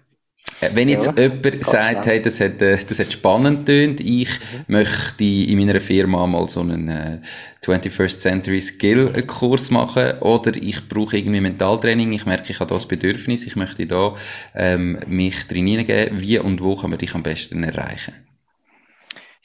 Äh, 0.62 0.70
wenn 0.74 0.90
jetzt 0.90 1.08
ja, 1.08 1.24
jemand 1.24 1.66
sagt, 1.66 2.06
hey, 2.06 2.22
das 2.22 2.40
hat, 2.40 2.62
äh, 2.62 2.78
das 2.78 3.00
hat 3.00 3.12
spannend 3.12 3.66
tönt, 3.66 4.00
ich 4.00 4.30
mhm. 4.30 4.64
möchte 4.68 5.24
in 5.24 5.58
meiner 5.58 5.80
Firma 5.82 6.26
mal 6.28 6.48
so 6.50 6.62
einen 6.62 6.90
äh, 6.90 7.20
21st 7.64 8.20
Century 8.20 8.62
Skill 8.62 9.12
Kurs 9.28 9.72
machen 9.72 10.20
oder 10.20 10.56
ich 10.56 10.88
brauche 10.88 11.18
irgendwie 11.18 11.42
Mentaltraining, 11.42 12.12
ich 12.14 12.26
merke, 12.26 12.52
ich 12.52 12.60
habe 12.60 12.74
das 12.74 12.88
Bedürfnis, 12.88 13.46
ich 13.46 13.56
möchte 13.56 13.86
da 13.86 14.16
ähm, 14.56 15.00
mich 15.08 15.48
drin 15.48 15.68
hineingeben, 15.68 16.20
wie 16.20 16.40
und 16.40 16.62
wo 16.62 16.76
kann 16.76 16.90
man 16.90 17.00
dich 17.00 17.14
am 17.16 17.24
besten 17.24 17.64
erreichen? 17.64 18.14